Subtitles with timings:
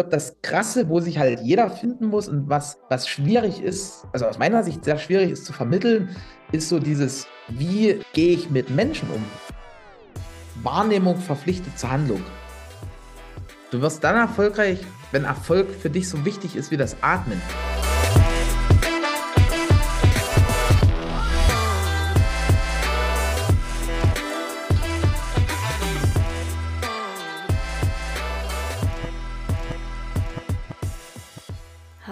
[0.00, 4.26] glaube, das Krasse, wo sich halt jeder finden muss und was, was schwierig ist, also
[4.26, 6.08] aus meiner Sicht sehr schwierig ist zu vermitteln,
[6.52, 9.22] ist so dieses, wie gehe ich mit Menschen um?
[10.62, 12.22] Wahrnehmung verpflichtet zur Handlung.
[13.70, 14.80] Du wirst dann erfolgreich,
[15.12, 17.40] wenn Erfolg für dich so wichtig ist wie das Atmen.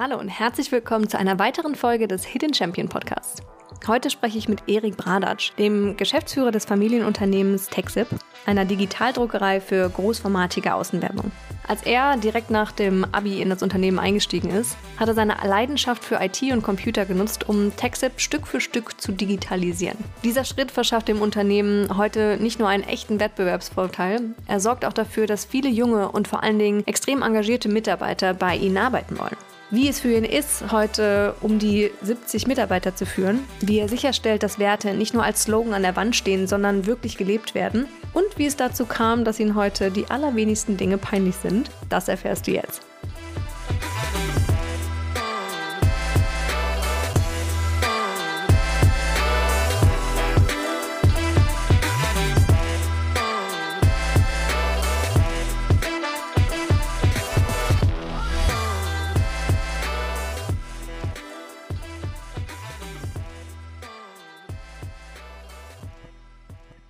[0.09, 3.43] Hallo und herzlich willkommen zu einer weiteren Folge des Hidden Champion Podcasts.
[3.87, 8.07] Heute spreche ich mit Erik Bradatsch, dem Geschäftsführer des Familienunternehmens TechSip,
[8.47, 11.31] einer Digitaldruckerei für großformatige Außenwerbung.
[11.67, 16.03] Als er direkt nach dem Abi in das Unternehmen eingestiegen ist, hat er seine Leidenschaft
[16.03, 19.99] für IT und Computer genutzt, um TechSip Stück für Stück zu digitalisieren.
[20.25, 25.27] Dieser Schritt verschafft dem Unternehmen heute nicht nur einen echten Wettbewerbsvorteil, er sorgt auch dafür,
[25.27, 29.37] dass viele junge und vor allen Dingen extrem engagierte Mitarbeiter bei ihnen arbeiten wollen
[29.71, 34.43] wie es für ihn ist, heute um die 70 Mitarbeiter zu führen, wie er sicherstellt,
[34.43, 38.27] dass Werte nicht nur als Slogan an der Wand stehen, sondern wirklich gelebt werden und
[38.37, 42.53] wie es dazu kam, dass ihn heute die allerwenigsten Dinge peinlich sind, das erfährst du
[42.53, 42.83] jetzt.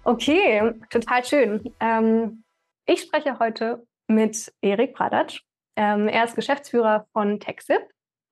[0.09, 1.71] Okay, total schön.
[1.81, 2.43] Ähm,
[2.87, 5.43] ich spreche heute mit Erik Bradatsch.
[5.77, 7.83] Ähm, er ist Geschäftsführer von TechSip,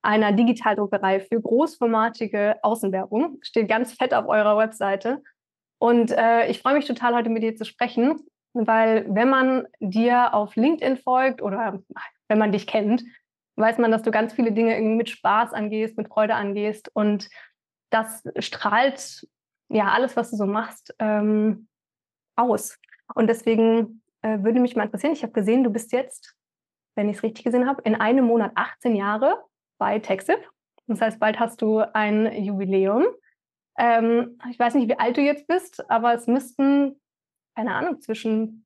[0.01, 3.37] einer Digitaldruckerei für großformatige Außenwerbung.
[3.43, 5.21] Steht ganz fett auf eurer Webseite.
[5.77, 8.21] Und äh, ich freue mich total, heute mit dir zu sprechen,
[8.53, 11.79] weil wenn man dir auf LinkedIn folgt oder
[12.27, 13.03] wenn man dich kennt,
[13.55, 16.89] weiß man, dass du ganz viele Dinge mit Spaß angehst, mit Freude angehst.
[16.95, 17.29] Und
[17.91, 19.27] das strahlt
[19.69, 21.67] ja, alles, was du so machst, ähm,
[22.35, 22.77] aus.
[23.15, 26.35] Und deswegen äh, würde mich mal interessieren, ich habe gesehen, du bist jetzt,
[26.95, 29.43] wenn ich es richtig gesehen habe, in einem Monat 18 Jahre
[29.77, 30.39] bei TechSip.
[30.87, 33.05] Das heißt, bald hast du ein Jubiläum.
[33.77, 36.99] Ähm, ich weiß nicht, wie alt du jetzt bist, aber es müssten,
[37.55, 38.65] keine Ahnung, zwischen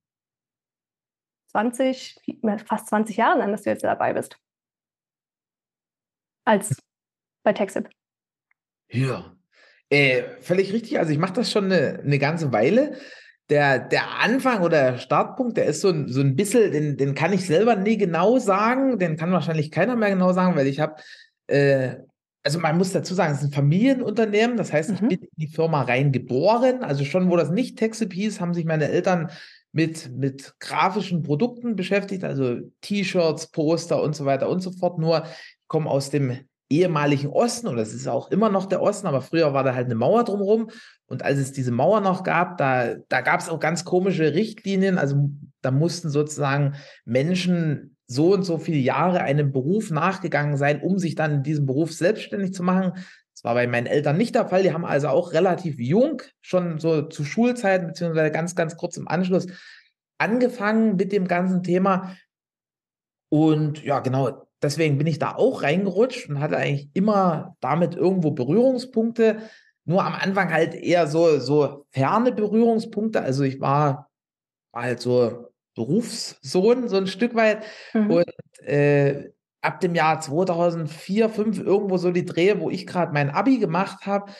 [1.47, 2.21] 20,
[2.65, 4.39] fast 20 Jahre sein, dass du jetzt dabei bist.
[6.45, 6.81] Als
[7.43, 7.89] bei TechSip.
[8.89, 9.35] Ja,
[9.91, 10.97] äh, völlig richtig.
[10.97, 12.93] Also ich mache das schon eine, eine ganze Weile.
[13.49, 17.13] Der, der Anfang oder der Startpunkt, der ist so, ein, so ein bisschen, den, den
[17.13, 20.79] kann ich selber nie genau sagen, den kann wahrscheinlich keiner mehr genau sagen, weil ich
[20.79, 20.95] habe,
[21.47, 21.95] äh,
[22.43, 25.09] also man muss dazu sagen, es ist ein Familienunternehmen, das heißt, ich mhm.
[25.09, 28.63] bin in die Firma rein geboren, also schon, wo das nicht Texip hieß, haben sich
[28.63, 29.29] meine Eltern
[29.73, 34.97] mit, mit grafischen Produkten beschäftigt, also T-Shirts, Poster und so weiter und so fort.
[34.97, 36.39] Nur ich komme aus dem
[36.71, 39.85] ehemaligen Osten, und das ist auch immer noch der Osten, aber früher war da halt
[39.85, 40.69] eine Mauer drumherum.
[41.05, 44.97] Und als es diese Mauer noch gab, da, da gab es auch ganz komische Richtlinien.
[44.97, 45.29] Also
[45.61, 51.15] da mussten sozusagen Menschen so und so viele Jahre einem Beruf nachgegangen sein, um sich
[51.15, 52.93] dann in diesem Beruf selbstständig zu machen.
[53.33, 54.63] Das war bei meinen Eltern nicht der Fall.
[54.63, 59.07] Die haben also auch relativ jung, schon so zu Schulzeiten, beziehungsweise ganz, ganz kurz im
[59.07, 59.47] Anschluss,
[60.17, 62.15] angefangen mit dem ganzen Thema.
[63.29, 68.31] Und ja, genau, deswegen bin ich da auch reingerutscht und hatte eigentlich immer damit irgendwo
[68.31, 69.37] Berührungspunkte.
[69.85, 73.21] Nur am Anfang halt eher so, so ferne Berührungspunkte.
[73.21, 74.09] Also ich war,
[74.71, 77.63] war halt so Berufssohn, so ein Stück weit.
[77.93, 78.11] Mhm.
[78.11, 83.31] Und äh, ab dem Jahr 2004, 2005, irgendwo so die Dreh, wo ich gerade mein
[83.31, 84.31] Abi gemacht habe,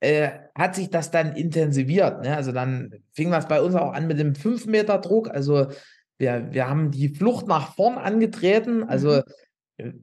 [0.00, 2.22] äh, hat sich das dann intensiviert.
[2.22, 2.34] Ne?
[2.34, 5.30] Also dann fing das bei uns auch an mit dem 5-Meter-Druck.
[5.30, 5.68] Also
[6.18, 8.82] wir, wir haben die Flucht nach vorn angetreten.
[8.82, 9.22] Also mhm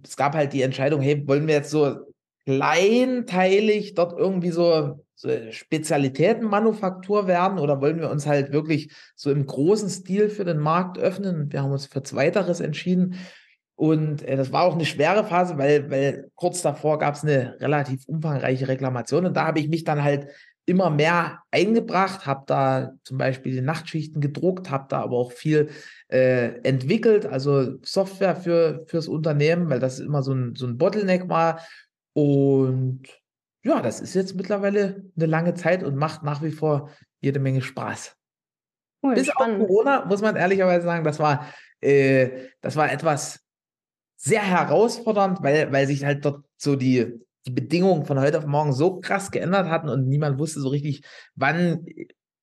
[0.03, 1.97] es gab halt die Entscheidung, hey, wollen wir jetzt so
[2.45, 9.45] kleinteilig dort irgendwie so, so Spezialitätenmanufaktur werden oder wollen wir uns halt wirklich so im
[9.45, 11.51] großen Stil für den Markt öffnen?
[11.51, 13.17] Wir haben uns für Zweiteres entschieden.
[13.75, 17.57] Und äh, das war auch eine schwere Phase, weil, weil kurz davor gab es eine
[17.59, 19.25] relativ umfangreiche Reklamation.
[19.25, 20.27] Und da habe ich mich dann halt
[20.67, 25.69] immer mehr eingebracht, habe da zum Beispiel die Nachtschichten gedruckt, habe da aber auch viel
[26.09, 31.29] äh, entwickelt, also Software für fürs Unternehmen, weil das immer so ein, so ein Bottleneck
[31.29, 31.65] war.
[32.13, 33.03] Und
[33.63, 36.91] ja, das ist jetzt mittlerweile eine lange Zeit und macht nach wie vor
[37.21, 38.17] jede Menge Spaß.
[39.01, 39.61] Cool, Bis spannend.
[39.61, 41.47] auf Corona, muss man ehrlicherweise sagen, das war,
[41.79, 43.39] äh, das war etwas
[44.17, 48.73] sehr herausfordernd, weil, weil sich halt dort so die, die Bedingungen von heute auf morgen
[48.73, 51.03] so krass geändert hatten und niemand wusste so richtig,
[51.35, 51.85] wann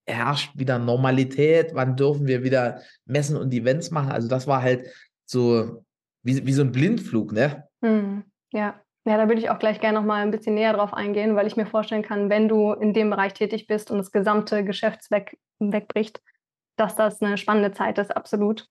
[0.06, 4.12] herrscht wieder Normalität, wann dürfen wir wieder Messen und Events machen.
[4.12, 4.86] Also das war halt
[5.26, 5.84] so
[6.22, 7.64] wie, wie so ein Blindflug, ne?
[7.82, 8.80] Hm, ja.
[9.06, 11.46] Ja, da würde ich auch gleich gerne noch mal ein bisschen näher drauf eingehen, weil
[11.46, 15.38] ich mir vorstellen kann, wenn du in dem Bereich tätig bist und das gesamte Geschäftsweg
[15.58, 16.22] wegbricht,
[16.76, 18.66] dass das eine spannende Zeit ist, absolut.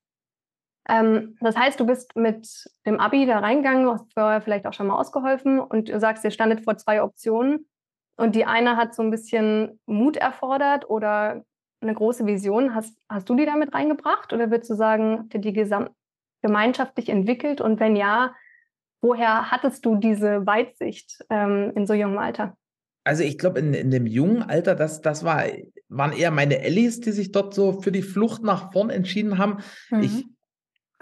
[0.90, 2.48] Ähm, das heißt, du bist mit
[2.86, 6.32] dem Abi da reingegangen, hast vorher vielleicht auch schon mal ausgeholfen und du sagst, ihr
[6.32, 7.68] standet vor zwei Optionen
[8.18, 11.44] und die eine hat so ein bisschen Mut erfordert oder
[11.82, 12.76] eine große Vision.
[12.76, 15.90] Hast, hast du die damit reingebracht oder würdest du sagen, habt ihr die Gesam
[16.42, 18.34] gemeinschaftlich entwickelt und wenn ja,
[19.04, 22.56] Woher hattest du diese Weitsicht ähm, in so jungem Alter?
[23.04, 25.44] Also ich glaube, in, in dem jungen Alter, das, das war,
[25.90, 29.58] waren eher meine Ellis, die sich dort so für die Flucht nach vorn entschieden haben.
[29.90, 30.04] Mhm.
[30.04, 30.26] Ich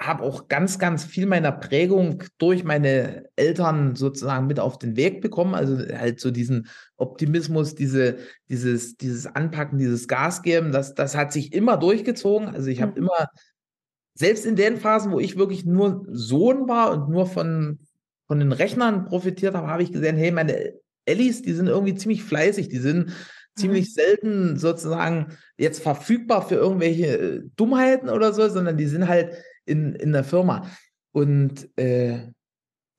[0.02, 5.22] habe auch ganz, ganz viel meiner Prägung durch meine Eltern sozusagen mit auf den Weg
[5.22, 5.54] bekommen.
[5.54, 6.68] Also halt so diesen
[6.98, 8.18] Optimismus, diese,
[8.50, 12.50] dieses, dieses Anpacken, dieses Gas geben, das, das hat sich immer durchgezogen.
[12.50, 13.08] Also ich habe mhm.
[13.08, 13.28] immer,
[14.16, 17.80] selbst in den Phasen, wo ich wirklich nur Sohn war und nur von,
[18.28, 20.74] von den Rechnern profitiert habe, habe ich gesehen, hey, meine
[21.06, 23.14] Ellis, die sind irgendwie ziemlich fleißig, die sind mhm.
[23.56, 29.36] ziemlich selten sozusagen jetzt verfügbar für irgendwelche äh, Dummheiten oder so, sondern die sind halt
[29.66, 30.70] in, in der Firma.
[31.12, 32.28] Und äh,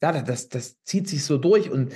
[0.02, 1.70] ja, das, das zieht sich so durch.
[1.70, 1.92] Und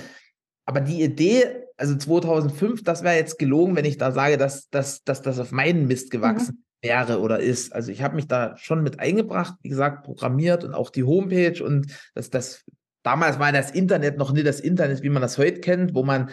[0.65, 5.03] aber die Idee, also 2005, das wäre jetzt gelogen, wenn ich da sage, dass, dass,
[5.03, 6.87] dass das auf meinen Mist gewachsen mhm.
[6.87, 7.73] wäre oder ist.
[7.73, 11.63] Also ich habe mich da schon mit eingebracht, wie gesagt, programmiert und auch die Homepage
[11.63, 12.65] und das, das
[13.03, 16.31] damals war das Internet noch nicht das Internet, wie man das heute kennt, wo man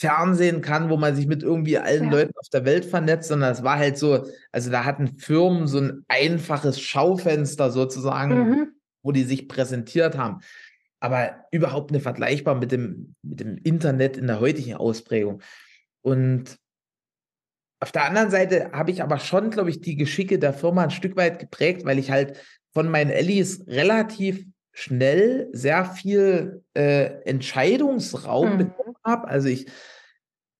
[0.00, 2.10] Fernsehen kann, wo man sich mit irgendwie allen ja.
[2.10, 5.78] Leuten auf der Welt vernetzt, sondern es war halt so, also da hatten Firmen so
[5.78, 8.68] ein einfaches Schaufenster sozusagen, mhm.
[9.02, 10.40] wo die sich präsentiert haben.
[11.00, 15.42] Aber überhaupt nicht vergleichbar mit dem, mit dem Internet in der heutigen Ausprägung.
[16.00, 16.56] Und
[17.78, 20.90] auf der anderen Seite habe ich aber schon, glaube ich, die Geschicke der Firma ein
[20.90, 22.38] Stück weit geprägt, weil ich halt
[22.72, 28.58] von meinen Ellis relativ schnell sehr viel äh, Entscheidungsraum mhm.
[28.58, 29.28] bekommen habe.
[29.28, 29.66] Also ich,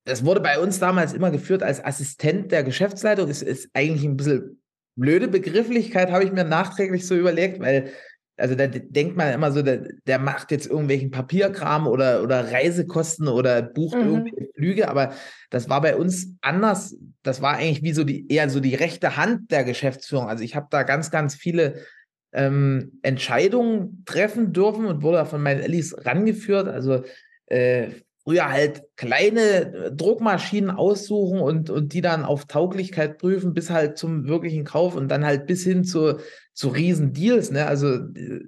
[0.05, 3.29] das wurde bei uns damals immer geführt als Assistent der Geschäftsleitung.
[3.29, 4.63] Ist, ist eigentlich ein bisschen
[4.97, 7.93] blöde Begrifflichkeit, habe ich mir nachträglich so überlegt, weil
[8.41, 13.29] also da denkt man immer so, der, der macht jetzt irgendwelchen Papierkram oder, oder Reisekosten
[13.29, 14.05] oder bucht mhm.
[14.05, 15.13] irgendwelche Flüge, aber
[15.51, 16.97] das war bei uns anders.
[17.23, 20.29] Das war eigentlich wie so die eher so die rechte Hand der Geschäftsführung.
[20.29, 21.83] Also ich habe da ganz, ganz viele
[22.33, 26.69] ähm, Entscheidungen treffen dürfen und wurde von meinen Ellis rangeführt.
[26.69, 27.03] Also
[27.47, 27.91] äh,
[28.25, 33.99] früher halt kleine äh, Druckmaschinen aussuchen und, und die dann auf Tauglichkeit prüfen, bis halt
[33.99, 36.19] zum wirklichen Kauf und dann halt bis hin zu,
[36.55, 37.51] zu riesen Deals.
[37.51, 37.67] Ne?
[37.67, 38.45] Also äh,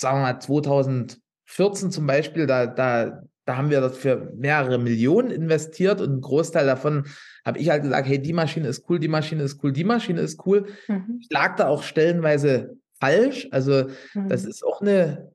[0.00, 5.30] sagen wir mal 2014 zum Beispiel, da, da, da haben wir das für mehrere Millionen
[5.30, 7.06] investiert und ein Großteil davon
[7.44, 10.20] habe ich halt gesagt, hey, die Maschine ist cool, die Maschine ist cool, die Maschine
[10.20, 10.66] ist cool.
[10.88, 11.18] Mhm.
[11.20, 13.48] Ich lag da auch stellenweise falsch.
[13.50, 14.28] Also mhm.
[14.28, 15.30] das ist auch eine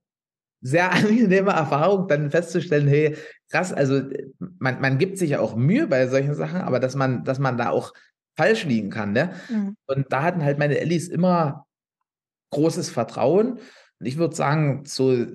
[0.62, 3.16] sehr angenehme Erfahrung, dann festzustellen, hey,
[3.50, 4.02] krass, also
[4.60, 7.58] man, man gibt sich ja auch Mühe bei solchen Sachen, aber dass man, dass man
[7.58, 7.94] da auch
[8.36, 9.12] falsch liegen kann.
[9.12, 9.34] Ne?
[9.50, 9.76] Mhm.
[9.86, 11.68] Und da hatten halt meine Ellis immer
[12.52, 13.60] großes Vertrauen.
[14.00, 15.26] Und ich würde sagen, so,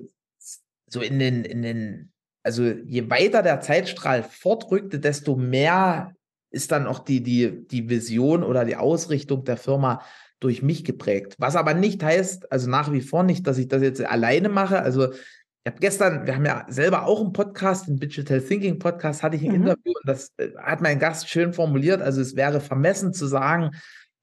[0.87, 2.11] so in den, in den,
[2.43, 6.13] also je weiter der Zeitstrahl fortrückte, desto mehr
[6.55, 10.01] ist dann auch die, die, die Vision oder die Ausrichtung der Firma
[10.39, 11.35] durch mich geprägt.
[11.37, 14.81] Was aber nicht heißt, also nach wie vor nicht, dass ich das jetzt alleine mache.
[14.81, 19.21] Also ich habe gestern, wir haben ja selber auch einen Podcast, einen Digital Thinking Podcast,
[19.21, 19.55] hatte ich ein mhm.
[19.55, 22.01] Interview und das äh, hat mein Gast schön formuliert.
[22.01, 23.71] Also es wäre vermessen zu sagen,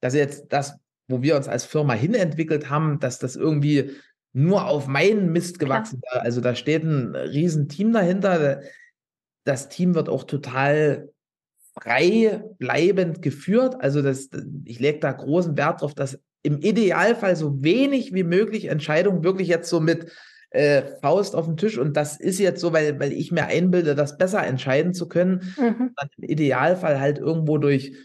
[0.00, 0.74] dass jetzt das,
[1.08, 3.90] wo wir uns als Firma hinentwickelt haben, dass das irgendwie
[4.32, 6.22] nur auf meinen Mist gewachsen wäre.
[6.22, 8.62] Also da steht ein riesen Team dahinter.
[9.44, 11.11] Das Team wird auch total
[11.74, 13.76] frei bleibend geführt.
[13.80, 14.30] Also das,
[14.64, 19.48] ich lege da großen Wert drauf, dass im Idealfall so wenig wie möglich Entscheidungen wirklich
[19.48, 20.12] jetzt so mit
[20.50, 23.94] äh, Faust auf den Tisch und das ist jetzt so, weil, weil ich mir einbilde,
[23.94, 25.54] das besser entscheiden zu können.
[25.58, 25.94] Mhm.
[26.18, 27.96] Im Idealfall halt irgendwo durch,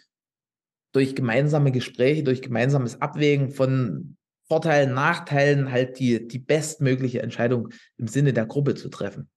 [0.94, 4.16] durch gemeinsame Gespräche, durch gemeinsames Abwägen von
[4.48, 9.30] Vorteilen, Nachteilen halt die, die bestmögliche Entscheidung im Sinne der Gruppe zu treffen.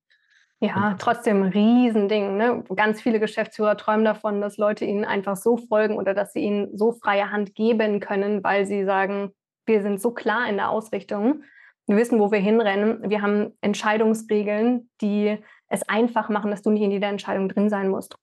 [0.62, 2.36] Ja, trotzdem ein Riesending.
[2.36, 2.62] Ne?
[2.76, 6.76] Ganz viele Geschäftsführer träumen davon, dass Leute ihnen einfach so folgen oder dass sie ihnen
[6.76, 9.32] so freie Hand geben können, weil sie sagen,
[9.66, 11.44] wir sind so klar in der Ausrichtung.
[11.86, 13.08] Wir wissen, wo wir hinrennen.
[13.08, 15.38] Wir haben Entscheidungsregeln, die
[15.68, 18.16] es einfach machen, dass du nicht in jeder Entscheidung drin sein musst.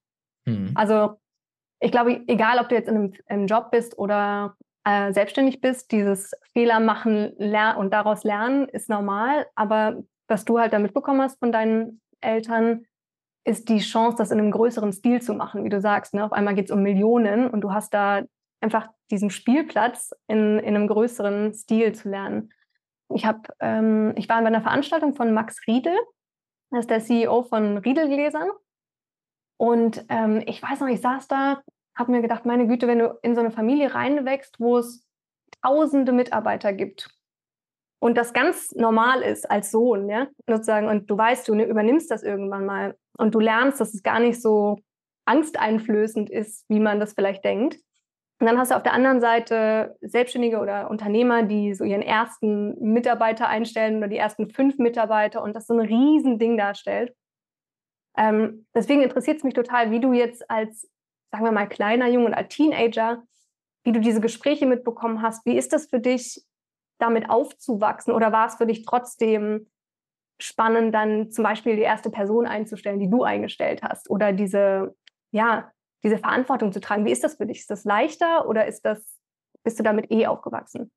[0.46, 0.72] Mhm.
[0.76, 1.16] Also
[1.80, 5.92] ich glaube, egal ob du jetzt in einem, im Job bist oder äh, selbstständig bist,
[5.92, 7.34] dieses Fehler machen
[7.78, 9.48] und daraus lernen ist normal.
[9.56, 12.86] Aber was du halt da mitbekommen hast von deinen Eltern
[13.44, 16.14] ist die Chance, das in einem größeren Stil zu machen, wie du sagst.
[16.14, 16.24] Ne?
[16.24, 18.24] Auf einmal geht es um Millionen und du hast da
[18.60, 22.52] einfach diesen Spielplatz in, in einem größeren Stil zu lernen.
[23.14, 25.98] Ich, hab, ähm, ich war bei einer Veranstaltung von Max Riedel,
[26.72, 28.50] das ist der CEO von Riedelgläsern.
[29.58, 31.62] Und ähm, ich weiß noch, ich saß da,
[31.96, 35.08] habe mir gedacht, meine Güte, wenn du in so eine Familie reinwächst, wo es
[35.62, 37.17] tausende Mitarbeiter gibt
[38.00, 42.12] und das ganz normal ist als Sohn, ja, sozusagen, und du weißt, du ne, übernimmst
[42.12, 44.78] das irgendwann mal und du lernst, dass es gar nicht so
[45.26, 47.78] angsteinflößend ist, wie man das vielleicht denkt.
[48.40, 52.78] Und dann hast du auf der anderen Seite Selbstständige oder Unternehmer, die so ihren ersten
[52.80, 57.16] Mitarbeiter einstellen oder die ersten fünf Mitarbeiter und das so ein Riesending darstellt.
[58.16, 60.88] Ähm, deswegen interessiert es mich total, wie du jetzt als,
[61.32, 63.24] sagen wir mal, kleiner Junge oder als Teenager,
[63.84, 65.44] wie du diese Gespräche mitbekommen hast.
[65.46, 66.44] Wie ist das für dich,
[67.00, 68.14] damit aufzuwachsen?
[68.14, 69.68] Oder war es für dich trotzdem
[70.40, 74.10] spannend, dann zum Beispiel die erste Person einzustellen, die du eingestellt hast?
[74.10, 74.96] Oder diese,
[75.32, 75.72] ja,
[76.04, 77.06] diese Verantwortung zu tragen.
[77.06, 77.60] Wie ist das für dich?
[77.60, 79.00] Ist das leichter oder ist das,
[79.64, 80.92] bist du damit eh aufgewachsen?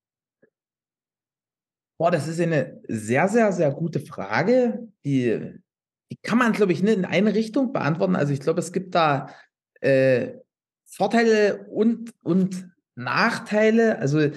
[1.98, 4.88] Boah, das ist eine sehr, sehr, sehr gute Frage.
[5.04, 5.60] Die,
[6.10, 8.16] die kann man, glaube ich, nicht in eine Richtung beantworten.
[8.16, 9.34] Also ich glaube, es gibt da
[9.80, 10.38] äh,
[10.86, 13.98] Vorteile und, und Nachteile.
[13.98, 14.30] Also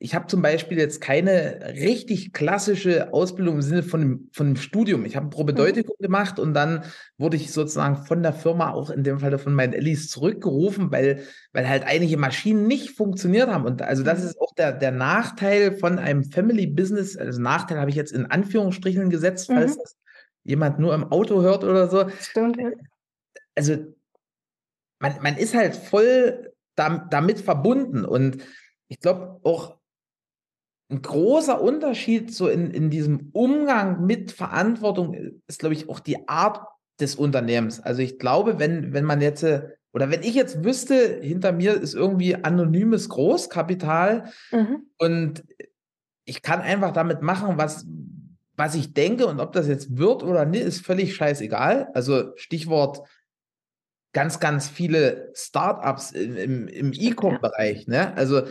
[0.00, 4.56] ich habe zum Beispiel jetzt keine richtig klassische Ausbildung im Sinne von einem, von einem
[4.56, 5.04] Studium.
[5.04, 6.02] Ich habe ein Probedeutikum mhm.
[6.02, 6.84] gemacht und dann
[7.16, 11.24] wurde ich sozusagen von der Firma, auch in dem Fall von meinen Ellis, zurückgerufen, weil,
[11.52, 13.64] weil halt einige Maschinen nicht funktioniert haben.
[13.64, 14.26] Und also das mhm.
[14.26, 17.16] ist auch der, der Nachteil von einem Family Business.
[17.16, 19.80] Also Nachteil habe ich jetzt in Anführungsstrichen gesetzt, falls mhm.
[19.80, 19.96] das
[20.44, 22.08] jemand nur im Auto hört oder so.
[22.20, 22.56] Stimmt.
[23.56, 23.78] Also
[25.00, 28.38] man, man ist halt voll damit verbunden und
[28.86, 29.77] ich glaube auch
[30.90, 35.14] ein großer Unterschied so in, in diesem Umgang mit Verantwortung
[35.46, 36.66] ist, glaube ich, auch die Art
[36.98, 37.80] des Unternehmens.
[37.80, 41.94] Also ich glaube, wenn, wenn man jetzt, oder wenn ich jetzt wüsste, hinter mir ist
[41.94, 44.86] irgendwie anonymes Großkapital mhm.
[44.98, 45.44] und
[46.24, 47.86] ich kann einfach damit machen, was,
[48.56, 51.88] was ich denke und ob das jetzt wird oder nicht, ist völlig scheißegal.
[51.94, 53.06] Also Stichwort
[54.12, 57.86] ganz, ganz viele Startups im, im, im E-Com-Bereich.
[57.86, 58.16] Ne?
[58.16, 58.42] Also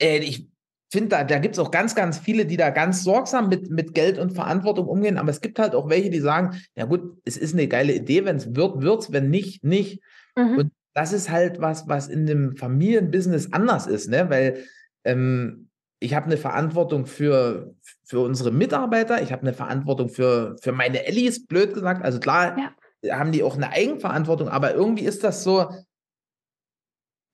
[0.00, 0.48] äh, ich
[0.94, 3.94] finde, da, da gibt es auch ganz, ganz viele, die da ganz sorgsam mit, mit
[3.94, 5.18] Geld und Verantwortung umgehen.
[5.18, 8.24] Aber es gibt halt auch welche, die sagen, ja gut, es ist eine geile Idee,
[8.24, 10.00] wenn es wird, wird es, wenn nicht, nicht.
[10.36, 10.58] Mhm.
[10.58, 14.30] Und das ist halt was, was in dem Familienbusiness anders ist, ne?
[14.30, 14.64] Weil
[15.02, 17.74] ähm, ich habe eine Verantwortung für,
[18.04, 22.04] für unsere Mitarbeiter, ich habe eine Verantwortung für, für meine Ellis, blöd gesagt.
[22.04, 22.56] Also klar
[23.02, 23.18] ja.
[23.18, 25.68] haben die auch eine Eigenverantwortung, aber irgendwie ist das so,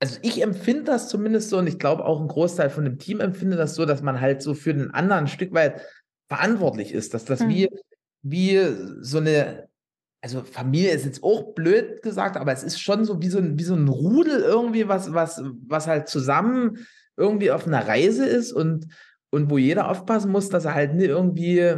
[0.00, 3.21] also ich empfinde das zumindest so und ich glaube auch ein Großteil von dem Team
[3.21, 5.83] empfindet das so, dass man halt so für den anderen ein Stück weit
[6.26, 7.49] verantwortlich ist, dass das mhm.
[7.50, 7.69] wie,
[8.23, 8.61] wie
[9.02, 9.69] so eine,
[10.23, 13.59] also Familie ist jetzt auch blöd gesagt, aber es ist schon so wie so ein,
[13.59, 16.78] wie so ein Rudel irgendwie, was, was, was halt zusammen
[17.19, 18.87] irgendwie auf einer Reise ist und,
[19.30, 21.75] und wo jeder aufpassen muss, dass er halt nicht irgendwie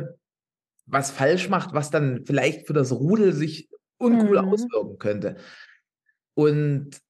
[0.87, 4.49] was falsch macht, was dann vielleicht für das Rudel sich uncool mhm.
[4.49, 5.37] auswirken könnte.
[6.35, 7.01] Und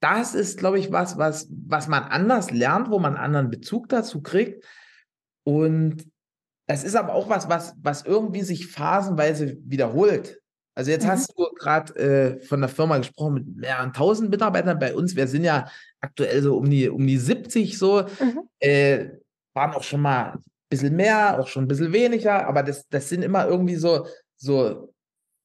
[0.00, 3.88] das ist, glaube ich, was, was, was man anders lernt, wo man einen anderen Bezug
[3.88, 4.64] dazu kriegt.
[5.44, 6.06] Und
[6.66, 10.40] das ist aber auch was, was, was irgendwie sich phasenweise wiederholt.
[10.74, 11.10] Also jetzt mhm.
[11.10, 15.16] hast du gerade äh, von der Firma gesprochen mit mehreren tausend Mitarbeitern bei uns.
[15.16, 15.68] Wir sind ja
[16.00, 18.02] aktuell so um die, um die 70 so.
[18.20, 18.48] Mhm.
[18.60, 19.08] Äh,
[19.54, 23.08] waren auch schon mal ein bisschen mehr, auch schon ein bisschen weniger, aber das, das
[23.08, 24.94] sind immer irgendwie so, so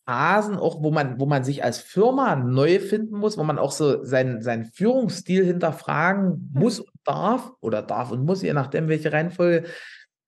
[0.05, 3.71] Phasen auch, wo man, wo man sich als Firma neu finden muss, wo man auch
[3.71, 9.13] so seinen, seinen Führungsstil hinterfragen muss und darf oder darf und muss, je nachdem, welche
[9.13, 9.67] Reihenfolge.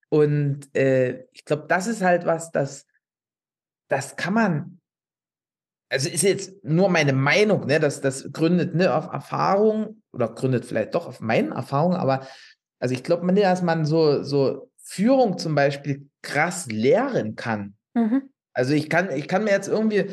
[0.09, 2.85] Und äh, ich glaube, das ist halt was, das,
[3.89, 4.79] das kann man,
[5.89, 10.65] also ist jetzt nur meine Meinung, ne, dass das gründet ne, auf Erfahrung oder gründet
[10.65, 12.25] vielleicht doch auf meinen Erfahrungen, aber
[12.79, 17.75] also ich glaube, dass man so, so Führung zum Beispiel krass lehren kann.
[17.93, 18.29] Mhm.
[18.55, 20.09] Also ich kann, ich kann mir jetzt irgendwie,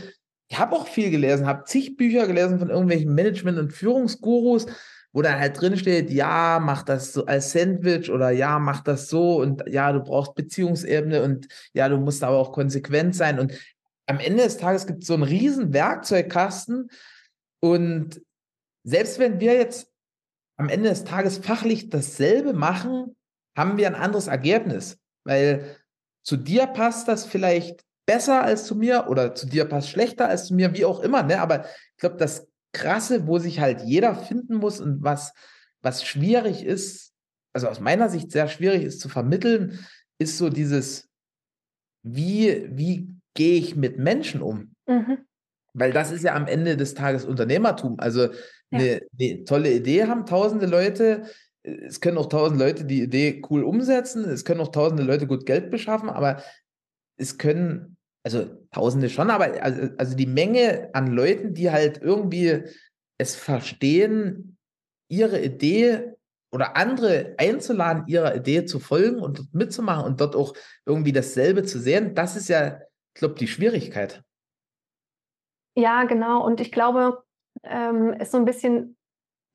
[0.48, 4.66] ich habe auch viel gelesen, habe zig Bücher gelesen von irgendwelchen Management- und Führungsgurus,
[5.12, 9.08] wo dann halt drin steht, ja, mach das so als Sandwich oder ja, mach das
[9.08, 13.38] so und ja, du brauchst Beziehungsebene und ja, du musst aber auch konsequent sein.
[13.38, 13.52] Und
[14.06, 16.90] am Ende des Tages gibt es so einen riesen Werkzeugkasten
[17.60, 18.20] und
[18.84, 19.88] selbst wenn wir jetzt
[20.56, 23.16] am Ende des Tages fachlich dasselbe machen,
[23.56, 25.76] haben wir ein anderes Ergebnis, weil
[26.24, 30.46] zu dir passt das vielleicht besser als zu mir oder zu dir passt schlechter als
[30.46, 31.22] zu mir, wie auch immer.
[31.22, 31.40] Ne?
[31.40, 35.32] Aber ich glaube, das Krasse, wo sich halt jeder finden muss und was,
[35.80, 37.14] was schwierig ist,
[37.54, 39.78] also aus meiner Sicht sehr schwierig ist zu vermitteln,
[40.18, 41.08] ist so dieses,
[42.02, 44.74] wie, wie gehe ich mit Menschen um?
[44.86, 45.24] Mhm.
[45.72, 47.98] Weil das ist ja am Ende des Tages Unternehmertum.
[47.98, 48.28] Also
[48.70, 49.00] eine, ja.
[49.18, 51.22] eine tolle Idee haben tausende Leute,
[51.62, 55.46] es können auch tausend Leute die Idee cool umsetzen, es können auch tausende Leute gut
[55.46, 56.42] Geld beschaffen, aber
[57.16, 57.91] es können,
[58.24, 62.64] also tausende schon, aber also, also die Menge an Leuten, die halt irgendwie
[63.18, 64.56] es verstehen,
[65.08, 66.14] ihre Idee
[66.52, 70.54] oder andere einzuladen, ihrer Idee zu folgen und dort mitzumachen und dort auch
[70.86, 72.78] irgendwie dasselbe zu sehen, das ist ja,
[73.14, 74.22] ich glaube, die Schwierigkeit.
[75.74, 76.44] Ja, genau.
[76.44, 77.24] Und ich glaube,
[77.62, 78.96] ähm, ist so ein bisschen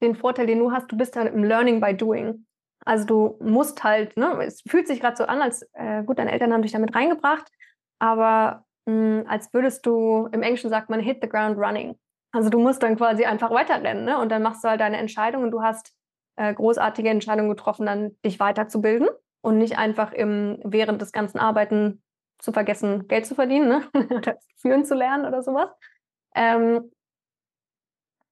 [0.02, 2.46] den Vorteil, den du hast, du bist halt im Learning by Doing.
[2.86, 6.32] Also du musst halt, ne, es fühlt sich gerade so an, als äh, gut, deine
[6.32, 7.52] Eltern haben dich damit reingebracht,
[8.00, 11.98] aber mh, hm, als würdest du, im Englischen sagt man, hit the ground running.
[12.32, 14.20] Also du musst dann quasi einfach weiterrennen, ne?
[14.20, 15.94] Und dann machst du halt deine Entscheidung und du hast
[16.36, 19.10] äh, großartige Entscheidungen getroffen, dann dich weiterzubilden
[19.42, 22.04] und nicht einfach im, während des ganzen Arbeiten
[22.40, 23.84] zu vergessen, Geld zu verdienen, ne?
[24.16, 25.70] oder führen zu lernen oder sowas.
[26.36, 26.92] Ähm,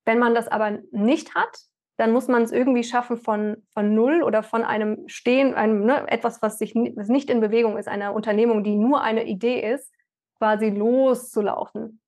[0.05, 1.57] wenn man das aber nicht hat,
[1.97, 6.07] dann muss man es irgendwie schaffen von, von null oder von einem Stehen, einem, ne,
[6.09, 9.93] etwas, was, sich, was nicht in Bewegung ist, einer Unternehmung, die nur eine Idee ist,
[10.37, 12.01] quasi loszulaufen.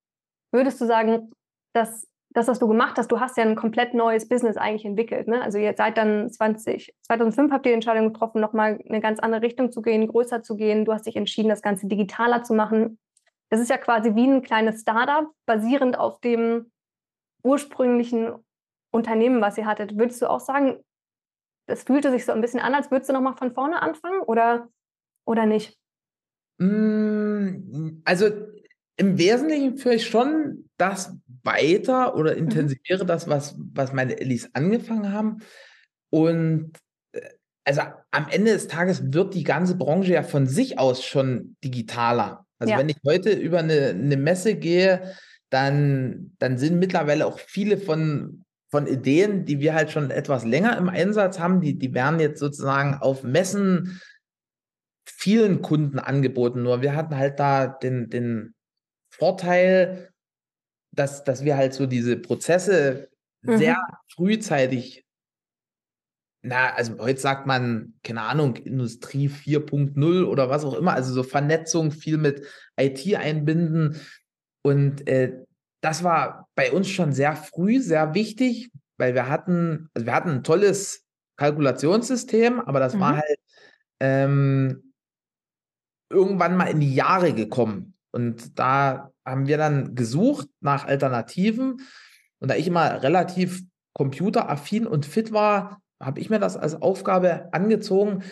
[0.51, 1.31] Würdest du sagen,
[1.73, 5.27] dass das, was du gemacht hast, du hast ja ein komplett neues Business eigentlich entwickelt.
[5.27, 5.41] Ne?
[5.41, 9.41] Also ihr seid dann 20, 2005 habt ihr die Entscheidung getroffen, nochmal eine ganz andere
[9.41, 10.85] Richtung zu gehen, größer zu gehen.
[10.85, 12.99] Du hast dich entschieden, das Ganze digitaler zu machen.
[13.49, 16.71] Das ist ja quasi wie ein kleines Startup, basierend auf dem
[17.43, 18.33] ursprünglichen
[18.91, 19.97] Unternehmen, was ihr hattet.
[19.97, 20.83] Würdest du auch sagen,
[21.67, 24.69] das fühlte sich so ein bisschen an, als würdest du nochmal von vorne anfangen oder,
[25.25, 25.77] oder nicht?
[26.59, 28.29] Mm, also
[28.95, 32.39] im Wesentlichen führe ich schon das weiter oder mhm.
[32.39, 33.07] intensiviere mhm.
[33.07, 35.39] das, was, was meine Ellis angefangen haben.
[36.09, 36.71] Und
[37.11, 37.21] äh,
[37.63, 42.45] also am Ende des Tages wird die ganze Branche ja von sich aus schon digitaler.
[42.59, 42.79] Also ja.
[42.79, 45.13] wenn ich heute über eine, eine Messe gehe,
[45.49, 50.77] dann, dann sind mittlerweile auch viele von, von Ideen, die wir halt schon etwas länger
[50.77, 54.01] im Einsatz haben, die, die werden jetzt sozusagen auf Messen
[55.05, 56.63] vielen Kunden angeboten.
[56.63, 58.55] Nur wir hatten halt da den, den
[59.09, 60.11] Vorteil,
[60.91, 63.09] dass, dass wir halt so diese Prozesse
[63.41, 63.57] mhm.
[63.57, 63.77] sehr
[64.13, 65.05] frühzeitig,
[66.41, 71.23] na, also heute sagt man, keine Ahnung, Industrie 4.0 oder was auch immer, also so
[71.23, 72.45] Vernetzung, viel mit
[72.77, 73.99] IT einbinden.
[74.61, 75.45] Und äh,
[75.81, 80.29] das war bei uns schon sehr früh sehr wichtig, weil wir hatten, also wir hatten
[80.29, 81.05] ein tolles
[81.37, 82.99] Kalkulationssystem, aber das mhm.
[82.99, 83.39] war halt
[83.99, 84.93] ähm,
[86.09, 87.93] irgendwann mal in die Jahre gekommen.
[88.11, 91.81] Und da haben wir dann gesucht nach Alternativen.
[92.39, 93.61] Und da ich immer relativ
[93.93, 98.23] computeraffin und fit war, habe ich mir das als Aufgabe angezogen.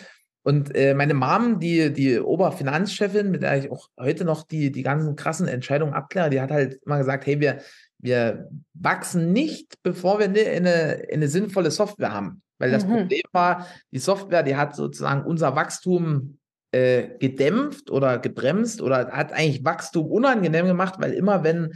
[0.46, 4.84] Und äh, meine Mom, die, die Oberfinanzchefin, mit der ich auch heute noch die, die
[4.84, 7.58] ganzen krassen Entscheidungen abkläre, die hat halt immer gesagt, hey, wir,
[7.98, 12.42] wir wachsen nicht, bevor wir eine, eine, eine sinnvolle Software haben.
[12.58, 12.92] Weil das mhm.
[12.92, 16.38] Problem war, die Software, die hat sozusagen unser Wachstum
[16.70, 21.74] äh, gedämpft oder gebremst oder hat eigentlich Wachstum unangenehm gemacht, weil immer wenn,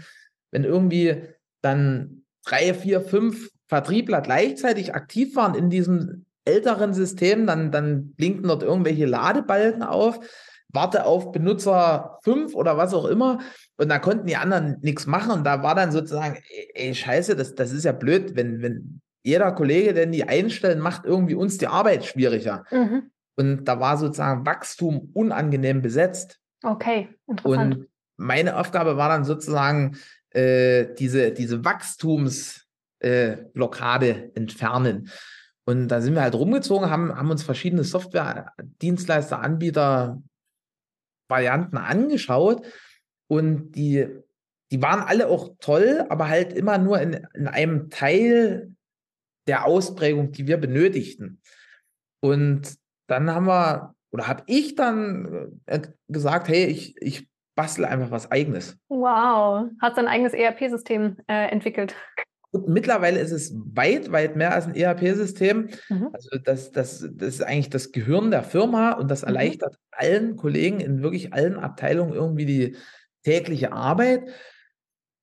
[0.52, 1.24] wenn irgendwie
[1.60, 8.48] dann drei, vier, fünf Vertriebler gleichzeitig aktiv waren in diesem älteren System, dann, dann blinken
[8.48, 10.20] dort irgendwelche Ladebalken auf,
[10.72, 13.40] warte auf Benutzer fünf oder was auch immer.
[13.76, 15.32] Und da konnten die anderen nichts machen.
[15.32, 19.00] Und da war dann sozusagen, ey, ey scheiße, das, das ist ja blöd, wenn, wenn
[19.22, 22.64] jeder Kollege, der die einstellen, macht irgendwie uns die Arbeit schwieriger.
[22.70, 23.10] Mhm.
[23.36, 26.38] Und da war sozusagen Wachstum unangenehm besetzt.
[26.62, 27.74] Okay, interessant.
[27.74, 29.96] Und meine Aufgabe war dann sozusagen,
[30.30, 35.10] äh, diese, diese Wachstumsblockade äh, entfernen.
[35.70, 40.20] Und da sind wir halt rumgezogen, haben, haben uns verschiedene Software-Dienstleister, Anbieter,
[41.28, 42.66] Varianten angeschaut.
[43.28, 44.08] Und die,
[44.72, 48.74] die waren alle auch toll, aber halt immer nur in, in einem Teil
[49.46, 51.40] der Ausprägung, die wir benötigten.
[52.20, 58.10] Und dann haben wir, oder habe ich dann äh, gesagt, hey, ich, ich bastle einfach
[58.10, 58.76] was eigenes.
[58.88, 61.94] Wow, hast du ein eigenes ERP-System äh, entwickelt?
[62.52, 65.68] Und mittlerweile ist es weit, weit mehr als ein ERP-System.
[65.88, 66.08] Mhm.
[66.12, 69.28] Also das, das, das ist eigentlich das Gehirn der Firma und das mhm.
[69.28, 69.78] erleichtert mhm.
[69.92, 72.76] allen Kollegen in wirklich allen Abteilungen irgendwie die
[73.22, 74.28] tägliche Arbeit.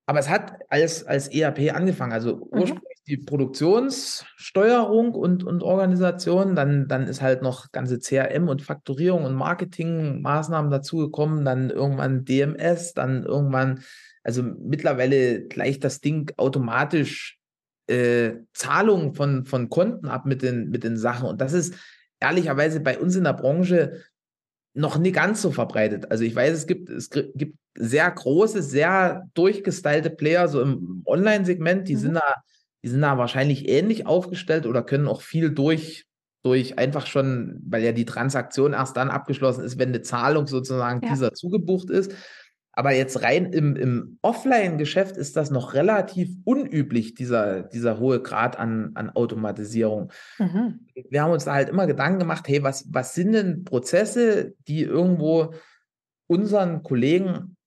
[0.06, 2.13] Aber es hat als, als ERP angefangen.
[2.13, 2.60] Also mhm.
[2.60, 9.26] ursprünglich die Produktionssteuerung und, und Organisation, dann, dann ist halt noch ganze CRM und Fakturierung
[9.26, 13.82] und Marketingmaßnahmen dazugekommen, dann irgendwann DMS, dann irgendwann,
[14.28, 17.40] also mittlerweile gleicht das Ding automatisch
[17.88, 21.30] äh, Zahlungen von, von Konten ab mit den, mit den Sachen.
[21.30, 21.76] Und das ist
[22.20, 24.04] ehrlicherweise bei uns in der Branche
[24.74, 26.12] noch nie ganz so verbreitet.
[26.12, 31.88] Also ich weiß, es gibt, es gibt sehr große, sehr durchgestylte Player, so im Online-Segment,
[31.88, 32.00] die mhm.
[32.00, 32.34] sind da,
[32.84, 36.06] die sind da wahrscheinlich ähnlich aufgestellt oder können auch viel durch
[36.44, 41.02] durch einfach schon, weil ja die Transaktion erst dann abgeschlossen ist, wenn eine Zahlung sozusagen
[41.04, 41.10] ja.
[41.10, 42.13] dieser zugebucht ist.
[42.78, 48.60] Aber jetzt rein im, im Offline-Geschäft ist das noch relativ unüblich, dieser, dieser hohe Grad
[48.60, 50.12] an, an Automatisierung.
[50.38, 50.86] Mhm.
[51.10, 54.84] Wir haben uns da halt immer Gedanken gemacht, hey, was, was sind denn Prozesse, die
[54.84, 55.56] irgendwo
[56.28, 57.58] unseren Kollegen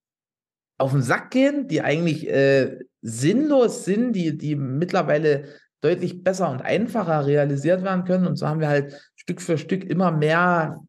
[0.78, 5.46] auf den Sack gehen, die eigentlich äh, sinnlos sind, die, die mittlerweile
[5.80, 8.28] deutlich besser und einfacher realisiert werden können.
[8.28, 10.80] Und so haben wir halt Stück für Stück immer mehr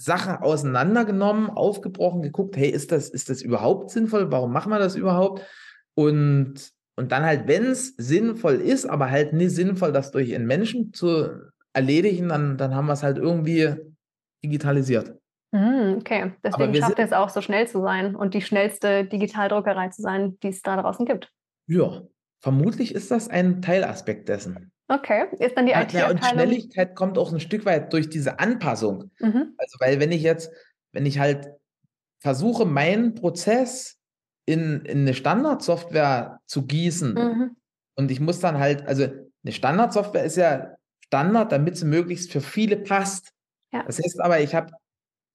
[0.00, 4.30] Sachen auseinandergenommen, aufgebrochen, geguckt, hey, ist das, ist das überhaupt sinnvoll?
[4.30, 5.42] Warum machen wir das überhaupt?
[5.94, 10.46] Und, und dann halt, wenn es sinnvoll ist, aber halt nicht sinnvoll, das durch einen
[10.46, 11.28] Menschen zu
[11.72, 13.74] erledigen, dann, dann haben wir es halt irgendwie
[14.44, 15.18] digitalisiert.
[15.50, 20.02] Mhm, okay, deswegen schafft es auch so schnell zu sein und die schnellste Digitaldruckerei zu
[20.02, 21.32] sein, die es da draußen gibt.
[21.66, 22.02] Ja,
[22.40, 24.70] vermutlich ist das ein Teilaspekt dessen.
[24.88, 29.10] Okay, ist dann die ja, und Schnelligkeit kommt auch ein Stück weit durch diese Anpassung.
[29.20, 29.54] Mhm.
[29.58, 30.50] Also, weil wenn ich jetzt,
[30.92, 31.46] wenn ich halt
[32.20, 33.98] versuche, meinen Prozess
[34.46, 37.56] in, in eine Standardsoftware zu gießen mhm.
[37.96, 42.40] und ich muss dann halt, also eine Standardsoftware ist ja Standard, damit sie möglichst für
[42.40, 43.32] viele passt.
[43.72, 43.84] Ja.
[43.84, 44.72] Das heißt aber, ich habe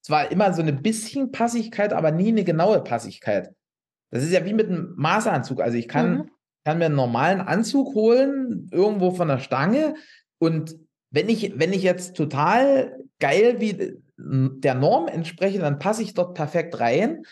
[0.02, 3.54] zwar immer so eine bisschen Passigkeit, aber nie eine genaue Passigkeit.
[4.10, 5.62] Das ist ja wie mit einem Maßanzug.
[5.62, 6.33] Also ich kann mhm
[6.64, 9.96] kann mir einen normalen Anzug holen, irgendwo von der Stange.
[10.40, 10.76] Und
[11.10, 16.36] wenn ich, wenn ich jetzt total geil wie der Norm entspreche, dann passe ich dort
[16.36, 17.24] perfekt rein.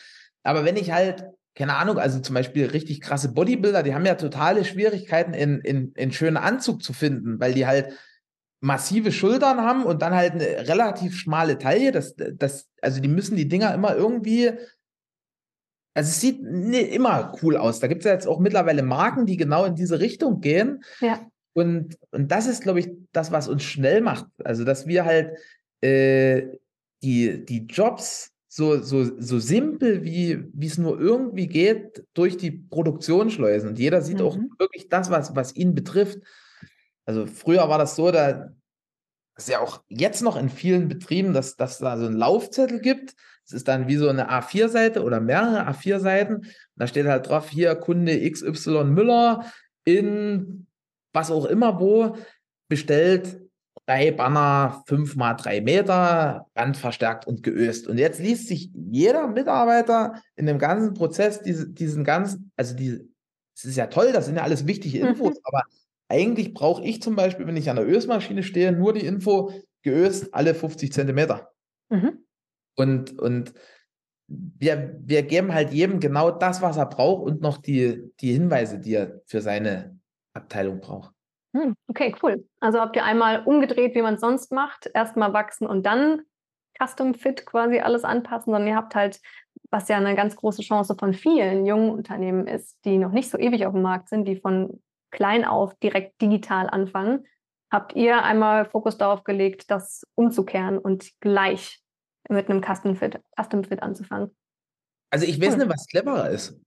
[0.43, 4.15] Aber wenn ich halt, keine Ahnung, also zum Beispiel richtig krasse Bodybuilder, die haben ja
[4.15, 7.93] totale Schwierigkeiten, in, in, in schönen Anzug zu finden, weil die halt
[8.61, 11.91] massive Schultern haben und dann halt eine relativ schmale Taille.
[11.91, 14.51] Das, das, also die müssen die Dinger immer irgendwie
[15.93, 17.79] also es sieht immer cool aus.
[17.79, 20.83] Da gibt es ja jetzt auch mittlerweile Marken, die genau in diese Richtung gehen.
[21.01, 21.19] Ja.
[21.53, 24.25] Und, und das ist, glaube ich, das, was uns schnell macht.
[24.43, 25.37] Also, dass wir halt
[25.81, 26.47] äh,
[27.03, 33.29] die, die Jobs so, so, so simpel, wie es nur irgendwie geht, durch die Produktion
[33.29, 33.69] schleusen.
[33.69, 34.25] Und jeder sieht mhm.
[34.25, 36.19] auch wirklich das, was, was ihn betrifft.
[37.05, 38.51] Also früher war das so, da
[39.37, 43.15] ist ja auch jetzt noch in vielen Betrieben, dass, dass da so einen Laufzettel gibt
[43.51, 46.45] es ist dann wie so eine A4-Seite oder mehrere A4-Seiten.
[46.77, 49.45] Da steht halt drauf, hier Kunde XY Müller
[49.83, 50.67] in
[51.13, 52.15] was auch immer wo
[52.69, 53.41] bestellt
[53.85, 57.87] drei Banner, fünf mal drei Meter, randverstärkt und geöst.
[57.87, 63.01] Und jetzt liest sich jeder Mitarbeiter in dem ganzen Prozess diese, diesen ganzen, also die,
[63.53, 65.07] es ist ja toll, das sind ja alles wichtige mhm.
[65.09, 65.41] Infos, mhm.
[65.43, 65.63] aber
[66.07, 70.33] eigentlich brauche ich zum Beispiel, wenn ich an der Ösmaschine stehe, nur die Info geöst
[70.33, 71.51] alle 50 Zentimeter.
[71.89, 72.23] Mhm.
[72.75, 73.53] Und, und
[74.27, 78.79] wir, wir geben halt jedem genau das, was er braucht und noch die, die Hinweise,
[78.79, 79.99] die er für seine
[80.33, 81.13] Abteilung braucht.
[81.53, 82.47] Hm, okay, cool.
[82.61, 86.21] Also habt ihr einmal umgedreht, wie man es sonst macht, erstmal wachsen und dann
[86.81, 89.19] Custom Fit quasi alles anpassen, sondern ihr habt halt,
[89.69, 93.37] was ja eine ganz große Chance von vielen jungen Unternehmen ist, die noch nicht so
[93.37, 94.81] ewig auf dem Markt sind, die von
[95.11, 97.25] klein auf direkt digital anfangen,
[97.69, 101.81] habt ihr einmal Fokus darauf gelegt, das umzukehren und gleich
[102.31, 104.35] mit einem Custom Fit, Custom Fit anzufangen.
[105.11, 105.59] Also ich weiß hm.
[105.59, 106.59] nicht, was cleverer ist.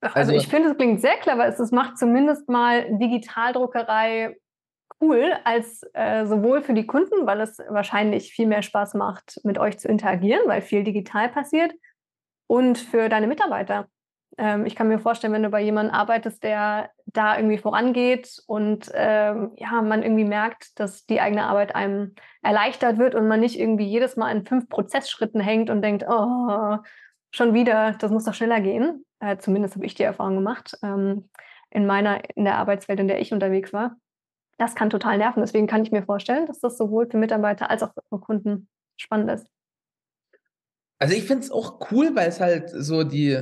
[0.00, 1.46] Also, also ich finde, es klingt sehr clever.
[1.46, 4.36] Es macht zumindest mal Digitaldruckerei
[5.00, 9.58] cool, als äh, sowohl für die Kunden, weil es wahrscheinlich viel mehr Spaß macht, mit
[9.58, 11.72] euch zu interagieren, weil viel digital passiert,
[12.46, 13.88] und für deine Mitarbeiter.
[14.36, 18.90] Ähm, ich kann mir vorstellen, wenn du bei jemandem arbeitest, der da irgendwie vorangeht und
[18.94, 23.58] ähm, ja, man irgendwie merkt, dass die eigene Arbeit einem erleichtert wird und man nicht
[23.58, 26.78] irgendwie jedes Mal in fünf Prozessschritten hängt und denkt, oh,
[27.30, 29.04] schon wieder, das muss doch schneller gehen.
[29.20, 31.28] Äh, zumindest habe ich die Erfahrung gemacht ähm,
[31.70, 33.96] in meiner, in der Arbeitswelt, in der ich unterwegs war.
[34.58, 35.40] Das kann total nerven.
[35.40, 39.30] Deswegen kann ich mir vorstellen, dass das sowohl für Mitarbeiter als auch für Kunden spannend
[39.30, 39.48] ist.
[40.98, 43.38] Also ich finde es auch cool, weil es halt so die,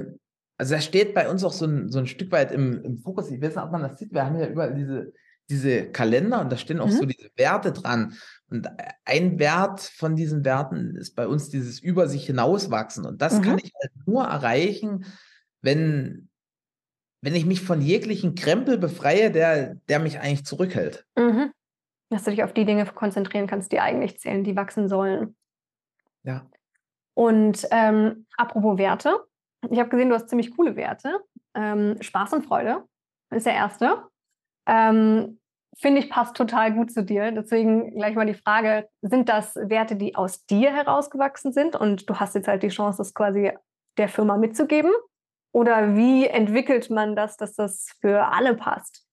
[0.63, 3.29] also da steht bei uns auch so ein, so ein Stück weit im, im Fokus,
[3.33, 5.13] ich weiß nicht, ob man das sieht, wir haben ja überall diese,
[5.51, 6.93] diese Kalender und da stehen auch mhm.
[6.93, 8.15] so diese Werte dran.
[8.49, 8.69] Und
[9.05, 13.05] ein Wert von diesen Werten ist bei uns dieses über sich hinauswachsen.
[13.05, 13.43] Und das mhm.
[13.43, 15.05] kann ich halt nur erreichen,
[15.63, 16.29] wenn,
[17.23, 21.09] wenn ich mich von jeglichen Krempel befreie, der, der mich eigentlich zurückhält.
[21.17, 21.51] Mhm.
[22.09, 25.35] Dass du dich auf die Dinge konzentrieren kannst, die eigentlich zählen, die wachsen sollen.
[26.23, 26.49] Ja.
[27.15, 29.27] Und ähm, apropos Werte,
[29.71, 31.21] ich habe gesehen, du hast ziemlich coole Werte.
[31.55, 32.85] Ähm, Spaß und Freude
[33.31, 34.05] ist der erste.
[34.67, 35.39] Ähm,
[35.79, 37.33] Finde ich, passt total gut zu dir.
[37.33, 42.17] Deswegen gleich mal die Frage, sind das Werte, die aus dir herausgewachsen sind und du
[42.17, 43.53] hast jetzt halt die Chance, das quasi
[43.97, 44.93] der Firma mitzugeben?
[45.53, 49.07] Oder wie entwickelt man das, dass das für alle passt?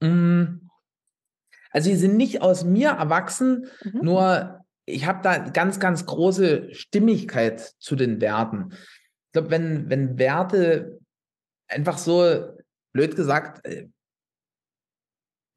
[0.00, 0.68] Mm.
[1.70, 4.00] Also sie sind nicht aus mir erwachsen, mhm.
[4.02, 8.72] nur ich habe da ganz, ganz große Stimmigkeit zu den Werten.
[8.72, 10.98] Ich glaube, wenn, wenn Werte
[11.68, 12.56] einfach so,
[12.92, 13.88] blöd gesagt, äh,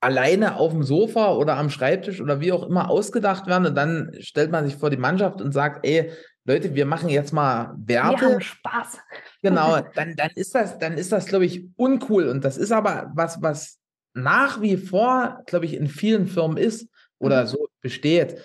[0.01, 4.11] alleine auf dem Sofa oder am Schreibtisch oder wie auch immer ausgedacht werden und dann
[4.19, 6.11] stellt man sich vor die Mannschaft und sagt, ey,
[6.45, 8.21] Leute, wir machen jetzt mal Werte.
[8.21, 8.99] Wir haben Spaß.
[9.41, 12.29] Genau, dann, dann ist das, dann ist das, glaube ich, uncool.
[12.29, 13.79] Und das ist aber was, was
[14.15, 17.47] nach wie vor, glaube ich, in vielen Firmen ist oder mhm.
[17.47, 18.41] so besteht.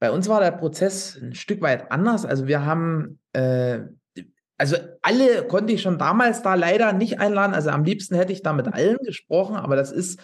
[0.00, 2.24] Bei uns war der Prozess ein Stück weit anders.
[2.24, 3.80] Also wir haben, äh,
[4.56, 7.54] also alle konnte ich schon damals da leider nicht einladen.
[7.54, 10.18] Also am liebsten hätte ich da mit allen gesprochen, aber das ist,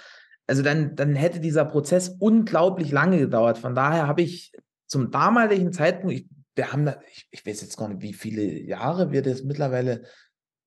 [0.46, 3.58] also dann, dann hätte dieser Prozess unglaublich lange gedauert.
[3.58, 4.52] Von daher habe ich
[4.86, 8.42] zum damaligen Zeitpunkt, ich, wir haben da, ich, ich weiß jetzt gar nicht, wie viele
[8.42, 10.04] Jahre wir das mittlerweile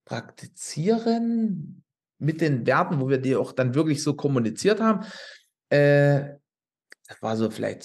[0.06, 1.84] praktizieren
[2.20, 5.04] mit den Werten, wo wir die auch dann wirklich so kommuniziert haben.
[5.70, 6.36] Äh,
[7.08, 7.84] das war so vielleicht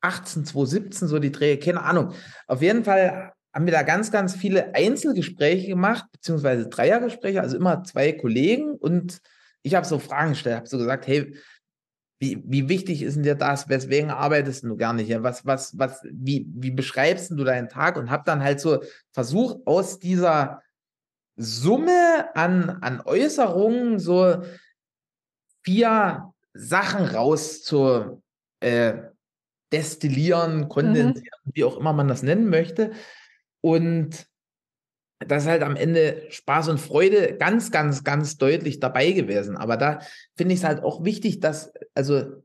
[0.00, 2.12] 2018, 2017, so die Dreh, keine Ahnung.
[2.46, 7.82] Auf jeden Fall haben wir da ganz, ganz viele Einzelgespräche gemacht, beziehungsweise Dreiergespräche, also immer
[7.84, 9.20] zwei Kollegen und
[9.62, 11.34] ich habe so Fragen gestellt, habe so gesagt, hey,
[12.18, 13.68] wie, wie wichtig ist denn dir das?
[13.68, 15.22] Weswegen arbeitest du gerne hier?
[15.22, 17.96] Was, was, was, wie, wie beschreibst du deinen Tag?
[17.96, 20.62] Und habe dann halt so versucht, aus dieser
[21.36, 24.42] Summe an, an Äußerungen so
[25.62, 28.22] vier Sachen raus zu
[28.60, 29.09] äh,
[29.72, 31.50] destillieren, kondensieren, mhm.
[31.54, 32.92] wie auch immer man das nennen möchte.
[33.60, 34.26] Und
[35.20, 39.56] das ist halt am Ende Spaß und Freude ganz, ganz, ganz deutlich dabei gewesen.
[39.56, 40.00] Aber da
[40.36, 42.42] finde ich es halt auch wichtig, dass, also,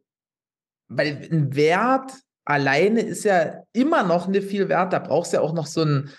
[0.88, 2.11] weil ein Wert
[2.43, 4.93] alleine ist ja immer noch nicht viel wert.
[4.93, 6.09] Da brauchst du ja auch noch so, ein,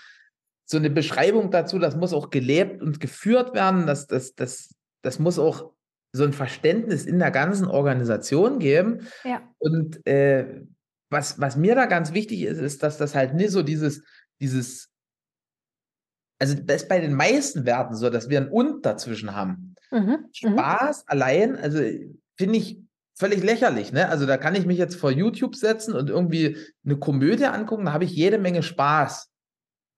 [0.65, 1.79] so eine Beschreibung dazu.
[1.79, 3.85] Das muss auch gelebt und geführt werden.
[3.85, 5.71] Das, das, das, das muss auch
[6.11, 9.07] so ein Verständnis in der ganzen Organisation geben.
[9.23, 9.41] Ja.
[9.59, 10.63] Und äh,
[11.09, 14.03] was, was mir da ganz wichtig ist, ist, dass das halt nicht so dieses,
[14.39, 14.89] dieses
[16.39, 19.75] also das ist bei den meisten Werten so, dass wir ein Und dazwischen haben.
[19.91, 20.27] Mhm, mhm.
[20.31, 21.03] Spaß mhm.
[21.07, 21.79] allein, also
[22.35, 22.79] finde ich
[23.15, 23.91] völlig lächerlich.
[23.91, 24.07] Ne?
[24.09, 27.93] Also da kann ich mich jetzt vor YouTube setzen und irgendwie eine Komödie angucken, da
[27.93, 29.29] habe ich jede Menge Spaß.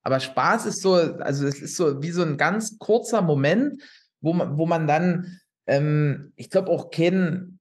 [0.04, 3.84] Aber Spaß ist so, also es ist so wie so ein ganz kurzer Moment,
[4.22, 7.59] wo man, wo man dann, ähm, ich glaube auch keinen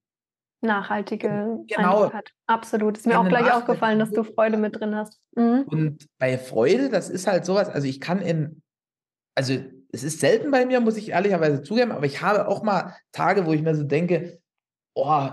[0.60, 2.30] nachhaltige genau, Eindruck hat.
[2.46, 2.98] Absolut.
[2.98, 5.20] Ist mir auch gleich aufgefallen, dass du Freude mit drin hast.
[5.36, 5.64] Mhm.
[5.66, 8.62] Und bei Freude, das ist halt sowas, also ich kann in
[9.38, 9.54] also
[9.92, 13.46] es ist selten bei mir, muss ich ehrlicherweise zugeben, aber ich habe auch mal Tage,
[13.46, 14.40] wo ich mir so denke,
[14.94, 15.28] oh,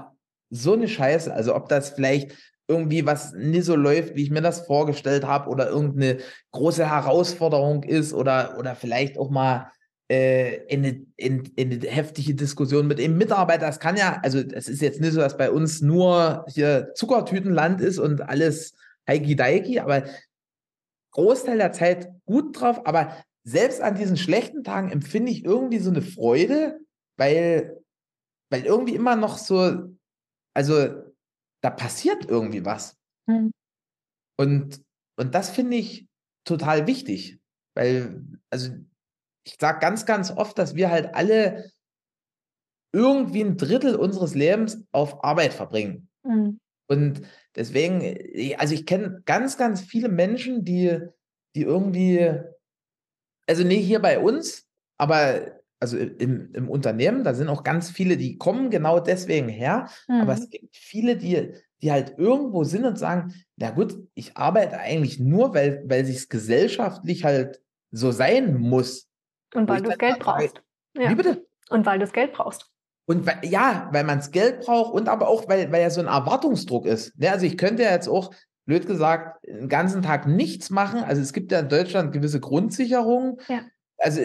[0.51, 1.33] so eine Scheiße.
[1.33, 5.49] Also ob das vielleicht irgendwie was nicht so läuft, wie ich mir das vorgestellt habe,
[5.49, 6.19] oder irgendeine
[6.51, 9.71] große Herausforderung ist, oder, oder vielleicht auch mal
[10.07, 13.65] in, eine, in, in eine heftige Diskussion mit dem Mitarbeiter.
[13.65, 17.81] Das kann ja, also es ist jetzt nicht so, dass bei uns nur hier Zuckertütenland
[17.81, 18.75] ist und alles
[19.07, 20.05] heiki daiki, aber
[21.11, 25.89] Großteil der Zeit gut drauf, aber selbst an diesen schlechten Tagen empfinde ich irgendwie so
[25.89, 26.79] eine Freude,
[27.17, 27.81] weil,
[28.51, 29.95] weil irgendwie immer noch so,
[30.53, 30.93] also
[31.63, 32.97] da passiert irgendwie was.
[33.27, 33.51] Mhm.
[34.37, 34.81] Und,
[35.17, 36.07] und das finde ich
[36.43, 37.39] total wichtig,
[37.75, 38.71] weil, also
[39.45, 41.71] ich sage ganz, ganz oft, dass wir halt alle
[42.91, 46.09] irgendwie ein Drittel unseres Lebens auf Arbeit verbringen.
[46.23, 46.59] Mhm.
[46.87, 47.21] Und
[47.55, 48.01] deswegen,
[48.57, 50.99] also ich kenne ganz, ganz viele Menschen, die,
[51.55, 52.39] die irgendwie
[53.47, 54.65] also nee, hier bei uns,
[54.97, 59.89] aber also im, im Unternehmen, da sind auch ganz viele, die kommen genau deswegen her,
[60.07, 60.21] mhm.
[60.21, 60.49] aber es mhm.
[60.49, 65.53] gibt viele, die, die halt irgendwo sind und sagen, na gut, ich arbeite eigentlich nur,
[65.53, 69.07] weil, weil sich es gesellschaftlich halt so sein muss.
[69.55, 70.61] Und weil du das Geld brauchst.
[70.97, 71.09] Ja.
[71.09, 71.45] Wie bitte?
[71.69, 72.69] Und weil du das Geld brauchst.
[73.07, 76.01] Und weil, ja, weil man das Geld braucht und aber auch, weil, weil ja so
[76.01, 77.13] ein Erwartungsdruck ist.
[77.17, 78.33] Ja, also ich könnte ja jetzt auch
[78.65, 81.03] blöd gesagt, den ganzen Tag nichts machen.
[81.03, 83.37] Also es gibt ja in Deutschland gewisse Grundsicherungen.
[83.47, 83.61] Ja.
[83.97, 84.21] Also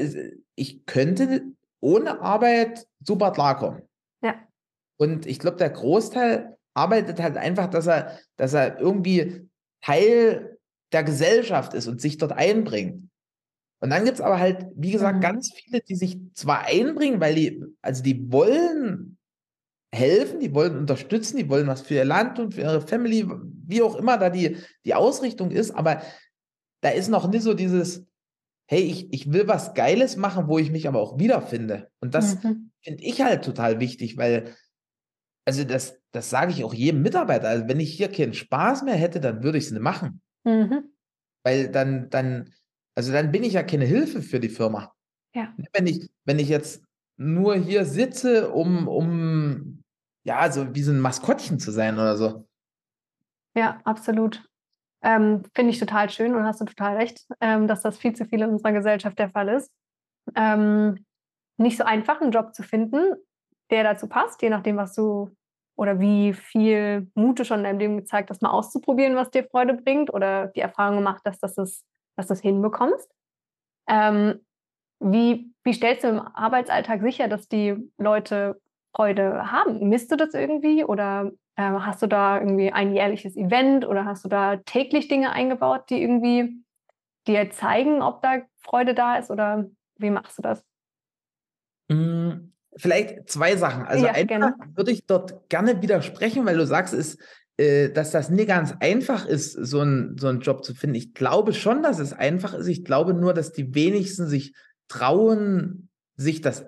[0.55, 1.43] ich könnte
[1.81, 3.83] ohne Arbeit super klarkommen.
[4.23, 4.35] Ja.
[4.97, 9.49] Und ich glaube, der Großteil arbeitet halt einfach, dass er, dass er irgendwie
[9.83, 10.59] Teil
[10.93, 13.10] der Gesellschaft ist und sich dort einbringt.
[13.81, 15.23] Und dann gibt es aber halt, wie gesagt, mhm.
[15.23, 19.19] ganz viele, die sich zwar einbringen, weil die, also die wollen
[19.93, 23.27] helfen, die wollen unterstützen, die wollen was für ihr Land und für ihre Family,
[23.67, 26.03] wie auch immer da die, die Ausrichtung ist, aber
[26.83, 28.07] da ist noch nicht so dieses,
[28.69, 31.91] hey, ich, ich will was Geiles machen, wo ich mich aber auch wiederfinde.
[32.01, 32.71] Und das mhm.
[32.83, 34.55] finde ich halt total wichtig, weil,
[35.45, 37.49] also das, das sage ich auch jedem Mitarbeiter.
[37.49, 40.23] Also wenn ich hier keinen Spaß mehr hätte, dann würde ich es nicht machen.
[40.45, 40.85] Mhm.
[41.43, 42.53] Weil dann, dann,
[43.01, 44.93] also dann bin ich ja keine Hilfe für die Firma.
[45.35, 45.55] Ja.
[45.73, 46.85] Wenn ich, wenn ich jetzt
[47.17, 49.83] nur hier sitze, um, um
[50.23, 52.47] ja, so wie so ein Maskottchen zu sein oder so.
[53.57, 54.47] Ja, absolut.
[55.03, 58.27] Ähm, Finde ich total schön und hast du total recht, ähm, dass das viel zu
[58.27, 59.71] viel in unserer Gesellschaft der Fall ist.
[60.35, 61.07] Ähm,
[61.57, 63.15] nicht so einfach, einen Job zu finden,
[63.71, 65.35] der dazu passt, je nachdem, was du
[65.75, 69.45] oder wie viel Mut du schon in deinem Leben gezeigt hast, mal auszuprobieren, was dir
[69.45, 73.11] Freude bringt oder die Erfahrung gemacht hast, dass du es dass das hinbekommst.
[73.89, 74.41] Ähm,
[75.01, 78.61] wie, wie stellst du im Arbeitsalltag sicher, dass die Leute
[78.95, 79.89] Freude haben?
[79.89, 84.25] Misst du das irgendwie oder äh, hast du da irgendwie ein jährliches Event oder hast
[84.25, 86.63] du da täglich Dinge eingebaut, die irgendwie
[87.27, 90.65] dir zeigen, ob da Freude da ist oder wie machst du das?
[91.91, 93.85] Hm, vielleicht zwei Sachen.
[93.85, 97.25] Also ja, einfach würde ich dort gerne widersprechen, weil du sagst, ist, äh,
[97.93, 100.97] dass das nicht ganz einfach ist, so, ein, so einen Job zu finden.
[100.97, 102.69] Ich glaube schon, dass es einfach ist.
[102.69, 104.55] Ich glaube nur, dass die wenigsten sich
[104.89, 106.67] trauen, sich das,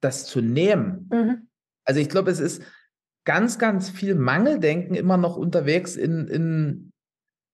[0.00, 1.08] das zu nehmen.
[1.10, 1.48] Mhm.
[1.84, 2.62] Also ich glaube, es ist
[3.24, 6.92] ganz, ganz viel Mangeldenken immer noch unterwegs in, in,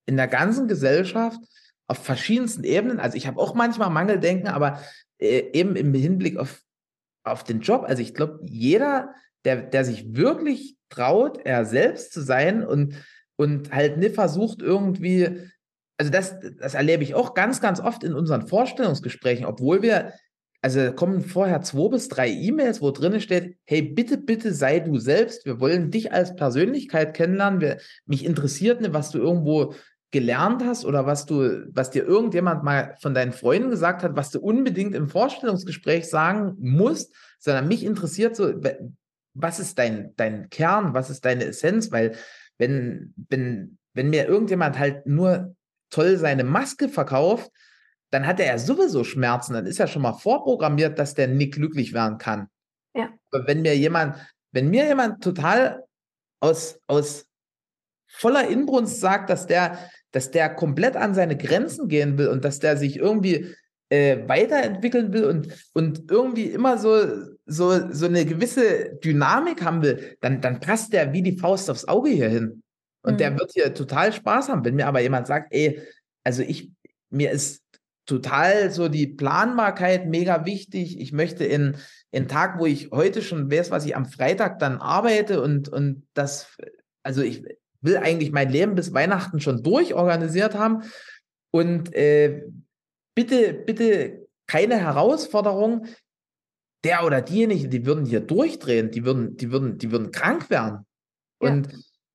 [0.07, 1.41] in der ganzen Gesellschaft
[1.89, 3.01] auf verschiedensten Ebenen.
[3.01, 4.81] Also ich habe auch manchmal Mangeldenken, aber
[5.19, 6.63] äh, eben im Hinblick auf,
[7.25, 7.85] auf den Job.
[7.87, 9.15] Also ich glaube, jeder,
[9.45, 12.95] der, der sich wirklich traut, er selbst zu sein und,
[13.37, 15.49] und halt nicht versucht irgendwie,
[15.99, 20.13] also das, das erlebe ich auch ganz, ganz oft in unseren Vorstellungsgesprächen, obwohl wir
[20.65, 24.97] also kommen vorher zwei bis drei E-Mails, wo drin steht, hey, bitte, bitte sei du
[24.99, 25.45] selbst.
[25.45, 27.61] Wir wollen dich als Persönlichkeit kennenlernen.
[27.61, 29.75] Wir, mich interessiert nicht, was du irgendwo
[30.13, 34.31] gelernt hast oder was du, was dir irgendjemand mal von deinen Freunden gesagt hat, was
[34.31, 38.53] du unbedingt im Vorstellungsgespräch sagen musst, sondern mich interessiert so,
[39.35, 42.17] was ist dein, dein Kern, was ist deine Essenz, weil
[42.59, 45.55] wenn, wenn, wenn mir irgendjemand halt nur
[45.91, 47.51] toll seine Maske verkauft,
[48.11, 49.55] dann hat er ja sowieso Schmerzen.
[49.55, 52.49] Dann ist ja schon mal vorprogrammiert, dass der nicht glücklich werden kann.
[52.95, 53.09] Ja.
[53.31, 54.17] Aber wenn mir jemand,
[54.53, 55.83] wenn mir jemand total
[56.41, 57.27] aus, aus
[58.07, 59.79] voller Inbrunst sagt, dass der,
[60.11, 63.55] dass der komplett an seine Grenzen gehen will und dass der sich irgendwie
[63.89, 67.07] äh, weiterentwickeln will und, und irgendwie immer so,
[67.53, 71.87] so, so eine gewisse Dynamik haben will, dann, dann passt der wie die Faust aufs
[71.87, 72.63] Auge hier hin.
[73.03, 73.19] Und mhm.
[73.19, 74.65] der wird hier total Spaß haben.
[74.65, 75.81] Wenn mir aber jemand sagt, ey,
[76.25, 76.71] also ich,
[77.11, 77.63] mir ist
[78.07, 81.01] total so die Planbarkeit mega wichtig.
[81.01, 81.77] Ich möchte in
[82.13, 86.07] einen Tag, wo ich heute schon weiß, was ich am Freitag dann arbeite und, und
[86.15, 86.57] das,
[87.03, 87.45] also ich
[87.81, 90.85] will eigentlich mein Leben bis Weihnachten schon durchorganisiert haben.
[91.51, 92.45] Und äh,
[93.15, 95.87] bitte, bitte keine Herausforderung.
[96.85, 100.87] Der oder diejenige, die würden hier durchdrehen, die würden, die würden, die würden krank werden.
[101.41, 101.51] Ja.
[101.51, 101.69] Und,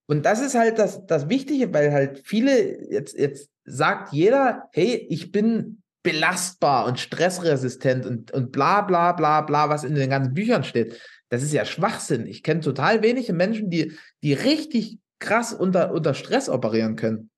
[0.08, 5.06] und das ist halt das, das Wichtige, weil halt viele jetzt, jetzt sagt jeder, hey,
[5.10, 10.34] ich bin belastbar und stressresistent und, und bla bla bla bla, was in den ganzen
[10.34, 11.02] Büchern steht.
[11.30, 12.26] Das ist ja Schwachsinn.
[12.26, 17.30] Ich kenne total wenige Menschen, die, die richtig krass unter, unter Stress operieren können.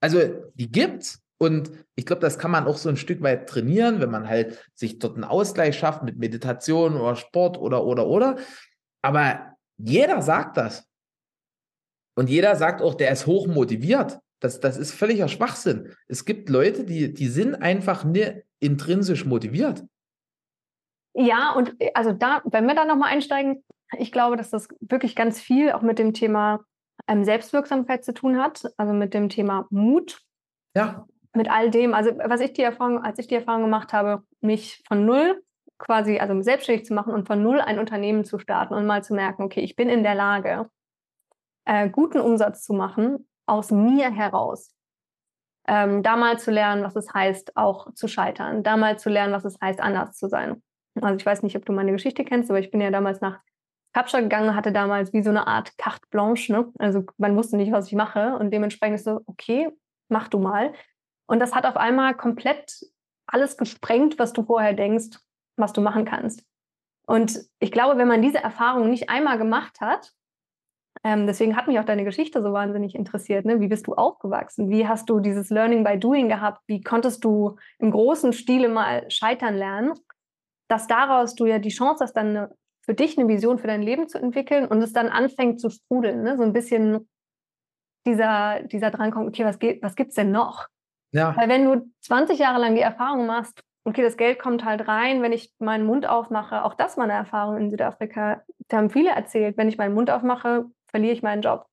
[0.00, 0.18] Also
[0.54, 1.21] die gibt's.
[1.42, 4.64] Und ich glaube, das kann man auch so ein Stück weit trainieren, wenn man halt
[4.74, 8.36] sich dort einen Ausgleich schafft mit Meditation oder Sport oder, oder, oder.
[9.02, 10.88] Aber jeder sagt das.
[12.14, 14.20] Und jeder sagt auch, der ist hoch motiviert.
[14.38, 15.92] Das, das ist völliger Schwachsinn.
[16.06, 19.84] Es gibt Leute, die, die sind einfach nicht intrinsisch motiviert.
[21.12, 23.64] Ja, und äh, also da, wenn wir da nochmal einsteigen,
[23.98, 26.64] ich glaube, dass das wirklich ganz viel auch mit dem Thema
[27.08, 30.20] ähm, Selbstwirksamkeit zu tun hat, also mit dem Thema Mut.
[30.76, 31.04] Ja.
[31.34, 34.82] Mit all dem, also was ich die Erfahrung, als ich die Erfahrung gemacht habe, mich
[34.86, 35.42] von null
[35.78, 39.14] quasi, also selbstständig zu machen und von null ein Unternehmen zu starten und mal zu
[39.14, 40.70] merken, okay, ich bin in der Lage,
[41.64, 44.74] äh, guten Umsatz zu machen aus mir heraus.
[45.66, 48.62] Ähm, da mal zu lernen, was es heißt, auch zu scheitern.
[48.62, 50.62] Da mal zu lernen, was es heißt, anders zu sein.
[51.00, 53.40] Also ich weiß nicht, ob du meine Geschichte kennst, aber ich bin ja damals nach
[53.92, 56.52] Kapstadt gegangen, hatte damals wie so eine Art Carte Blanche.
[56.52, 56.72] Ne?
[56.78, 59.70] Also man wusste nicht, was ich mache und dementsprechend ist so, okay,
[60.08, 60.72] mach du mal.
[61.26, 62.84] Und das hat auf einmal komplett
[63.26, 65.18] alles gesprengt, was du vorher denkst,
[65.56, 66.44] was du machen kannst.
[67.06, 70.12] Und ich glaube, wenn man diese Erfahrung nicht einmal gemacht hat,
[71.04, 73.44] ähm, deswegen hat mich auch deine Geschichte so wahnsinnig interessiert.
[73.44, 73.60] Ne?
[73.60, 74.70] Wie bist du aufgewachsen?
[74.70, 76.62] Wie hast du dieses Learning by Doing gehabt?
[76.66, 79.94] Wie konntest du im großen Stile mal scheitern lernen?
[80.68, 83.82] Dass daraus du ja die Chance hast, dann eine, für dich eine Vision für dein
[83.82, 86.22] Leben zu entwickeln und es dann anfängt zu sprudeln.
[86.22, 86.36] Ne?
[86.36, 87.08] So ein bisschen
[88.06, 90.68] dieser, dieser Drang kommt, okay, was, was gibt es denn noch?
[91.12, 91.36] Ja.
[91.36, 95.22] Weil wenn du 20 Jahre lang die Erfahrung machst, okay, das Geld kommt halt rein,
[95.22, 98.42] wenn ich meinen Mund aufmache, auch das war eine Erfahrung in Südafrika.
[98.68, 101.66] Da haben viele erzählt, wenn ich meinen Mund aufmache, verliere ich meinen Job.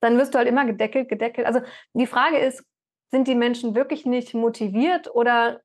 [0.00, 1.46] Dann wirst du halt immer gedeckelt, gedeckelt.
[1.46, 1.60] Also
[1.94, 2.64] die Frage ist,
[3.10, 5.60] sind die Menschen wirklich nicht motiviert oder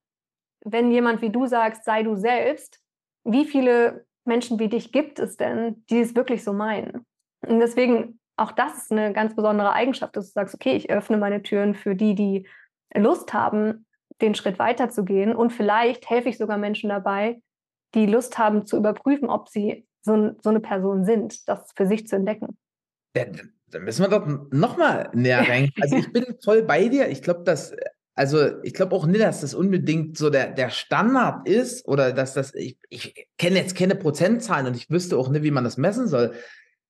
[0.64, 2.80] wenn jemand wie du sagst, sei du selbst,
[3.24, 7.06] wie viele Menschen wie dich gibt es denn, die es wirklich so meinen?
[7.46, 11.18] Und deswegen, auch das ist eine ganz besondere Eigenschaft, dass du sagst, okay, ich öffne
[11.18, 12.48] meine Türen für die, die
[12.96, 13.86] Lust haben,
[14.22, 15.36] den Schritt weiterzugehen.
[15.36, 17.42] Und vielleicht helfe ich sogar Menschen dabei,
[17.96, 22.08] die Lust haben zu überprüfen, ob sie so, so eine Person sind, das für sich
[22.08, 22.58] zu entdecken.
[23.16, 23.26] Ja,
[23.68, 25.70] da müssen wir doch nochmal näher rein.
[25.80, 27.10] Also ich bin voll bei dir.
[27.10, 27.74] Ich glaube, dass,
[28.16, 32.34] also ich glaube auch nicht, dass das unbedingt so der, der Standard ist oder dass
[32.34, 35.78] das, ich, ich kenne jetzt keine Prozentzahlen und ich wüsste auch nicht, wie man das
[35.78, 36.34] messen soll.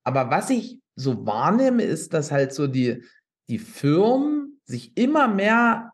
[0.03, 3.03] Aber was ich so wahrnehme, ist, dass halt so die,
[3.49, 5.90] die Firmen sich immer mehr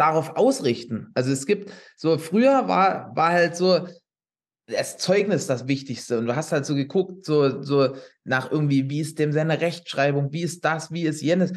[0.00, 1.10] darauf ausrichten.
[1.14, 3.86] Also es gibt so, früher war, war halt so,
[4.66, 6.18] das Zeugnis das Wichtigste.
[6.18, 10.32] Und du hast halt so geguckt, so, so nach irgendwie, wie ist dem seine Rechtschreibung,
[10.32, 11.52] wie ist das, wie ist jenes.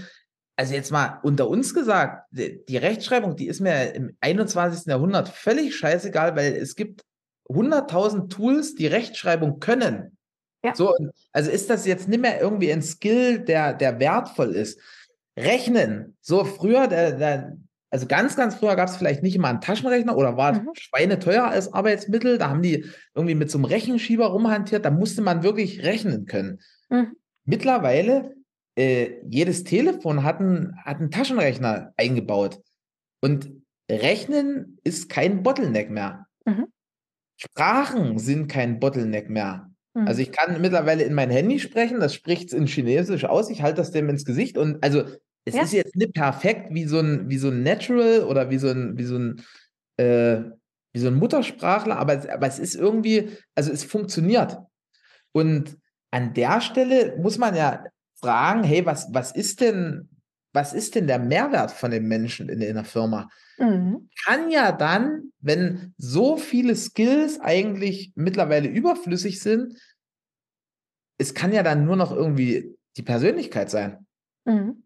[0.55, 4.87] Also jetzt mal unter uns gesagt, die Rechtschreibung, die ist mir im 21.
[4.87, 7.01] Jahrhundert völlig scheißegal, weil es gibt
[7.49, 10.17] 100.000 Tools, die Rechtschreibung können.
[10.63, 10.75] Ja.
[10.75, 10.95] So,
[11.31, 14.79] also ist das jetzt nicht mehr irgendwie ein Skill, der, der wertvoll ist.
[15.37, 16.15] Rechnen.
[16.21, 17.57] So früher, der, der,
[17.93, 20.69] also ganz, ganz früher gab es vielleicht nicht immer einen Taschenrechner oder war mhm.
[20.73, 22.39] schweineteuer als Arbeitsmittel.
[22.39, 24.83] Da haben die irgendwie mit so einem Rechenschieber rumhantiert.
[24.83, 26.59] Da musste man wirklich rechnen können.
[26.89, 27.15] Mhm.
[27.45, 28.33] Mittlerweile,
[28.75, 32.57] äh, jedes Telefon hat einen, hat einen Taschenrechner eingebaut.
[33.21, 33.51] Und
[33.87, 36.25] Rechnen ist kein Bottleneck mehr.
[36.45, 36.65] Mhm.
[37.37, 39.69] Sprachen sind kein Bottleneck mehr.
[39.93, 40.07] Mhm.
[40.07, 43.61] Also ich kann mittlerweile in mein Handy sprechen, das spricht es in Chinesisch aus, ich
[43.61, 45.03] halte das dem ins Gesicht und also
[45.45, 45.63] es ja.
[45.63, 48.97] ist jetzt nicht perfekt wie so ein, wie so ein Natural oder wie so ein,
[48.97, 49.41] wie so ein,
[49.97, 50.41] äh,
[50.93, 54.57] wie so ein Muttersprachler, aber, aber es ist irgendwie, also es funktioniert.
[55.31, 55.77] Und
[56.11, 57.83] an der Stelle muss man ja
[58.15, 60.09] fragen, hey, was, was ist denn,
[60.53, 63.27] was ist denn der Mehrwert von den Menschen in, in der Firma?
[63.57, 64.09] Mhm.
[64.23, 69.73] Kann ja dann, wenn so viele Skills eigentlich mittlerweile überflüssig sind,
[71.17, 74.05] es kann ja dann nur noch irgendwie die Persönlichkeit sein.
[74.45, 74.82] Mhm.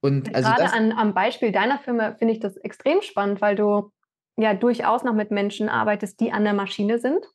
[0.00, 3.90] Und also Gerade an, am Beispiel deiner Firma finde ich das extrem spannend, weil du
[4.36, 7.26] ja durchaus noch mit Menschen arbeitest, die an der Maschine sind.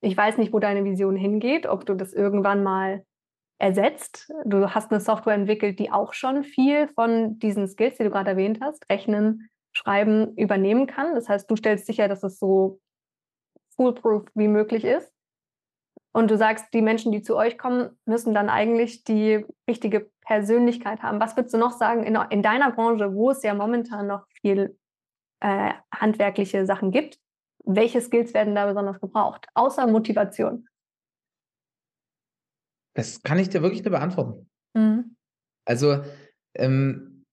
[0.00, 3.04] Ich weiß nicht, wo deine Vision hingeht, ob du das irgendwann mal
[3.58, 4.30] ersetzt.
[4.44, 8.30] Du hast eine Software entwickelt, die auch schon viel von diesen Skills, die du gerade
[8.30, 11.14] erwähnt hast, Rechnen, Schreiben, übernehmen kann.
[11.14, 12.80] Das heißt, du stellst sicher, dass es so
[13.74, 15.12] foolproof wie möglich ist.
[16.12, 21.02] Und du sagst, die Menschen, die zu euch kommen, müssen dann eigentlich die richtige Persönlichkeit
[21.02, 21.20] haben.
[21.20, 24.78] Was würdest du noch sagen in, in deiner Branche, wo es ja momentan noch viel
[25.40, 27.18] äh, handwerkliche Sachen gibt?
[27.64, 30.68] Welche Skills werden da besonders gebraucht, außer Motivation?
[32.94, 34.50] Das kann ich dir wirklich nicht beantworten.
[34.74, 35.16] Mhm.
[35.64, 36.02] Also,
[36.54, 37.24] ähm,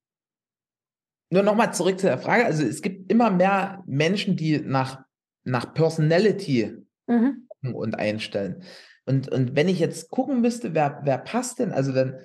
[1.32, 2.46] nur nochmal zurück zu der Frage.
[2.46, 5.04] Also, es gibt immer mehr Menschen, die nach,
[5.44, 8.64] nach Personality mhm und einstellen.
[9.06, 12.20] Und, und wenn ich jetzt gucken müsste, wer, wer passt denn, also dann,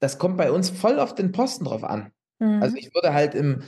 [0.00, 2.12] das kommt bei uns voll auf den Posten drauf an.
[2.38, 2.62] Mhm.
[2.62, 3.62] Also ich würde halt im,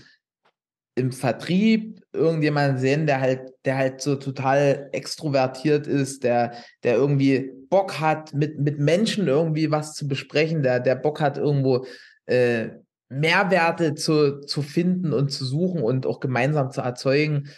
[0.94, 7.52] im Vertrieb irgendjemanden sehen, der halt, der halt so total extrovertiert ist, der, der irgendwie
[7.68, 11.86] Bock hat, mit, mit Menschen irgendwie was zu besprechen, der, der Bock hat, irgendwo
[12.26, 12.70] äh,
[13.08, 17.48] Mehrwerte zu, zu finden und zu suchen und auch gemeinsam zu erzeugen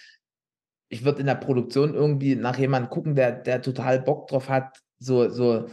[0.93, 4.79] ich würde in der Produktion irgendwie nach jemandem gucken, der, der total Bock drauf hat,
[4.99, 5.67] so, so,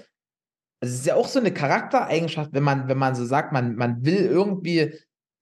[0.82, 4.04] es ist ja auch so eine Charaktereigenschaft, wenn man, wenn man so sagt, man, man
[4.06, 4.94] will irgendwie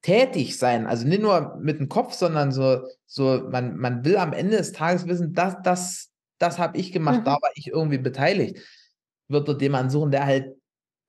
[0.02, 4.34] tätig sein, also nicht nur mit dem Kopf, sondern so, so, man, man will am
[4.34, 7.26] Ende des Tages wissen, das, das, das habe ich gemacht, mhm.
[7.26, 8.58] da war ich irgendwie beteiligt.
[9.28, 10.56] Wird dort jemand suchen, der halt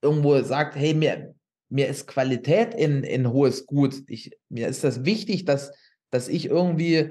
[0.03, 1.35] irgendwo sagt, hey, mir,
[1.69, 4.03] mir ist Qualität in, in hohes Gut.
[4.09, 5.73] Ich, mir ist das wichtig, dass,
[6.11, 7.11] dass ich irgendwie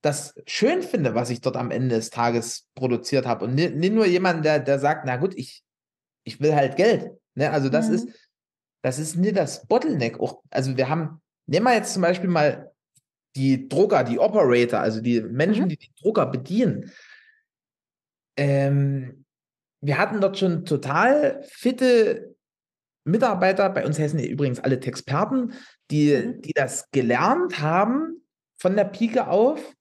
[0.00, 3.46] das schön finde, was ich dort am Ende des Tages produziert habe.
[3.46, 5.63] Und nicht, nur jemand, der, der sagt, na gut, ich,
[6.24, 7.10] ich will halt Geld.
[7.34, 7.50] Ne?
[7.50, 7.94] Also das mhm.
[7.94, 8.08] ist,
[8.82, 10.20] das ist nicht das Bottleneck.
[10.20, 12.72] Auch, also wir haben, nehmen wir jetzt zum Beispiel mal
[13.36, 15.68] die Drucker, die Operator, also die Menschen, mhm.
[15.70, 16.90] die die Drucker bedienen.
[18.36, 19.24] Ähm,
[19.80, 22.34] wir hatten dort schon total fitte
[23.04, 25.52] Mitarbeiter, bei uns heißen die übrigens alle Texperten,
[25.90, 26.40] die, mhm.
[26.40, 28.22] die das gelernt haben
[28.58, 29.74] von der Pike auf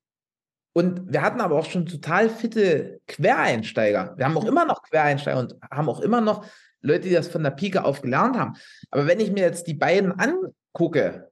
[0.73, 4.15] und wir hatten aber auch schon total fitte Quereinsteiger.
[4.17, 6.45] Wir haben auch immer noch Quereinsteiger und haben auch immer noch
[6.81, 8.55] Leute, die das von der Pike auf gelernt haben.
[8.89, 11.31] Aber wenn ich mir jetzt die beiden angucke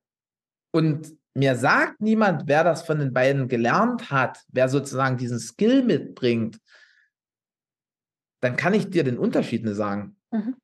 [0.72, 5.84] und mir sagt niemand, wer das von den beiden gelernt hat, wer sozusagen diesen Skill
[5.84, 6.60] mitbringt,
[8.42, 10.18] dann kann ich dir den Unterschied nicht sagen.
[10.32, 10.56] Mhm.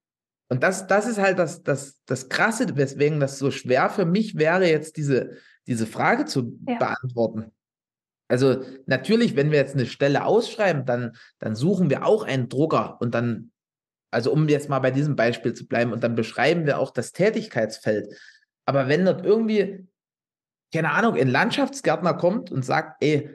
[0.50, 4.38] Und das, das ist halt das, das, das Krasse, weswegen das so schwer für mich
[4.38, 5.32] wäre, jetzt diese,
[5.68, 6.78] diese Frage zu ja.
[6.78, 7.52] beantworten.
[8.28, 12.98] Also natürlich, wenn wir jetzt eine Stelle ausschreiben, dann, dann suchen wir auch einen Drucker
[13.00, 13.52] und dann
[14.12, 17.12] also um jetzt mal bei diesem Beispiel zu bleiben, und dann beschreiben wir auch das
[17.12, 18.16] Tätigkeitsfeld.
[18.66, 19.86] Aber wenn dort irgendwie,
[20.74, 23.30] keine Ahnung, ein Landschaftsgärtner kommt und sagt, ey,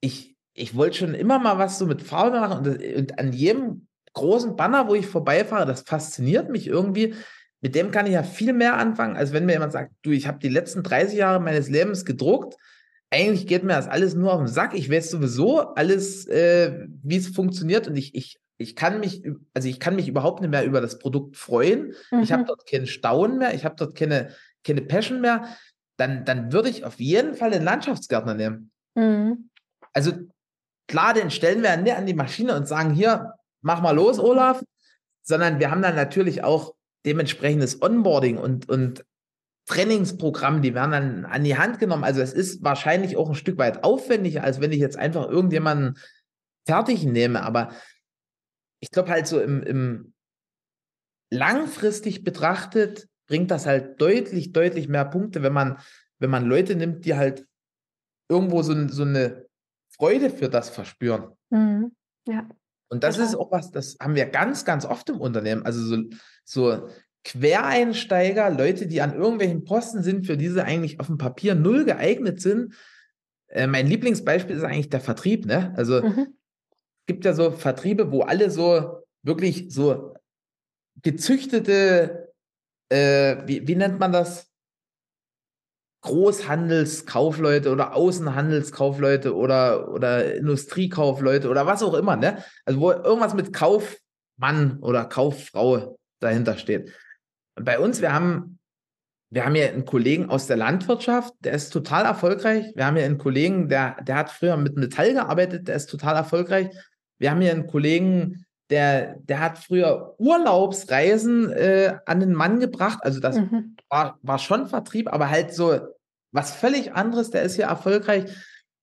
[0.00, 3.86] ich, ich wollte schon immer mal was so mit Farbe machen und, und an jedem
[4.12, 7.14] großen Banner, wo ich vorbeifahre, das fasziniert mich irgendwie.
[7.60, 10.26] Mit dem kann ich ja viel mehr anfangen, als wenn mir jemand sagt, du, ich
[10.26, 12.56] habe die letzten 30 Jahre meines Lebens gedruckt.
[13.10, 14.74] Eigentlich geht mir das alles nur auf den Sack.
[14.74, 19.68] Ich weiß sowieso alles, äh, wie es funktioniert und ich, ich, ich kann mich, also
[19.68, 21.94] ich kann mich überhaupt nicht mehr über das Produkt freuen.
[22.12, 22.20] Mhm.
[22.20, 24.34] Ich habe dort keinen Staunen mehr, ich habe dort keine,
[24.64, 25.48] keine Passion mehr.
[25.96, 28.70] Dann, dann würde ich auf jeden Fall den Landschaftsgärtner nehmen.
[28.94, 29.50] Mhm.
[29.92, 30.12] Also
[30.86, 34.62] klar, den stellen wir nicht an die Maschine und sagen, hier, mach mal los, Olaf,
[35.22, 39.04] sondern wir haben dann natürlich auch dementsprechendes Onboarding und, und
[39.70, 42.02] Trainingsprogramm, die werden dann an die Hand genommen.
[42.02, 45.96] Also es ist wahrscheinlich auch ein Stück weit aufwendiger, als wenn ich jetzt einfach irgendjemanden
[46.66, 47.44] fertig nehme.
[47.44, 47.72] Aber
[48.80, 50.12] ich glaube halt so im, im
[51.32, 55.78] langfristig betrachtet bringt das halt deutlich, deutlich mehr Punkte, wenn man,
[56.18, 57.46] wenn man Leute nimmt, die halt
[58.28, 59.46] irgendwo so, so eine
[59.88, 61.36] Freude für das verspüren.
[61.50, 61.94] Mhm.
[62.26, 62.48] Ja.
[62.88, 65.64] Und das ist auch was, das haben wir ganz, ganz oft im Unternehmen.
[65.64, 66.02] Also so,
[66.44, 66.88] so
[67.24, 72.40] Quereinsteiger, Leute, die an irgendwelchen Posten sind, für diese eigentlich auf dem Papier null geeignet
[72.40, 72.74] sind.
[73.48, 75.46] Äh, mein Lieblingsbeispiel ist eigentlich der Vertrieb.
[75.46, 75.74] Ne?
[75.76, 76.34] Also mhm.
[76.70, 80.14] es gibt ja so Vertriebe, wo alle so wirklich so
[81.02, 82.32] gezüchtete,
[82.88, 84.46] äh, wie, wie nennt man das?
[86.02, 92.42] Großhandelskaufleute oder Außenhandelskaufleute oder, oder Industriekaufleute oder was auch immer, ne?
[92.64, 96.94] Also wo irgendwas mit Kaufmann oder Kauffrau dahinter steht.
[97.54, 98.58] Bei uns, wir haben,
[99.30, 102.72] wir haben hier einen Kollegen aus der Landwirtschaft, der ist total erfolgreich.
[102.74, 106.16] Wir haben hier einen Kollegen, der, der hat früher mit Metall gearbeitet, der ist total
[106.16, 106.68] erfolgreich.
[107.18, 113.00] Wir haben hier einen Kollegen, der, der hat früher Urlaubsreisen äh, an den Mann gebracht.
[113.02, 113.76] Also das mhm.
[113.88, 115.78] war, war schon Vertrieb, aber halt so
[116.32, 117.30] was völlig anderes.
[117.30, 118.30] Der ist hier erfolgreich.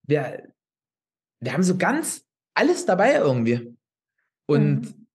[0.04, 0.44] Wir,
[1.40, 3.76] wir haben so ganz alles dabei irgendwie.
[4.46, 5.08] Und mhm.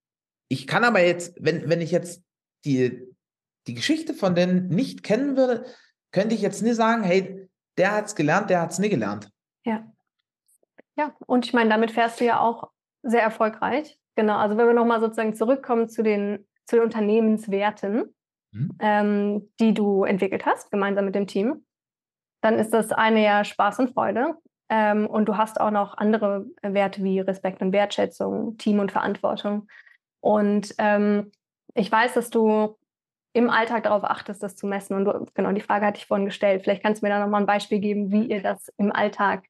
[0.48, 2.22] ich kann aber jetzt, wenn, wenn ich jetzt
[2.64, 3.11] die,
[3.66, 5.64] die Geschichte von denen nicht kennen würde,
[6.10, 7.48] könnte ich jetzt nie sagen, hey,
[7.78, 9.30] der hat es gelernt, der hat es nie gelernt.
[9.64, 9.84] Ja.
[10.96, 12.70] Ja, und ich meine, damit fährst du ja auch
[13.02, 13.98] sehr erfolgreich.
[14.14, 18.14] Genau, also wenn wir nochmal sozusagen zurückkommen zu den, zu den Unternehmenswerten,
[18.52, 18.76] mhm.
[18.78, 21.64] ähm, die du entwickelt hast, gemeinsam mit dem Team,
[22.42, 24.36] dann ist das eine ja Spaß und Freude.
[24.68, 29.68] Ähm, und du hast auch noch andere Werte wie Respekt und Wertschätzung, Team und Verantwortung.
[30.20, 31.30] Und ähm,
[31.74, 32.76] ich weiß, dass du
[33.32, 34.94] im Alltag darauf achtest, das zu messen.
[34.94, 36.62] Und du, genau, die Frage hatte ich vorhin gestellt.
[36.62, 39.44] Vielleicht kannst du mir da nochmal ein Beispiel geben, wie ihr das im Alltag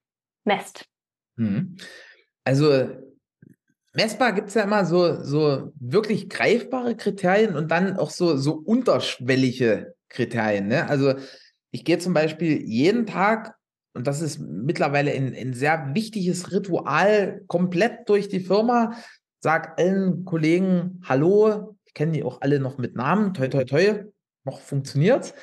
[0.45, 0.87] messt.
[1.37, 1.77] Mhm.
[2.45, 2.89] Also
[3.93, 8.55] messbar gibt es ja immer so, so wirklich greifbare Kriterien und dann auch so, so
[8.55, 10.69] unterschwellige Kriterien.
[10.69, 10.89] Ne?
[10.89, 11.15] Also
[11.71, 13.55] ich gehe zum Beispiel jeden Tag,
[13.95, 18.97] und das ist mittlerweile ein, ein sehr wichtiges Ritual, komplett durch die Firma,
[19.41, 24.05] sag allen Kollegen Hallo, ich kenne die auch alle noch mit Namen, toi toi toi,
[24.45, 25.35] noch funktioniert's.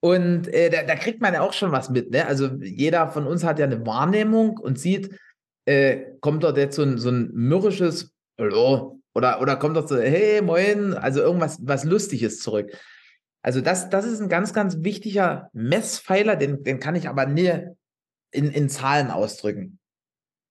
[0.00, 2.10] Und äh, da, da, kriegt man ja auch schon was mit.
[2.10, 2.26] Ne?
[2.26, 5.18] Also jeder von uns hat ja eine Wahrnehmung und sieht,
[5.64, 9.96] äh, kommt dort jetzt so ein, so ein mürrisches Hallo oder, oder kommt dort so,
[9.96, 12.70] hey, moin, also irgendwas was Lustiges zurück.
[13.40, 17.62] Also das, das ist ein ganz, ganz wichtiger Messpfeiler, den, den kann ich aber nie
[18.30, 19.78] in, in Zahlen ausdrücken.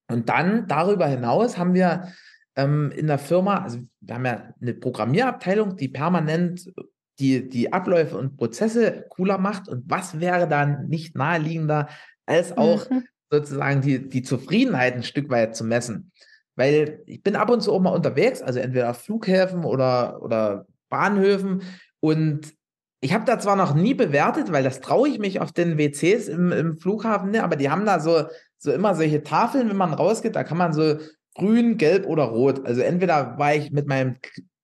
[0.09, 2.11] Und dann darüber hinaus haben wir
[2.55, 6.71] ähm, in der Firma, also wir haben ja eine Programmierabteilung, die permanent
[7.19, 9.67] die, die Abläufe und Prozesse cooler macht.
[9.67, 11.87] Und was wäre dann nicht naheliegender,
[12.25, 16.11] als auch mhm sozusagen die, die Zufriedenheit ein Stück weit zu messen.
[16.55, 20.67] Weil ich bin ab und zu auch mal unterwegs, also entweder auf Flughäfen oder, oder
[20.89, 21.63] Bahnhöfen
[21.99, 22.53] und
[23.01, 26.29] ich habe da zwar noch nie bewertet, weil das traue ich mich auf den WCs
[26.29, 28.23] im, im Flughafen, ne, aber die haben da so,
[28.57, 30.99] so immer solche Tafeln, wenn man rausgeht, da kann man so
[31.35, 32.65] grün, gelb oder rot.
[32.65, 34.17] Also entweder war ich mit meinem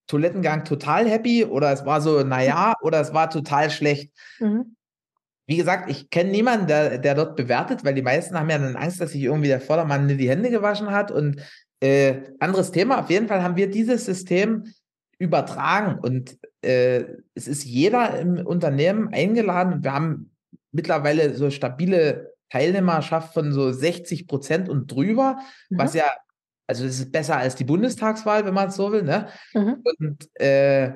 [0.08, 4.12] Toilettengang total happy oder es war so, naja, oder es war total schlecht.
[4.40, 4.76] Mhm
[5.50, 8.76] wie gesagt, ich kenne niemanden, der, der dort bewertet, weil die meisten haben ja dann
[8.76, 11.10] Angst, dass sich irgendwie der Vordermann die Hände gewaschen hat.
[11.10, 11.42] Und
[11.80, 14.66] äh, anderes Thema, auf jeden Fall haben wir dieses System
[15.18, 17.04] übertragen und äh,
[17.34, 19.84] es ist jeder im Unternehmen eingeladen.
[19.84, 20.36] Wir haben
[20.72, 25.40] mittlerweile so stabile Teilnehmerschaft von so 60 Prozent und drüber,
[25.72, 25.80] mhm.
[25.80, 26.06] was ja,
[26.70, 29.02] also das ist besser als die Bundestagswahl, wenn man es so will.
[29.02, 29.28] Ne?
[29.56, 29.84] Mhm.
[29.84, 30.94] Und äh,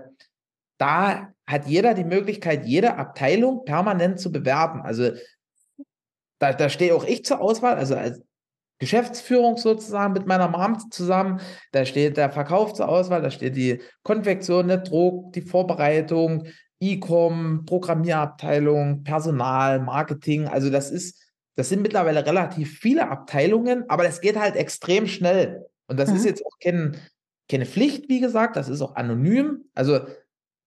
[0.77, 4.83] da hat jeder die Möglichkeit, jede Abteilung permanent zu bewerben.
[4.83, 5.13] Also
[6.37, 8.21] da, da stehe auch ich zur Auswahl, also als
[8.77, 11.41] Geschäftsführung sozusagen mit meiner Mom zusammen.
[11.71, 16.45] Da steht der Verkauf zur Auswahl, da steht die Konfektion, der Druck, die Vorbereitung,
[16.79, 20.47] E-Com, Programmierabteilung, Personal, Marketing.
[20.47, 21.22] Also das ist,
[21.55, 25.65] das sind mittlerweile relativ viele Abteilungen, aber das geht halt extrem schnell.
[25.87, 26.15] Und das mhm.
[26.15, 26.97] ist jetzt auch kein,
[27.49, 29.65] keine Pflicht, wie gesagt, das ist auch anonym.
[29.73, 29.99] Also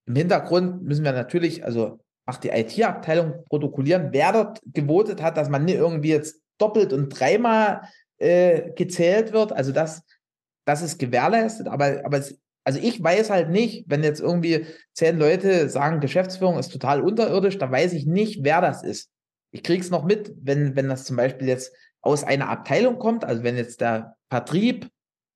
[0.05, 5.49] im Hintergrund müssen wir natürlich, also macht die IT-Abteilung protokollieren, wer dort gewotet hat, dass
[5.49, 7.81] man nicht irgendwie jetzt doppelt und dreimal
[8.17, 9.51] äh, gezählt wird.
[9.53, 10.03] Also das,
[10.65, 15.17] das ist gewährleistet, aber, aber es, also ich weiß halt nicht, wenn jetzt irgendwie zehn
[15.17, 19.09] Leute sagen, Geschäftsführung ist total unterirdisch, dann weiß ich nicht, wer das ist.
[19.51, 23.25] Ich kriege es noch mit, wenn, wenn das zum Beispiel jetzt aus einer Abteilung kommt,
[23.25, 24.89] also wenn jetzt der Vertrieb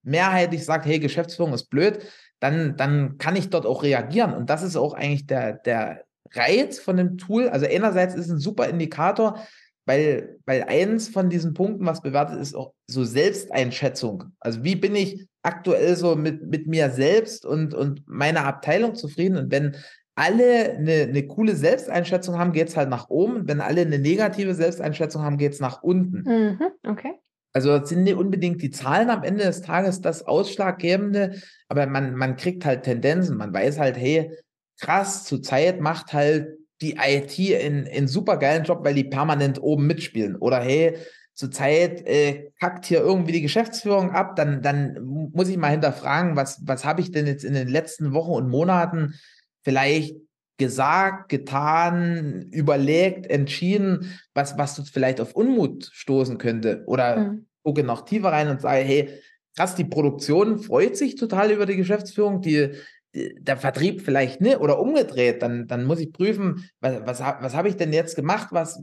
[0.03, 1.99] mehrheitlich sagt, hey, Geschäftsführung ist blöd,
[2.39, 4.33] dann, dann kann ich dort auch reagieren.
[4.33, 6.03] Und das ist auch eigentlich der, der
[6.33, 7.49] Reiz von dem Tool.
[7.49, 9.39] Also einerseits ist es ein super Indikator,
[9.85, 14.25] weil, weil eins von diesen Punkten, was bewertet ist, auch so Selbsteinschätzung.
[14.39, 19.37] Also wie bin ich aktuell so mit, mit mir selbst und, und meiner Abteilung zufrieden?
[19.37, 19.75] Und wenn
[20.21, 23.47] alle eine, eine coole Selbsteinschätzung haben, geht es halt nach oben.
[23.47, 26.21] Wenn alle eine negative Selbsteinschätzung haben, geht es nach unten.
[26.23, 27.13] Mhm, okay.
[27.53, 32.35] Also sind nicht unbedingt die Zahlen am Ende des Tages das Ausschlaggebende, aber man, man
[32.35, 33.35] kriegt halt Tendenzen.
[33.35, 34.31] Man weiß halt, hey,
[34.79, 36.49] krass, zurzeit macht halt
[36.81, 40.35] die IT einen, einen super geilen Job, weil die permanent oben mitspielen.
[40.35, 40.97] Oder hey,
[41.33, 44.99] zurzeit äh, kackt hier irgendwie die Geschäftsführung ab, dann, dann
[45.33, 48.49] muss ich mal hinterfragen, was, was habe ich denn jetzt in den letzten Wochen und
[48.49, 49.15] Monaten
[49.63, 50.15] vielleicht
[50.57, 56.83] gesagt, getan, überlegt, entschieden, was, was du vielleicht auf Unmut stoßen könnte.
[56.85, 57.47] Oder mhm.
[57.63, 59.09] gucke noch tiefer rein und sage, hey,
[59.55, 62.73] krass, die Produktion freut sich total über die Geschäftsführung, die,
[63.15, 67.55] die der Vertrieb vielleicht nicht oder umgedreht, dann, dann muss ich prüfen, was, was, was
[67.55, 68.79] habe ich denn jetzt gemacht, was,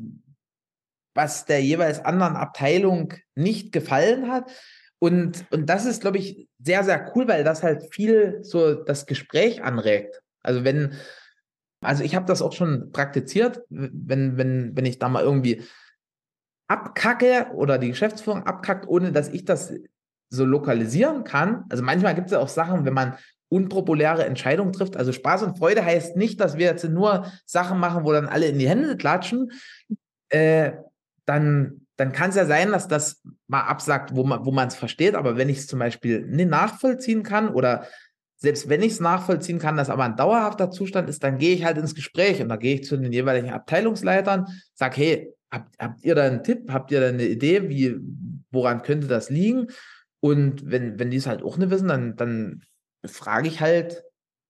[1.15, 4.51] was der jeweils anderen Abteilung nicht gefallen hat.
[5.01, 9.07] Und, und das ist, glaube ich, sehr, sehr cool, weil das halt viel so das
[9.07, 10.21] Gespräch anregt.
[10.49, 10.95] Also wenn,
[11.85, 15.63] also ich habe das auch schon praktiziert, wenn, wenn, wenn ich da mal irgendwie
[16.69, 19.75] abkacke oder die Geschäftsführung abkackt, ohne dass ich das
[20.31, 21.65] so lokalisieren kann.
[21.69, 23.17] Also manchmal gibt es ja auch Sachen, wenn man
[23.51, 24.97] unpopuläre Entscheidungen trifft.
[24.97, 28.47] Also Spaß und Freude heißt nicht, dass wir jetzt nur Sachen machen, wo dann alle
[28.47, 29.53] in die Hände klatschen.
[30.31, 30.73] Äh,
[31.27, 35.15] dann, dann kann es ja sein, dass das mal absagt, wo man wo es versteht.
[35.15, 37.87] Aber wenn ich es zum Beispiel nicht nachvollziehen kann oder
[38.41, 41.65] selbst wenn ich es nachvollziehen kann, dass aber ein dauerhafter Zustand ist, dann gehe ich
[41.65, 46.05] halt ins Gespräch und da gehe ich zu den jeweiligen Abteilungsleitern, sage, hey, habt, habt
[46.05, 47.97] ihr da einen Tipp, habt ihr da eine Idee, wie,
[48.51, 49.67] woran könnte das liegen?
[50.21, 52.63] Und wenn, wenn die es halt auch nicht wissen, dann, dann
[53.05, 54.05] frage ich halt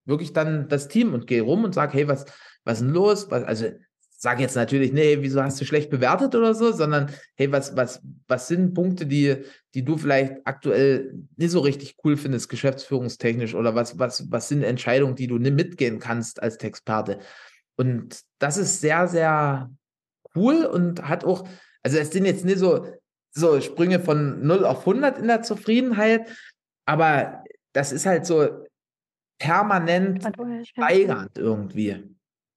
[0.05, 2.27] wirklich dann das Team und gehe rum und sage, hey, was,
[2.65, 3.31] was ist denn los?
[3.31, 3.71] Was, also
[4.21, 8.03] sage jetzt natürlich, nee, wieso hast du schlecht bewertet oder so, sondern hey, was, was,
[8.27, 9.45] was sind Punkte, die,
[9.75, 14.65] die du vielleicht aktuell nicht so richtig cool findest, geschäftsführungstechnisch oder was, was, was sind
[14.65, 17.21] Entscheidungen, die du nicht mitgehen kannst als Textparte?
[17.77, 19.71] Und das ist sehr, sehr
[20.35, 21.47] cool und hat auch,
[21.85, 22.89] also es sind jetzt nicht so,
[23.31, 26.29] so Sprünge von 0 auf 100 in der Zufriedenheit,
[26.87, 28.65] aber das ist halt so
[29.39, 30.27] permanent
[30.67, 32.05] steigernd irgendwie.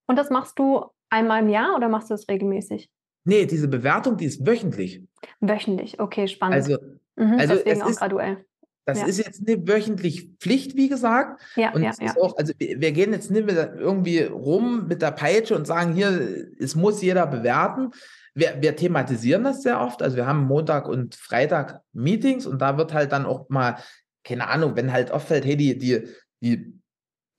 [0.07, 2.89] Und das machst du einmal im Jahr oder machst du das regelmäßig?
[3.23, 5.03] Nee, diese Bewertung, die ist wöchentlich.
[5.39, 6.55] Wöchentlich, okay, spannend.
[6.55, 6.77] Also,
[7.15, 8.45] mhm, also deswegen auch ist, graduell.
[8.85, 9.05] Das ja.
[9.05, 11.39] ist jetzt nicht wöchentlich Pflicht, wie gesagt.
[11.55, 12.15] Ja, und ja, ja.
[12.19, 16.75] Auch, also wir gehen jetzt nicht irgendwie rum mit der Peitsche und sagen, hier, es
[16.75, 17.91] muss jeder bewerten.
[18.33, 20.01] Wir, wir thematisieren das sehr oft.
[20.01, 23.77] Also wir haben Montag und Freitag Meetings und da wird halt dann auch mal,
[24.23, 26.07] keine Ahnung, wenn halt auffällt, hey, die, die,
[26.41, 26.80] die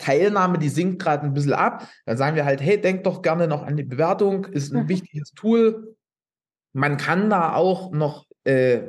[0.03, 1.88] Teilnahme, die sinkt gerade ein bisschen ab.
[2.05, 4.88] Dann sagen wir halt, hey, denk doch gerne noch an die Bewertung, ist ein mhm.
[4.88, 5.96] wichtiges Tool.
[6.74, 8.82] Man kann da auch noch äh,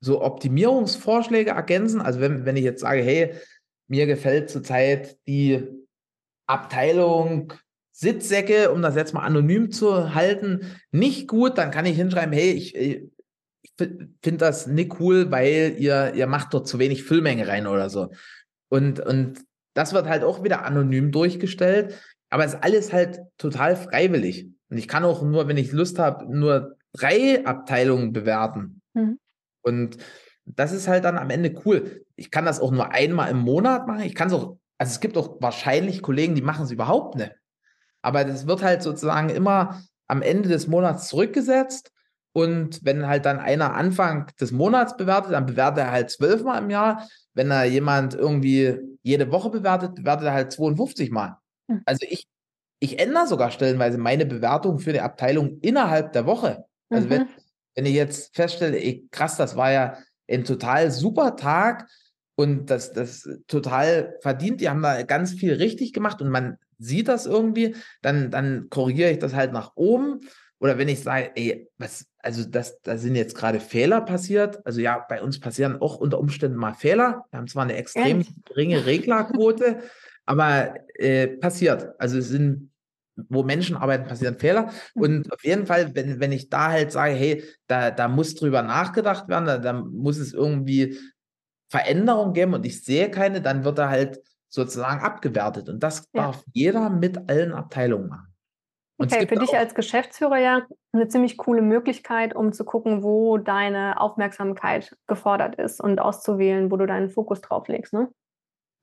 [0.00, 2.00] so Optimierungsvorschläge ergänzen.
[2.00, 3.34] Also wenn, wenn ich jetzt sage, hey,
[3.88, 5.66] mir gefällt zurzeit die
[6.46, 7.52] Abteilung
[7.92, 12.50] Sitzsäcke, um das jetzt mal anonym zu halten, nicht gut, dann kann ich hinschreiben, hey,
[12.50, 13.02] ich, ich
[13.76, 18.10] finde das nicht cool, weil ihr, ihr macht dort zu wenig Füllmenge rein oder so.
[18.70, 19.44] Und, und
[19.74, 21.98] das wird halt auch wieder anonym durchgestellt,
[22.30, 24.48] aber es ist alles halt total freiwillig.
[24.70, 28.80] Und ich kann auch nur, wenn ich Lust habe, nur drei Abteilungen bewerten.
[28.94, 29.18] Mhm.
[29.62, 29.98] Und
[30.44, 32.04] das ist halt dann am Ende cool.
[32.16, 34.02] Ich kann das auch nur einmal im Monat machen.
[34.02, 37.32] Ich kann es auch, also es gibt auch wahrscheinlich Kollegen, die machen es überhaupt nicht.
[38.02, 41.92] Aber das wird halt sozusagen immer am Ende des Monats zurückgesetzt.
[42.34, 46.70] Und wenn halt dann einer Anfang des Monats bewertet, dann bewertet er halt zwölfmal im
[46.70, 47.06] Jahr.
[47.34, 51.38] Wenn er jemand irgendwie jede Woche bewertet, bewertet er halt 52 Mal.
[51.68, 51.82] Mhm.
[51.86, 52.26] Also ich,
[52.80, 56.64] ich ändere sogar stellenweise meine Bewertung für die Abteilung innerhalb der Woche.
[56.90, 57.10] Also mhm.
[57.10, 57.28] wenn,
[57.74, 61.88] wenn ich jetzt feststelle, ey, krass, das war ja ein total super Tag
[62.36, 67.08] und das, das total verdient, die haben da ganz viel richtig gemacht und man sieht
[67.08, 70.20] das irgendwie, dann, dann korrigiere ich das halt nach oben.
[70.62, 74.64] Oder wenn ich sage, ey, was, also das, da sind jetzt gerade Fehler passiert.
[74.64, 77.24] Also ja, bei uns passieren auch unter Umständen mal Fehler.
[77.32, 78.32] Wir haben zwar eine extrem Echt?
[78.44, 79.80] geringe Reglerquote,
[80.24, 81.88] aber äh, passiert.
[81.98, 82.70] Also es sind,
[83.16, 84.70] wo Menschen arbeiten, passieren Fehler.
[84.94, 85.02] Mhm.
[85.02, 88.62] Und auf jeden Fall, wenn, wenn ich da halt sage, hey, da, da muss drüber
[88.62, 90.96] nachgedacht werden, da, da muss es irgendwie
[91.70, 95.68] Veränderungen geben und ich sehe keine, dann wird er halt sozusagen abgewertet.
[95.68, 96.22] Und das ja.
[96.22, 98.31] darf jeder mit allen Abteilungen machen.
[98.98, 103.38] Und okay, für dich als Geschäftsführer ja eine ziemlich coole Möglichkeit, um zu gucken, wo
[103.38, 108.08] deine Aufmerksamkeit gefordert ist und auszuwählen, wo du deinen Fokus drauf legst, ne?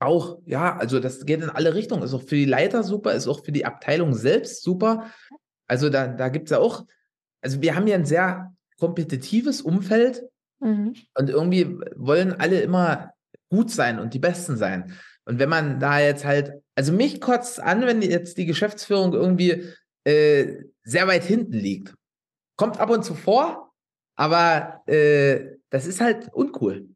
[0.02, 2.04] Auch, ja, also das geht in alle Richtungen.
[2.04, 5.12] Ist auch für die Leiter super, ist auch für die Abteilung selbst super.
[5.68, 6.86] Also da, da gibt es ja auch,
[7.42, 10.24] also wir haben ja ein sehr kompetitives Umfeld
[10.60, 10.96] mhm.
[11.16, 13.14] und irgendwie wollen alle immer
[13.50, 14.94] gut sein und die Besten sein.
[15.26, 19.66] Und wenn man da jetzt halt, also mich kotzt an, wenn jetzt die Geschäftsführung irgendwie
[20.10, 21.94] äh, sehr weit hinten liegt.
[22.58, 23.72] Kommt ab und zu vor,
[24.16, 26.90] aber äh, das ist halt uncool.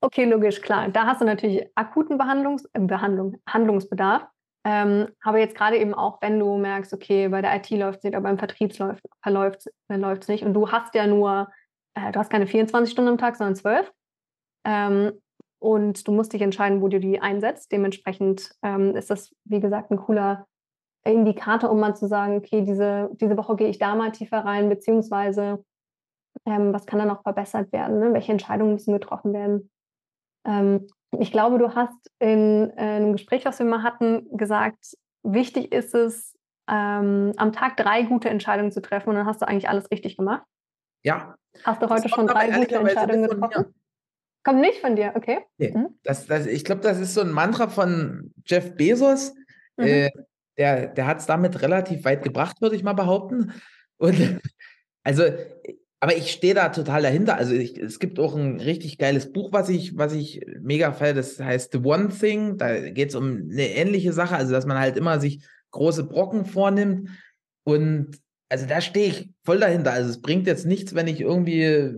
[0.00, 0.88] Okay, logisch, klar.
[0.88, 4.26] Da hast du natürlich akuten Behandlungs äh, Behandlung, Handlungsbedarf.
[4.64, 8.04] Ähm, aber jetzt gerade eben auch, wenn du merkst, okay, bei der IT läuft es
[8.04, 9.66] nicht, aber beim Vertrieb läuft
[10.22, 11.50] es nicht und du hast ja nur,
[11.94, 13.92] äh, du hast keine 24 Stunden am Tag, sondern 12.
[14.66, 15.12] Ähm,
[15.62, 17.72] und du musst dich entscheiden, wo du die einsetzt.
[17.72, 20.46] Dementsprechend ähm, ist das, wie gesagt, ein cooler
[21.04, 24.68] Indikator, um mal zu sagen, okay, diese, diese Woche gehe ich da mal tiefer rein,
[24.68, 25.64] beziehungsweise
[26.46, 28.12] ähm, was kann da noch verbessert werden, ne?
[28.12, 29.70] welche Entscheidungen müssen getroffen werden.
[30.46, 30.86] Ähm,
[31.18, 35.94] ich glaube, du hast in, äh, einem Gespräch, was wir mal hatten, gesagt, wichtig ist
[35.94, 36.36] es,
[36.68, 40.16] ähm, am Tag drei gute Entscheidungen zu treffen und dann hast du eigentlich alles richtig
[40.16, 40.44] gemacht.
[41.02, 41.34] Ja.
[41.64, 43.74] Hast du heute schon drei gute Entscheidungen getroffen?
[44.44, 45.40] Kommt nicht von dir, okay.
[45.58, 45.98] Nee, mhm.
[46.04, 49.34] das, das, ich glaube, das ist so ein Mantra von Jeff Bezos.
[49.76, 49.84] Mhm.
[49.84, 50.10] Äh,
[50.60, 53.52] der, der hat es damit relativ weit gebracht, würde ich mal behaupten.
[53.96, 54.14] Und
[55.04, 55.24] also,
[56.00, 57.36] aber ich stehe da total dahinter.
[57.36, 61.14] Also ich, es gibt auch ein richtig geiles Buch, was ich, was ich mega feiere,
[61.14, 62.58] das heißt The One Thing.
[62.58, 66.44] Da geht es um eine ähnliche Sache, also dass man halt immer sich große Brocken
[66.44, 67.08] vornimmt.
[67.64, 68.18] Und
[68.50, 69.92] also da stehe ich voll dahinter.
[69.92, 71.94] Also es bringt jetzt nichts, wenn ich irgendwie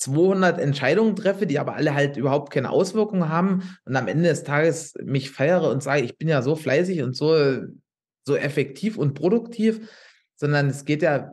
[0.00, 4.44] 200 Entscheidungen treffe, die aber alle halt überhaupt keine Auswirkungen haben und am Ende des
[4.44, 7.34] Tages mich feiere und sage, ich bin ja so fleißig und so,
[8.26, 9.90] so effektiv und produktiv,
[10.36, 11.32] sondern es geht ja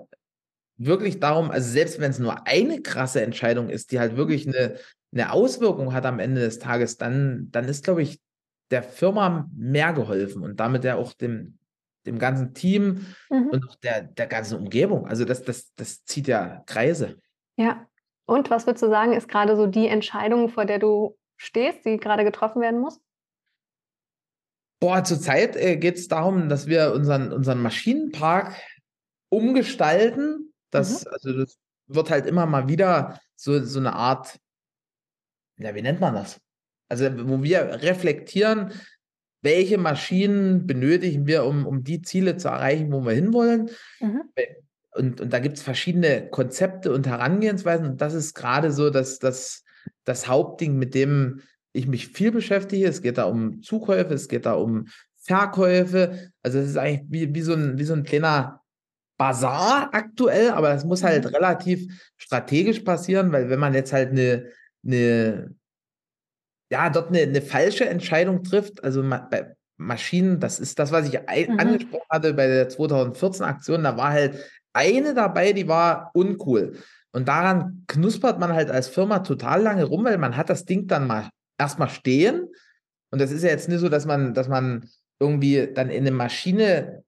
[0.76, 4.76] wirklich darum, also selbst wenn es nur eine krasse Entscheidung ist, die halt wirklich eine,
[5.14, 8.20] eine Auswirkung hat am Ende des Tages, dann, dann ist, glaube ich,
[8.70, 11.58] der Firma mehr geholfen und damit ja auch dem,
[12.06, 13.48] dem ganzen Team mhm.
[13.48, 15.08] und auch der, der ganzen Umgebung.
[15.08, 17.16] Also das, das, das zieht ja Kreise.
[17.56, 17.88] Ja,
[18.28, 21.98] und was würdest du sagen, ist gerade so die Entscheidung, vor der du stehst, die
[21.98, 23.00] gerade getroffen werden muss?
[24.80, 28.54] Boah, zurzeit äh, geht es darum, dass wir unseren, unseren Maschinenpark
[29.30, 30.54] umgestalten.
[30.72, 31.12] Das, mhm.
[31.14, 31.58] also das
[31.88, 34.38] wird halt immer mal wieder so, so eine Art,
[35.58, 36.40] ja, wie nennt man das?
[36.90, 38.74] Also, wo wir reflektieren,
[39.42, 43.70] welche Maschinen benötigen wir, um, um die Ziele zu erreichen, wo wir hinwollen.
[44.00, 44.24] Mhm
[44.98, 47.88] und, und da gibt es verschiedene Konzepte und Herangehensweisen.
[47.88, 49.64] Und das ist gerade so das, das,
[50.04, 51.42] das Hauptding, mit dem
[51.74, 52.88] ich mich viel beschäftige.
[52.88, 54.88] Es geht da um Zukäufe, es geht da um
[55.20, 56.32] Verkäufe.
[56.42, 58.62] Also es ist eigentlich wie, wie, so ein, wie so ein kleiner
[59.18, 61.36] Bazar aktuell, aber das muss halt mhm.
[61.36, 64.46] relativ strategisch passieren, weil wenn man jetzt halt eine,
[64.86, 65.56] eine
[66.70, 71.20] ja, dort eine, eine falsche Entscheidung trifft, also bei Maschinen, das ist das, was ich
[71.20, 71.60] mhm.
[71.60, 74.36] angesprochen hatte bei der 2014 Aktion, da war halt
[74.78, 76.78] eine dabei, die war uncool.
[77.12, 80.88] Und daran knuspert man halt als Firma total lange rum, weil man hat das Ding
[80.88, 82.48] dann mal erstmal stehen.
[83.12, 84.88] Und das ist ja jetzt nicht so, dass man, dass man
[85.20, 87.04] irgendwie dann in eine Maschine,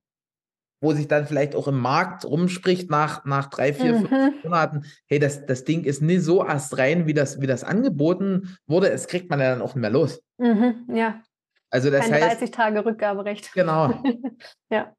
[0.81, 4.07] wo sich dann vielleicht auch im Markt rumspricht nach, nach drei, vier, mhm.
[4.07, 8.57] fünf Monaten, hey, das, das Ding ist nie so astrein, wie das, wie das angeboten
[8.65, 8.89] wurde.
[8.89, 10.23] Es kriegt man ja dann auch nicht mehr los.
[10.37, 11.21] Mhm, ja.
[11.69, 13.53] Also das Kein heißt, 30 Tage Rückgaberecht.
[13.53, 14.01] Genau.
[14.71, 14.95] ja.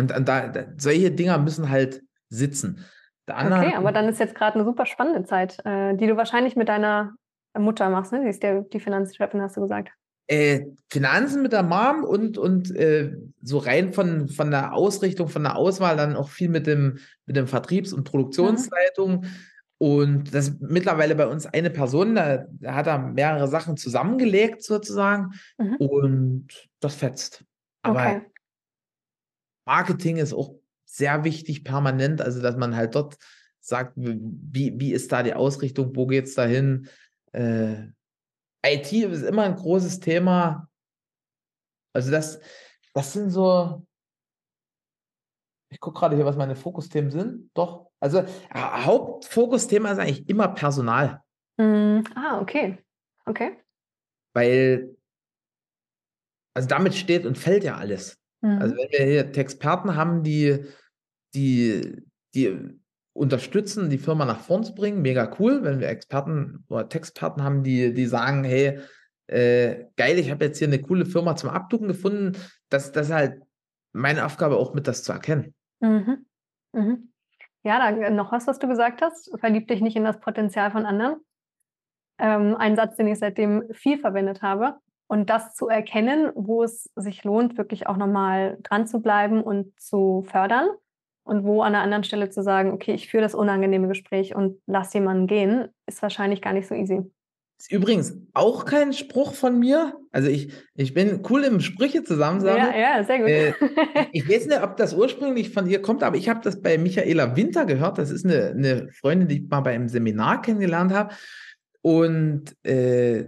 [0.00, 2.84] Und, und da, da, solche Dinger müssen halt sitzen.
[3.28, 6.70] okay, aber dann ist jetzt gerade eine super spannende Zeit, äh, die du wahrscheinlich mit
[6.70, 7.12] deiner
[7.56, 8.22] Mutter machst, ne?
[8.22, 9.90] Sie ist der, die Finanzchefin, hast du gesagt.
[10.26, 15.42] Äh, Finanzen mit der Mom und, und äh, so rein von, von der Ausrichtung, von
[15.42, 19.20] der Auswahl dann auch viel mit dem, mit dem Vertriebs- und Produktionsleitung.
[19.20, 19.26] Mhm.
[19.78, 24.62] Und das ist mittlerweile bei uns eine Person, da, da hat er mehrere Sachen zusammengelegt
[24.62, 25.76] sozusagen mhm.
[25.76, 26.48] und
[26.80, 27.44] das fetzt.
[27.82, 28.22] Aber okay.
[29.64, 30.54] Marketing ist auch
[30.84, 33.16] sehr wichtig permanent, also dass man halt dort
[33.60, 36.88] sagt, wie, wie ist da die Ausrichtung, wo geht es dahin?
[37.32, 37.88] Äh,
[38.64, 40.68] IT ist immer ein großes Thema.
[41.92, 42.40] Also das,
[42.94, 43.86] das sind so,
[45.70, 47.50] ich gucke gerade hier, was meine Fokusthemen sind.
[47.54, 51.22] Doch, also Hauptfokusthema ist eigentlich immer Personal.
[51.58, 52.78] Mm, ah, okay.
[53.26, 53.56] Okay.
[54.34, 54.96] Weil,
[56.54, 58.18] also damit steht und fällt ja alles.
[58.42, 58.62] Also mhm.
[58.62, 60.64] Also wenn wir hier Experten haben, die,
[61.34, 62.02] die,
[62.34, 62.80] die
[63.12, 65.62] unterstützen, die Firma nach vorn zu bringen, mega cool.
[65.62, 68.80] Wenn wir Experten oder Textperten haben, die, die sagen, hey,
[69.26, 72.36] äh, geil, ich habe jetzt hier eine coole Firma zum Abducken gefunden,
[72.68, 73.42] das, das ist halt
[73.92, 75.54] meine Aufgabe auch mit das zu erkennen.
[75.80, 76.26] Mhm.
[76.72, 77.12] Mhm.
[77.62, 79.30] Ja, da noch was, was du gesagt hast.
[79.38, 81.16] Verlieb dich nicht in das Potenzial von anderen.
[82.18, 84.78] Ähm, ein Satz, den ich seitdem viel verwendet habe.
[85.10, 89.72] Und das zu erkennen, wo es sich lohnt, wirklich auch nochmal dran zu bleiben und
[89.80, 90.68] zu fördern.
[91.24, 94.60] Und wo an der anderen Stelle zu sagen, okay, ich führe das unangenehme Gespräch und
[94.66, 97.10] lass jemanden gehen, ist wahrscheinlich gar nicht so easy.
[97.58, 99.96] Ist übrigens auch kein Spruch von mir.
[100.12, 102.72] Also ich, ich bin cool im Sprüche zusammensammeln.
[102.72, 103.28] Ja, ja, sehr gut.
[103.28, 103.54] Äh,
[104.12, 107.34] ich weiß nicht, ob das ursprünglich von ihr kommt, aber ich habe das bei Michaela
[107.34, 107.98] Winter gehört.
[107.98, 111.12] Das ist eine, eine Freundin, die ich mal bei einem Seminar kennengelernt habe.
[111.82, 113.24] Und äh,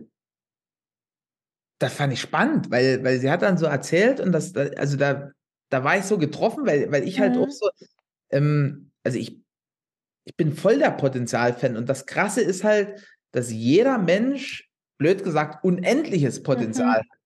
[1.82, 5.30] das fand ich spannend, weil, weil sie hat dann so erzählt und das, also da,
[5.70, 7.42] da war ich so getroffen, weil, weil ich halt mhm.
[7.42, 7.68] auch so,
[8.30, 9.40] ähm, also ich,
[10.24, 14.68] ich bin voll der Potenzialfan und das Krasse ist halt, dass jeder Mensch,
[14.98, 17.22] blöd gesagt, unendliches Potenzial mhm.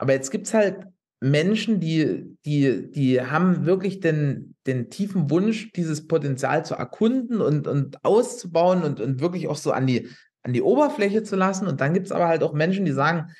[0.00, 0.86] Aber jetzt gibt es halt
[1.20, 7.68] Menschen, die, die, die haben wirklich den, den tiefen Wunsch, dieses Potenzial zu erkunden und,
[7.68, 10.08] und auszubauen und, und wirklich auch so an die,
[10.42, 11.66] an die Oberfläche zu lassen.
[11.66, 13.30] Und dann gibt es aber halt auch Menschen, die sagen,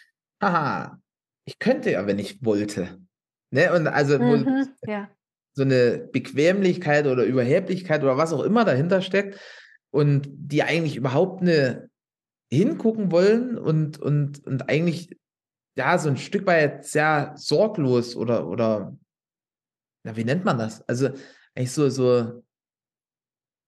[0.40, 1.00] haha,
[1.44, 2.98] ich könnte ja, wenn ich wollte.
[3.50, 3.72] Ne?
[3.72, 5.10] Und also mhm, ja.
[5.54, 9.38] so eine Bequemlichkeit oder Überheblichkeit oder was auch immer dahinter steckt
[9.90, 11.90] und die eigentlich überhaupt eine
[12.52, 15.16] hingucken wollen und, und, und eigentlich
[15.76, 18.96] ja so ein Stück weit sehr sorglos oder, oder
[20.04, 20.86] na, wie nennt man das?
[20.88, 21.10] Also
[21.54, 22.42] eigentlich so, so,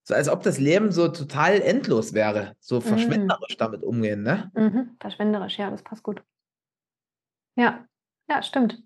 [0.05, 2.83] so als ob das Leben so total endlos wäre, so mhm.
[2.83, 3.59] verschwenderisch mhm.
[3.59, 4.51] damit umgehen, ne?
[4.55, 4.97] Mhm.
[5.01, 6.23] Verschwenderisch, ja, das passt gut.
[7.57, 7.85] Ja,
[8.29, 8.83] ja, stimmt.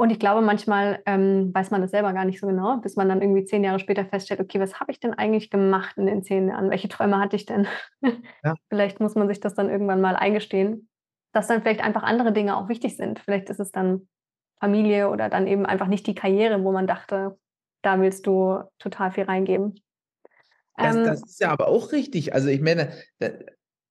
[0.00, 3.08] Und ich glaube, manchmal ähm, weiß man das selber gar nicht so genau, bis man
[3.10, 6.22] dann irgendwie zehn Jahre später feststellt, okay, was habe ich denn eigentlich gemacht in den
[6.22, 6.70] zehn Jahren?
[6.70, 7.66] Welche Träume hatte ich denn?
[8.42, 8.54] Ja.
[8.70, 10.88] vielleicht muss man sich das dann irgendwann mal eingestehen,
[11.34, 13.18] dass dann vielleicht einfach andere Dinge auch wichtig sind.
[13.18, 14.08] Vielleicht ist es dann
[14.58, 17.38] Familie oder dann eben einfach nicht die Karriere, wo man dachte,
[17.82, 19.74] da willst du total viel reingeben.
[20.76, 22.32] Das, ähm, das ist ja aber auch richtig.
[22.32, 22.94] Also ich meine,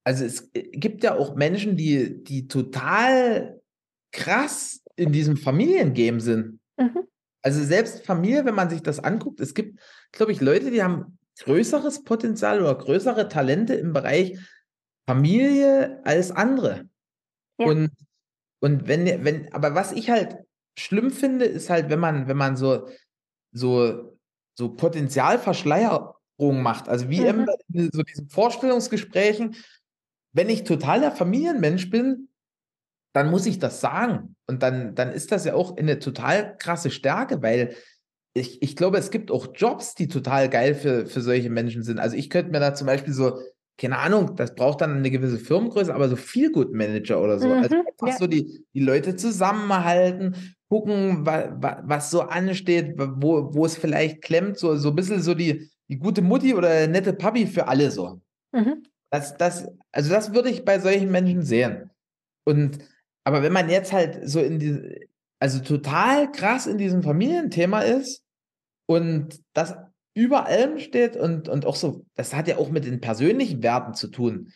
[0.03, 3.58] also es gibt ja auch Menschen, die, die total
[4.11, 6.59] krass in diesem Familiengame sind.
[6.77, 7.07] Mhm.
[7.41, 9.79] Also selbst Familie, wenn man sich das anguckt, es gibt,
[10.11, 14.37] glaube ich, Leute, die haben größeres Potenzial oder größere Talente im Bereich
[15.07, 16.89] Familie als andere.
[17.57, 17.67] Ja.
[17.67, 17.91] Und,
[18.59, 20.37] und wenn, wenn, aber was ich halt
[20.77, 22.87] schlimm finde, ist halt, wenn man, wenn man so,
[23.51, 24.17] so,
[24.57, 26.89] so Potenzialverschleierung macht.
[26.89, 27.47] Also wie mhm.
[27.73, 29.55] in so diesen Vorstellungsgesprächen,
[30.33, 32.28] wenn ich totaler Familienmensch bin,
[33.13, 34.35] dann muss ich das sagen.
[34.47, 37.75] Und dann, dann ist das ja auch eine total krasse Stärke, weil
[38.33, 41.99] ich, ich glaube, es gibt auch Jobs, die total geil für, für solche Menschen sind.
[41.99, 43.39] Also ich könnte mir da zum Beispiel so,
[43.77, 47.47] keine Ahnung, das braucht dann eine gewisse Firmengröße, aber so viel Good Manager oder so.
[47.47, 48.17] Also mhm, also einfach ja.
[48.17, 54.21] so die, die Leute zusammenhalten, gucken, wa, wa, was so ansteht, wo, wo es vielleicht
[54.21, 57.89] klemmt, so, so ein bisschen so die, die gute Mutti oder nette Papi für alle
[57.89, 58.21] so.
[58.51, 58.83] Mhm.
[59.09, 61.89] Das, das, also das würde ich bei solchen Menschen sehen.
[62.45, 62.79] Und
[63.23, 65.07] aber wenn man jetzt halt so in die,
[65.39, 68.23] also total krass in diesem Familienthema ist
[68.87, 69.75] und das
[70.13, 73.93] über allem steht und, und auch so, das hat ja auch mit den persönlichen Werten
[73.93, 74.51] zu tun.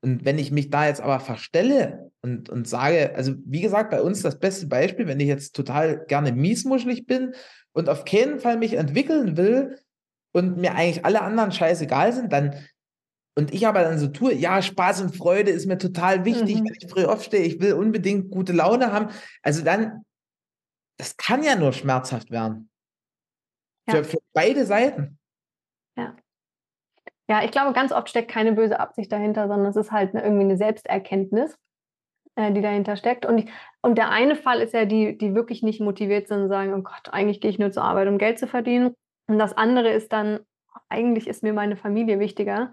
[0.00, 4.02] Und wenn ich mich da jetzt aber verstelle und, und sage, also wie gesagt, bei
[4.02, 7.34] uns das beste Beispiel, wenn ich jetzt total gerne miesmuschelig bin
[7.72, 9.78] und auf keinen Fall mich entwickeln will
[10.32, 12.54] und mir eigentlich alle anderen scheißegal sind, dann
[13.36, 16.66] und ich aber dann so tue, ja, Spaß und Freude ist mir total wichtig, mhm.
[16.66, 19.08] wenn ich früh aufstehe, ich will unbedingt gute Laune haben.
[19.42, 20.04] Also dann,
[20.98, 22.70] das kann ja nur schmerzhaft werden.
[23.88, 23.96] Ja.
[23.96, 25.18] Für, für beide Seiten.
[25.96, 26.16] Ja.
[27.28, 30.22] Ja, ich glaube, ganz oft steckt keine böse Absicht dahinter, sondern es ist halt eine,
[30.22, 31.58] irgendwie eine Selbsterkenntnis,
[32.36, 33.26] äh, die dahinter steckt.
[33.26, 33.50] Und, ich,
[33.82, 36.82] und der eine Fall ist ja die, die wirklich nicht motiviert sind und sagen, oh
[36.82, 38.94] Gott, eigentlich gehe ich nur zur Arbeit, um Geld zu verdienen.
[39.26, 40.40] Und das andere ist dann,
[40.88, 42.72] eigentlich ist mir meine Familie wichtiger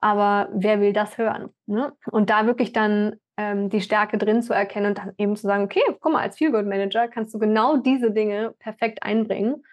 [0.00, 1.50] aber wer will das hören?
[1.66, 1.92] Ne?
[2.10, 5.64] Und da wirklich dann ähm, die Stärke drin zu erkennen und dann eben zu sagen,
[5.64, 9.64] okay, guck mal, als Feelgood Manager kannst du genau diese Dinge perfekt einbringen.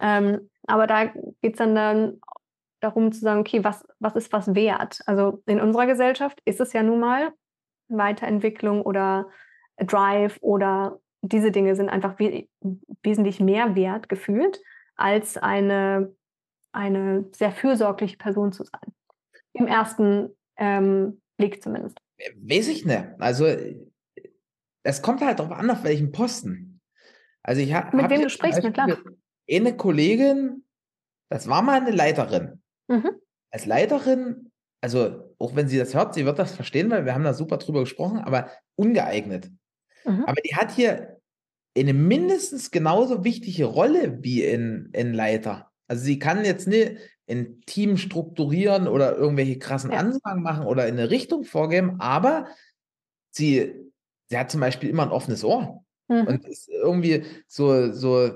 [0.00, 2.20] Ähm, aber da geht es dann, dann
[2.80, 5.00] darum zu sagen, okay, was, was ist was wert?
[5.06, 7.32] Also in unserer Gesellschaft ist es ja nun mal
[7.88, 9.28] Weiterentwicklung oder
[9.76, 12.48] Drive oder diese Dinge sind einfach we
[13.02, 14.60] wesentlich mehr wert gefühlt,
[14.96, 16.14] als eine,
[16.72, 18.92] eine sehr fürsorgliche Person zu sein.
[19.54, 21.98] Im ersten ähm, Blick zumindest.
[22.36, 23.04] Weiß ich nicht.
[23.18, 23.46] Also
[24.84, 26.80] es kommt halt darauf an, auf welchem Posten.
[27.42, 27.96] Also ich habe.
[27.96, 28.98] Mit wem du sprichst, mit klar.
[29.50, 30.64] Eine Kollegin,
[31.28, 32.62] das war mal eine Leiterin.
[32.88, 33.10] Mhm.
[33.50, 34.50] Als Leiterin,
[34.80, 37.58] also auch wenn sie das hört, sie wird das verstehen, weil wir haben da super
[37.58, 39.50] drüber gesprochen, aber ungeeignet.
[40.04, 40.24] Mhm.
[40.24, 41.20] Aber die hat hier
[41.76, 45.70] eine mindestens genauso wichtige Rolle wie in, in Leiter.
[45.88, 46.96] Also sie kann jetzt nicht
[47.32, 49.98] ein Team strukturieren oder irgendwelche krassen ja.
[49.98, 52.46] Ansagen machen oder in eine Richtung vorgeben, aber
[53.30, 53.74] sie,
[54.28, 56.26] sie hat zum Beispiel immer ein offenes Ohr mhm.
[56.26, 58.30] und ist irgendwie so, so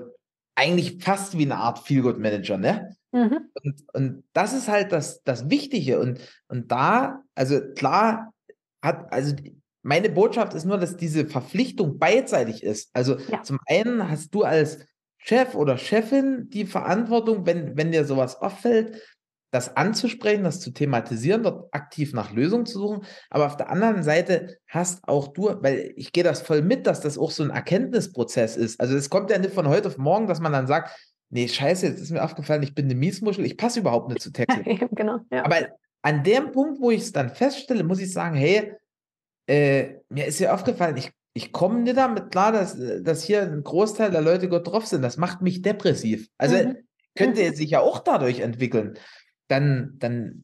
[0.55, 2.95] eigentlich fast wie eine Art Feel-Good-Manager, ne?
[3.11, 3.49] Mhm.
[3.63, 5.99] Und, und das ist halt das, das Wichtige.
[5.99, 8.33] Und, und da, also klar,
[8.81, 9.35] hat, also
[9.83, 12.89] meine Botschaft ist nur, dass diese Verpflichtung beidseitig ist.
[12.93, 13.43] Also ja.
[13.43, 14.79] zum einen hast du als
[15.27, 19.01] Chef oder Chefin die Verantwortung, wenn, wenn dir sowas auffällt,
[19.51, 23.05] das anzusprechen, das zu thematisieren, dort aktiv nach Lösungen zu suchen.
[23.29, 27.01] Aber auf der anderen Seite hast auch du, weil ich gehe das voll mit, dass
[27.01, 28.79] das auch so ein Erkenntnisprozess ist.
[28.79, 30.97] Also es kommt ja nicht von heute auf morgen, dass man dann sagt,
[31.29, 34.31] nee, scheiße, jetzt ist mir aufgefallen, ich bin eine Miesmuschel, ich passe überhaupt nicht zu
[34.31, 34.63] Texten.
[34.95, 35.43] genau, ja.
[35.43, 35.57] Aber
[36.03, 38.73] an dem Punkt, wo ich es dann feststelle, muss ich sagen, hey,
[39.47, 43.63] äh, mir ist ja aufgefallen, ich, ich komme nicht damit klar, dass, dass hier ein
[43.63, 45.03] Großteil der Leute gut drauf sind.
[45.03, 46.29] Das macht mich depressiv.
[46.39, 46.77] Also mhm.
[47.15, 48.97] könnte sich ja auch dadurch entwickeln.
[49.47, 50.43] Dann, dann,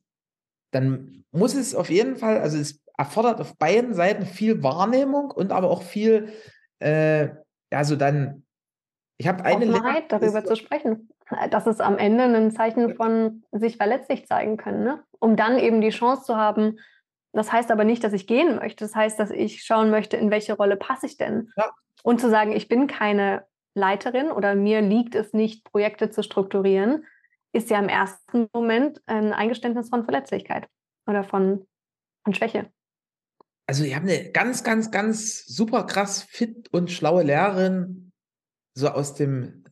[0.69, 5.51] dann muss es auf jeden Fall, also es erfordert auf beiden Seiten viel Wahrnehmung und
[5.51, 6.31] aber auch viel,
[6.77, 7.29] äh,
[7.71, 8.45] also dann,
[9.17, 11.09] ich habe eine Offenheit, darüber zu sprechen.
[11.49, 15.03] Das ist am Ende ein Zeichen von sich verletzlich zeigen können, ne?
[15.19, 16.77] um dann eben die Chance zu haben,
[17.33, 18.85] das heißt aber nicht, dass ich gehen möchte.
[18.85, 21.51] Das heißt, dass ich schauen möchte, in welche Rolle passe ich denn.
[21.57, 21.71] Ja.
[22.03, 27.05] Und zu sagen, ich bin keine Leiterin oder mir liegt es nicht, Projekte zu strukturieren,
[27.53, 30.67] ist ja im ersten Moment ein Eingeständnis von Verletzlichkeit
[31.07, 31.65] oder von,
[32.23, 32.69] von Schwäche.
[33.67, 38.11] Also ich habe eine ganz, ganz, ganz super krass fit und schlaue Lehrerin,
[38.75, 39.63] so aus dem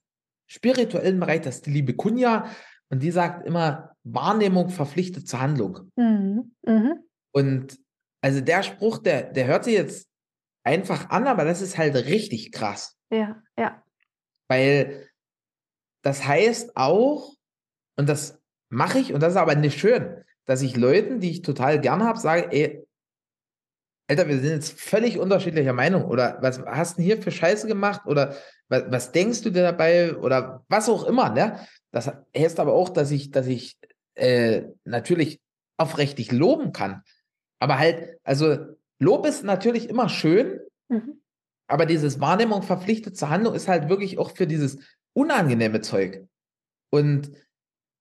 [0.47, 2.49] spirituellen Bereich, das ist die liebe Kunja,
[2.89, 5.91] und die sagt immer, Wahrnehmung verpflichtet zur Handlung.
[5.95, 6.55] Mhm.
[6.65, 7.03] Mhm.
[7.33, 7.79] Und
[8.21, 10.07] also der Spruch, der, der hört sich jetzt
[10.63, 12.97] einfach an, aber das ist halt richtig krass.
[13.11, 13.83] Ja, ja.
[14.47, 15.09] Weil
[16.03, 17.35] das heißt auch,
[17.97, 21.41] und das mache ich, und das ist aber nicht schön, dass ich Leuten, die ich
[21.41, 22.85] total gerne habe, sage, ey,
[24.11, 26.03] Alter, wir sind jetzt völlig unterschiedlicher Meinung.
[26.03, 28.01] Oder was hast du denn hier für Scheiße gemacht?
[28.05, 28.35] Oder
[28.67, 30.17] was, was denkst du dir dabei?
[30.17, 31.65] Oder was auch immer, ne?
[31.91, 33.77] Das heißt aber auch, dass ich, dass ich
[34.15, 35.39] äh, natürlich
[35.77, 37.03] aufrichtig loben kann.
[37.61, 38.57] Aber halt, also
[38.99, 40.59] Lob ist natürlich immer schön,
[40.89, 41.21] mhm.
[41.67, 44.79] aber dieses Wahrnehmung verpflichtet zur Handlung ist halt wirklich auch für dieses
[45.13, 46.25] unangenehme Zeug.
[46.89, 47.31] Und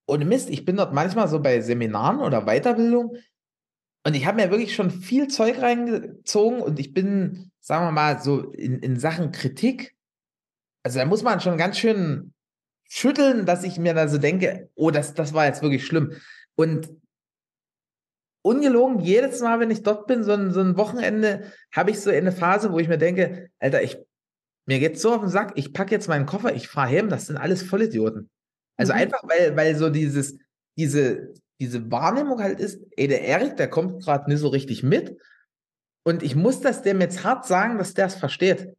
[0.06, 3.16] ohne Mist, ich bin dort manchmal so bei Seminaren oder Weiterbildung
[4.06, 8.20] und ich habe mir wirklich schon viel Zeug reingezogen und ich bin, sagen wir mal,
[8.20, 9.94] so in, in Sachen Kritik,
[10.82, 12.32] also da muss man schon ganz schön
[12.88, 16.14] schütteln, dass ich mir da so denke, oh, das, das war jetzt wirklich schlimm.
[16.56, 16.88] Und
[18.42, 22.10] ungelogen, jedes Mal, wenn ich dort bin, so ein, so ein Wochenende, habe ich so
[22.10, 23.98] eine Phase, wo ich mir denke, Alter, ich,
[24.66, 27.26] mir geht's so auf den Sack, ich packe jetzt meinen Koffer, ich fahre heim, das
[27.26, 28.30] sind alles Vollidioten.
[28.76, 29.00] Also mhm.
[29.00, 30.38] einfach, weil, weil so dieses,
[30.78, 35.18] diese, diese Wahrnehmung halt ist, ey, der Erik, der kommt gerade nicht so richtig mit.
[36.04, 38.74] Und ich muss das dem jetzt hart sagen, dass der es versteht.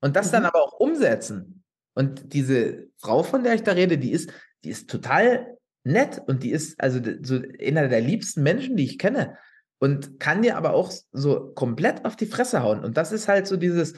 [0.00, 0.32] Und das mhm.
[0.32, 1.64] dann aber auch umsetzen.
[1.94, 4.30] Und diese Frau, von der ich da rede, die ist,
[4.62, 5.55] die ist total
[5.86, 9.38] nett und die ist also so einer der liebsten Menschen, die ich kenne
[9.78, 12.84] und kann dir aber auch so komplett auf die Fresse hauen.
[12.84, 13.94] Und das ist halt so dieses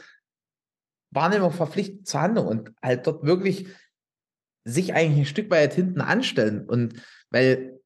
[1.11, 3.68] Wahrnehmung verpflichtet zur Handlung und halt dort wirklich
[4.64, 6.68] sich eigentlich ein Stück weit hinten anstellen.
[6.68, 7.80] Und weil,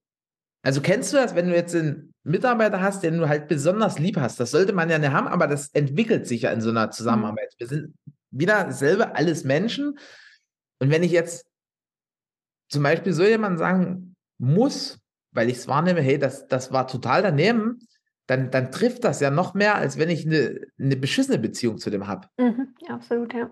[0.63, 4.17] also kennst du das, wenn du jetzt einen Mitarbeiter hast, den du halt besonders lieb
[4.17, 6.89] hast, das sollte man ja nicht haben, aber das entwickelt sich ja in so einer
[6.89, 6.93] mhm.
[6.93, 7.55] Zusammenarbeit.
[7.59, 7.95] Wir sind
[8.33, 9.99] wieder selber alles Menschen.
[10.81, 11.47] Und wenn ich jetzt
[12.73, 14.99] zum Beispiel so jemand sagen muss,
[15.33, 17.81] weil ich es wahrnehme, hey, das, das war total daneben,
[18.27, 21.91] dann, dann trifft das ja noch mehr, als wenn ich eine, eine beschissene Beziehung zu
[21.91, 22.29] dem habe.
[22.39, 23.51] Mhm, absolut, ja.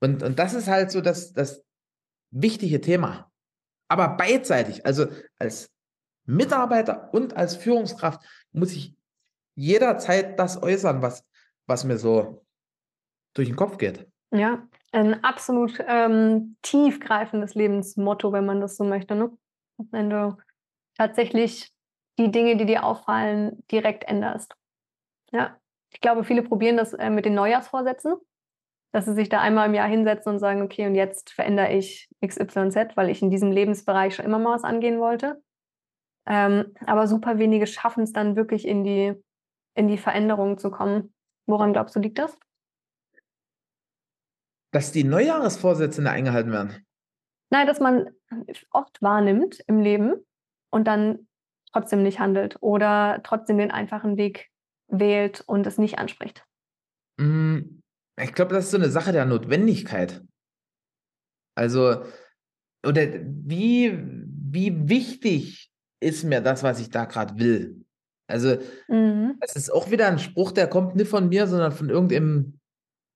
[0.00, 1.64] Und, und das ist halt so das, das
[2.30, 3.32] wichtige Thema.
[3.88, 5.06] Aber beidseitig, also
[5.38, 5.70] als
[6.26, 8.94] Mitarbeiter und als Führungskraft muss ich
[9.56, 11.24] jederzeit das äußern, was,
[11.66, 12.44] was mir so
[13.34, 14.06] durch den Kopf geht.
[14.32, 19.14] Ja, ein absolut ähm, tiefgreifendes Lebensmotto, wenn man das so möchte.
[19.14, 19.30] Ne?
[19.90, 20.36] wenn du
[20.96, 21.72] tatsächlich
[22.18, 24.54] die Dinge, die dir auffallen, direkt änderst.
[25.32, 25.56] Ja,
[25.92, 28.14] ich glaube, viele probieren das äh, mit den Neujahrsvorsätzen,
[28.92, 32.08] dass sie sich da einmal im Jahr hinsetzen und sagen, okay, und jetzt verändere ich
[32.24, 35.42] XYZ, weil ich in diesem Lebensbereich schon immer mal was angehen wollte.
[36.26, 39.14] Ähm, aber super wenige schaffen es dann wirklich in die,
[39.74, 41.14] in die Veränderung zu kommen.
[41.46, 42.36] Woran glaubst du, liegt das?
[44.76, 46.86] Dass die Neujahresvorsätze nicht eingehalten werden.
[47.48, 48.10] Nein, dass man
[48.72, 50.16] oft wahrnimmt im Leben
[50.68, 51.28] und dann
[51.72, 54.50] trotzdem nicht handelt oder trotzdem den einfachen Weg
[54.88, 56.44] wählt und es nicht anspricht.
[57.16, 57.80] Mm,
[58.20, 60.22] ich glaube, das ist so eine Sache der Notwendigkeit.
[61.54, 62.02] Also,
[62.86, 67.82] oder wie, wie wichtig ist mir das, was ich da gerade will?
[68.26, 68.58] Also,
[68.88, 69.38] mhm.
[69.40, 72.60] das ist auch wieder ein Spruch, der kommt nicht von mir, sondern von irgendeinem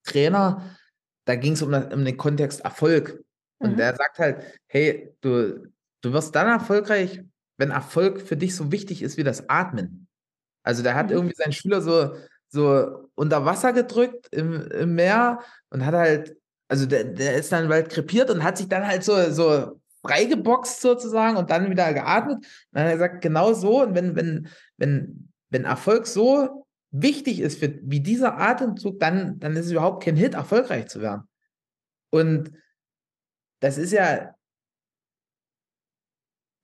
[0.06, 0.78] Trainer.
[1.24, 3.22] Da ging es um, um, den Kontext Erfolg.
[3.58, 3.76] Und mhm.
[3.76, 5.66] der sagt halt, hey, du,
[6.00, 7.22] du wirst dann erfolgreich,
[7.58, 10.08] wenn Erfolg für dich so wichtig ist wie das Atmen.
[10.62, 11.12] Also der hat mhm.
[11.12, 12.16] irgendwie seinen Schüler so,
[12.48, 15.40] so unter Wasser gedrückt im, im Meer
[15.70, 16.36] und hat halt,
[16.68, 20.80] also der, der ist dann bald krepiert und hat sich dann halt so, so freigeboxt
[20.80, 22.36] sozusagen und dann wieder geatmet.
[22.36, 23.82] Und dann hat er gesagt, genau so.
[23.82, 24.48] Und wenn, wenn,
[24.78, 30.02] wenn, wenn Erfolg so wichtig ist für, wie dieser Atemzug, dann, dann ist es überhaupt
[30.02, 31.28] kein Hit, erfolgreich zu werden.
[32.10, 32.52] Und
[33.60, 34.34] das ist ja,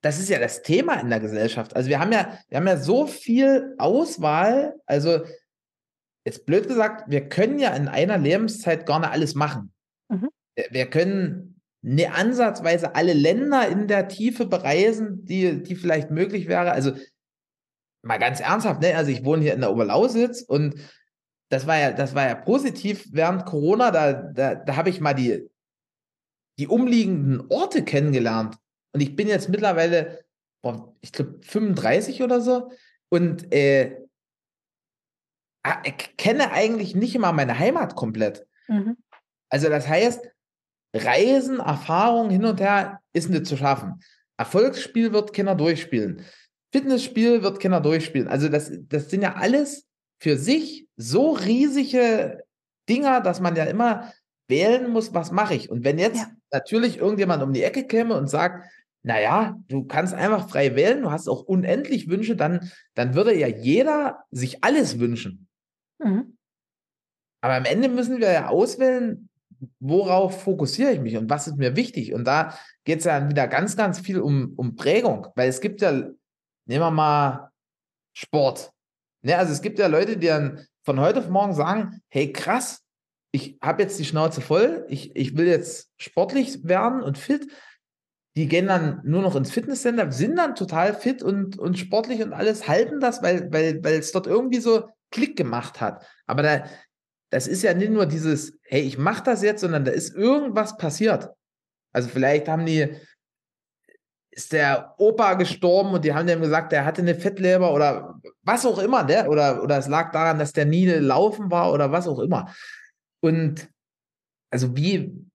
[0.02, 1.74] das ist ja das Thema in der Gesellschaft.
[1.74, 4.74] Also wir haben ja, wir haben ja so viel Auswahl.
[4.86, 5.24] Also
[6.24, 9.72] jetzt blöd gesagt, wir können ja in einer Lebenszeit gar nicht alles machen.
[10.08, 10.28] Mhm.
[10.70, 16.72] Wir können ne ansatzweise alle Länder in der Tiefe bereisen, die, die vielleicht möglich wäre.
[16.72, 16.92] Also
[18.06, 18.96] mal ganz ernsthaft, ne?
[18.96, 20.76] Also ich wohne hier in der Oberlausitz und
[21.48, 23.90] das war ja, das war ja positiv während Corona.
[23.90, 25.48] Da, da, da habe ich mal die,
[26.58, 28.56] die umliegenden Orte kennengelernt.
[28.92, 30.24] Und ich bin jetzt mittlerweile,
[30.62, 32.72] boah, ich glaube, 35 oder so.
[33.10, 33.96] Und äh,
[35.62, 38.46] ah, ich kenne eigentlich nicht mal meine Heimat komplett.
[38.66, 38.96] Mhm.
[39.48, 40.28] Also das heißt,
[40.94, 44.00] Reisen, Erfahrung hin und her ist nicht zu schaffen.
[44.36, 46.24] Erfolgsspiel wird keiner durchspielen.
[46.76, 48.28] Fitnessspiel wird keiner durchspielen.
[48.28, 49.86] Also das, das sind ja alles
[50.20, 52.44] für sich so riesige
[52.88, 54.12] Dinger, dass man ja immer
[54.48, 55.70] wählen muss, was mache ich.
[55.70, 56.30] Und wenn jetzt ja.
[56.52, 58.70] natürlich irgendjemand um die Ecke käme und sagt,
[59.02, 63.46] naja, du kannst einfach frei wählen, du hast auch unendlich Wünsche, dann, dann würde ja
[63.46, 65.48] jeder sich alles wünschen.
[65.98, 66.36] Mhm.
[67.40, 69.28] Aber am Ende müssen wir ja auswählen,
[69.80, 72.12] worauf fokussiere ich mich und was ist mir wichtig.
[72.12, 75.80] Und da geht es ja wieder ganz, ganz viel um, um Prägung, weil es gibt
[75.80, 76.10] ja,
[76.66, 77.50] nehmen wir mal
[78.16, 78.70] Sport.
[79.22, 82.82] Ne, also es gibt ja Leute, die dann von heute auf morgen sagen, hey krass,
[83.32, 87.48] ich habe jetzt die Schnauze voll, ich, ich will jetzt sportlich werden und fit
[88.36, 92.34] die gehen dann nur noch ins Fitnesscenter, sind dann total fit und, und sportlich und
[92.34, 96.06] alles, halten das, weil, weil, weil es dort irgendwie so Klick gemacht hat.
[96.26, 96.64] Aber da,
[97.30, 100.76] das ist ja nicht nur dieses, hey, ich mache das jetzt, sondern da ist irgendwas
[100.76, 101.30] passiert.
[101.94, 102.94] Also vielleicht haben die,
[104.36, 108.66] ist der Opa gestorben und die haben dem gesagt, der hatte eine Fettleber oder was
[108.66, 109.28] auch immer, ne?
[109.28, 112.54] Oder, oder es lag daran, dass der nie laufen war oder was auch immer.
[113.20, 113.68] Und
[114.50, 115.26] also wie,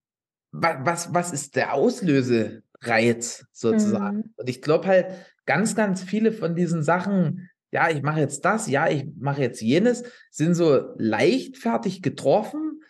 [0.51, 4.17] was, was ist der Auslöse, Reiz sozusagen.
[4.17, 4.33] Mhm.
[4.37, 5.07] Und ich glaube halt,
[5.45, 9.61] ganz, ganz viele von diesen Sachen, ja, ich mache jetzt das, ja, ich mache jetzt
[9.61, 12.83] jenes, sind so leichtfertig getroffen,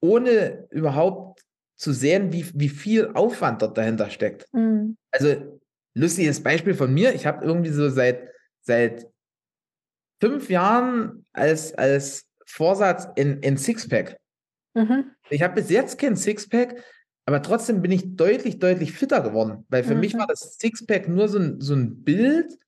[0.00, 1.42] ohne überhaupt
[1.80, 4.46] zu sehen, wie, wie viel Aufwand dort dahinter steckt.
[4.52, 4.98] Mhm.
[5.10, 5.60] Also,
[5.94, 8.28] lustiges Beispiel von mir, ich habe irgendwie so seit,
[8.60, 9.06] seit
[10.20, 14.18] fünf Jahren als, als Vorsatz in, in Sixpack.
[14.74, 15.12] Mhm.
[15.30, 16.84] Ich habe bis jetzt kein Sixpack,
[17.24, 19.64] aber trotzdem bin ich deutlich, deutlich fitter geworden.
[19.70, 20.00] Weil für mhm.
[20.00, 22.58] mich war das Sixpack nur so ein, so ein Bild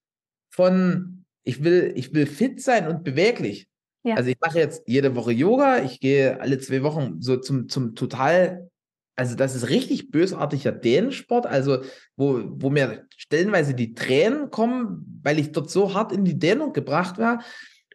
[0.49, 3.69] von, ich will, ich will fit sein und beweglich.
[4.05, 4.15] Ja.
[4.15, 7.95] Also ich mache jetzt jede Woche Yoga, ich gehe alle zwei Wochen so zum, zum
[7.95, 8.71] total,
[9.17, 11.83] also das ist richtig bösartiger Dänensport, also
[12.17, 16.73] wo, wo mir stellenweise die Tränen kommen, weil ich dort so hart in die Dehnung
[16.73, 17.45] gebracht war.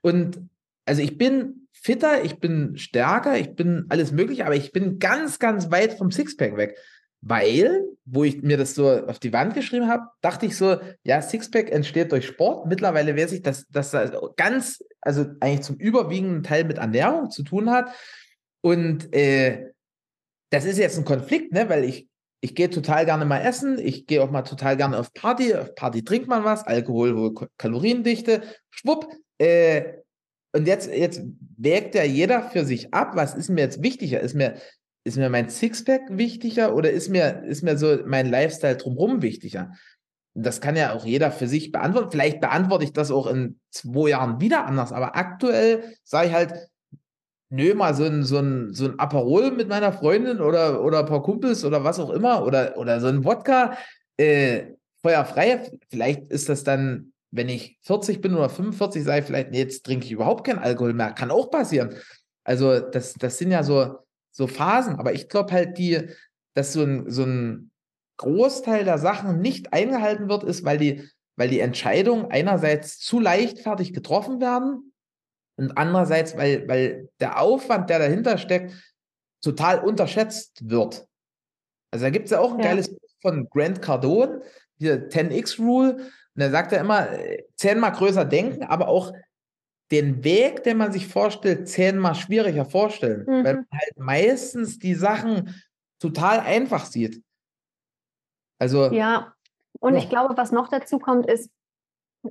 [0.01, 0.39] Und
[0.85, 5.39] also ich bin fitter, ich bin stärker, ich bin alles mögliche, aber ich bin ganz,
[5.39, 6.77] ganz weit vom Sixpack weg.
[7.21, 11.21] Weil, wo ich mir das so auf die Wand geschrieben habe, dachte ich so, ja,
[11.21, 12.67] Sixpack entsteht durch Sport.
[12.67, 13.95] Mittlerweile weiß ich, dass das
[14.35, 17.89] ganz, also eigentlich zum überwiegenden Teil mit Ernährung zu tun hat.
[18.61, 19.71] Und äh,
[20.49, 21.69] das ist jetzt ein Konflikt, ne?
[21.69, 22.07] weil ich,
[22.41, 25.75] ich gehe total gerne mal essen, ich gehe auch mal total gerne auf Party, auf
[25.75, 29.07] Party trinkt man was, Alkohol, hohe Kaloriendichte, schwupp,
[29.37, 29.93] äh,
[30.53, 31.21] und jetzt, jetzt
[31.57, 34.21] wägt ja jeder für sich ab, was ist mir jetzt wichtiger?
[34.21, 34.55] Ist mir,
[35.03, 39.71] ist mir mein Sixpack wichtiger oder ist mir, ist mir so mein Lifestyle drumherum wichtiger?
[40.39, 42.11] das kann ja auch jeder für sich beantworten.
[42.11, 46.53] Vielleicht beantworte ich das auch in zwei Jahren wieder anders, aber aktuell sage ich halt,
[47.49, 51.05] nö, mal so ein, so ein, so ein Aperol mit meiner Freundin oder, oder ein
[51.05, 53.77] paar Kumpels oder was auch immer oder, oder so ein Wodka,
[54.17, 55.71] äh, feuerfrei.
[55.89, 59.85] Vielleicht ist das dann, wenn ich 40 bin oder 45, sage ich vielleicht, nee, jetzt
[59.85, 61.11] trinke ich überhaupt keinen Alkohol mehr.
[61.11, 61.95] Kann auch passieren.
[62.43, 63.97] Also, das, das sind ja so,
[64.31, 66.07] so Phasen, aber ich glaube halt, die,
[66.53, 67.71] dass so ein, so ein
[68.17, 73.93] Großteil der Sachen nicht eingehalten wird, ist, weil die, weil die Entscheidungen einerseits zu leichtfertig
[73.93, 74.93] getroffen werden
[75.57, 78.73] und andererseits, weil, weil der Aufwand, der dahinter steckt,
[79.41, 81.07] total unterschätzt wird.
[81.91, 82.65] Also da gibt es ja auch ein ja.
[82.65, 84.41] geiles Buch von Grant Cardone,
[84.77, 87.07] hier 10x Rule, und er sagt ja immer,
[87.55, 89.11] zehnmal größer denken, aber auch
[89.91, 93.43] den Weg, den man sich vorstellt, zehnmal schwieriger vorstellen, mhm.
[93.43, 95.55] weil man halt meistens die Sachen
[95.99, 97.23] total einfach sieht.
[98.59, 98.91] Also.
[98.91, 99.33] Ja,
[99.79, 99.99] und ja.
[99.99, 101.49] ich glaube, was noch dazu kommt, ist,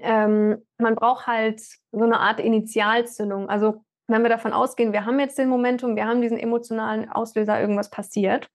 [0.00, 3.48] ähm, man braucht halt so eine Art Initialzündung.
[3.48, 7.60] Also, wenn wir davon ausgehen, wir haben jetzt den Momentum, wir haben diesen emotionalen Auslöser,
[7.60, 8.48] irgendwas passiert.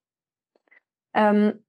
[1.13, 1.63] Ähm,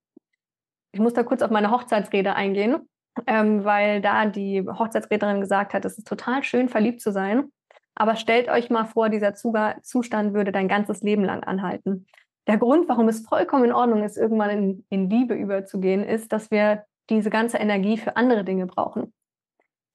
[0.93, 2.89] ich muss da kurz auf meine Hochzeitsrede eingehen,
[3.27, 7.51] ähm, weil da die Hochzeitsrednerin gesagt hat, es ist total schön, verliebt zu sein.
[7.95, 12.07] Aber stellt euch mal vor, dieser Zustand würde dein ganzes Leben lang anhalten
[12.47, 16.51] der Grund, warum es vollkommen in Ordnung ist, irgendwann in, in Liebe überzugehen, ist, dass
[16.51, 19.13] wir diese ganze Energie für andere Dinge brauchen.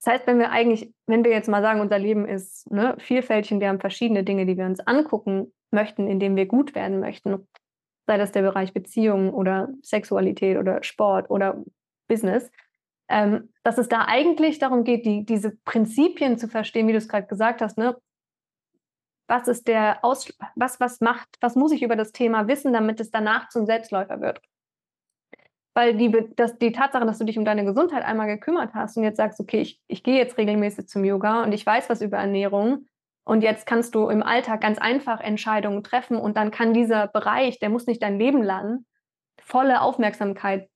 [0.00, 3.52] Das heißt, wenn wir eigentlich, wenn wir jetzt mal sagen, unser Leben ist ne, vielfältig
[3.52, 7.00] und wir haben verschiedene Dinge, die wir uns angucken möchten, in denen wir gut werden
[7.00, 7.48] möchten,
[8.06, 11.62] sei das der Bereich Beziehungen oder Sexualität oder Sport oder
[12.06, 12.50] Business,
[13.08, 17.08] ähm, dass es da eigentlich darum geht, die, diese Prinzipien zu verstehen, wie du es
[17.08, 17.96] gerade gesagt hast, ne?
[19.28, 22.98] was ist der Aus was, was macht, was muss ich über das Thema wissen, damit
[23.00, 24.40] es danach zum Selbstläufer wird.
[25.78, 29.05] Weil die, das, die Tatsache, dass du dich um deine Gesundheit einmal gekümmert hast und
[29.05, 32.16] jetzt sagst, okay, ich, ich gehe jetzt regelmäßig zum Yoga und ich weiß was über
[32.16, 32.86] Ernährung
[33.24, 37.60] und jetzt kannst du im Alltag ganz einfach Entscheidungen treffen und dann kann dieser Bereich,
[37.60, 38.86] der muss nicht dein Leben lang
[39.40, 40.68] volle Aufmerksamkeit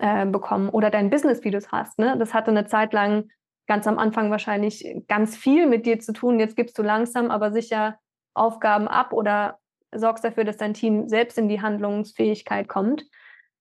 [0.00, 1.98] äh, bekommen oder dein Business, wie du es hast.
[1.98, 2.18] Ne?
[2.18, 3.30] Das hatte eine Zeit lang
[3.66, 6.38] ganz am Anfang wahrscheinlich ganz viel mit dir zu tun.
[6.38, 7.98] Jetzt gibst du langsam, aber sicher
[8.34, 9.60] Aufgaben ab oder
[9.94, 13.06] sorgst dafür, dass dein Team selbst in die Handlungsfähigkeit kommt,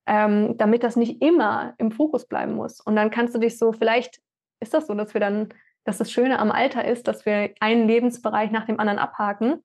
[0.07, 2.79] ähm, damit das nicht immer im Fokus bleiben muss.
[2.79, 4.21] Und dann kannst du dich so, vielleicht
[4.59, 5.49] ist das so, dass wir dann,
[5.83, 9.63] dass das Schöne am Alter ist, dass wir einen Lebensbereich nach dem anderen abhaken.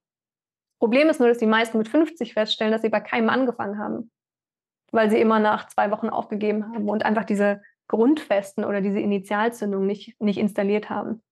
[0.78, 4.10] Problem ist nur, dass die meisten mit 50 feststellen, dass sie bei keinem angefangen haben,
[4.92, 9.84] weil sie immer nach zwei Wochen aufgegeben haben und einfach diese Grundfesten oder diese Initialzündung
[9.84, 11.22] nicht, nicht installiert haben?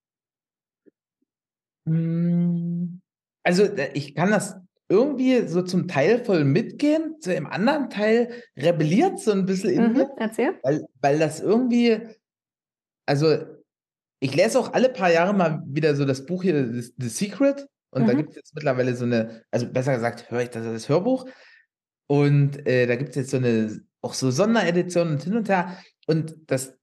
[1.86, 3.01] Hm,
[3.43, 3.64] also
[3.94, 9.32] ich kann das irgendwie so zum Teil voll mitgehen, zu dem anderen Teil rebelliert so
[9.32, 10.10] ein bisschen in mhm, mir.
[10.16, 10.59] Erzähl.
[10.62, 12.01] Weil, weil das irgendwie,
[13.06, 13.36] also
[14.20, 17.66] ich lese auch alle paar Jahre mal wieder so das Buch hier, The, The Secret.
[17.90, 18.06] Und mhm.
[18.06, 21.28] da gibt es jetzt mittlerweile so eine, also besser gesagt, höre ich das, das Hörbuch.
[22.06, 25.77] Und äh, da gibt es jetzt so eine, auch so Sonderedition und hin und her.
[26.06, 26.74] Und das,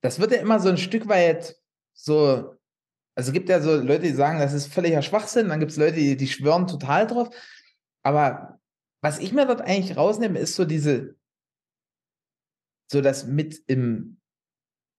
[0.00, 1.56] das wird ja immer so ein Stück weit
[1.92, 2.54] so,
[3.14, 5.76] also es gibt ja so Leute, die sagen, das ist völliger Schwachsinn, dann gibt es
[5.76, 7.28] Leute, die, die schwören total drauf.
[8.02, 8.58] Aber
[9.02, 11.16] was ich mir dort eigentlich rausnehme, ist so diese,
[12.90, 14.18] so das mit im,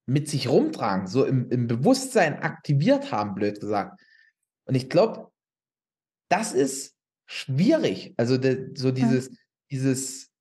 [0.05, 3.99] mit sich rumtragen, so im, im Bewusstsein aktiviert haben, blöd gesagt.
[4.65, 5.31] Und ich glaube,
[6.29, 6.95] das ist
[7.25, 8.13] schwierig.
[8.17, 9.35] Also de, so dieses, ja.
[9.71, 10.31] dieses,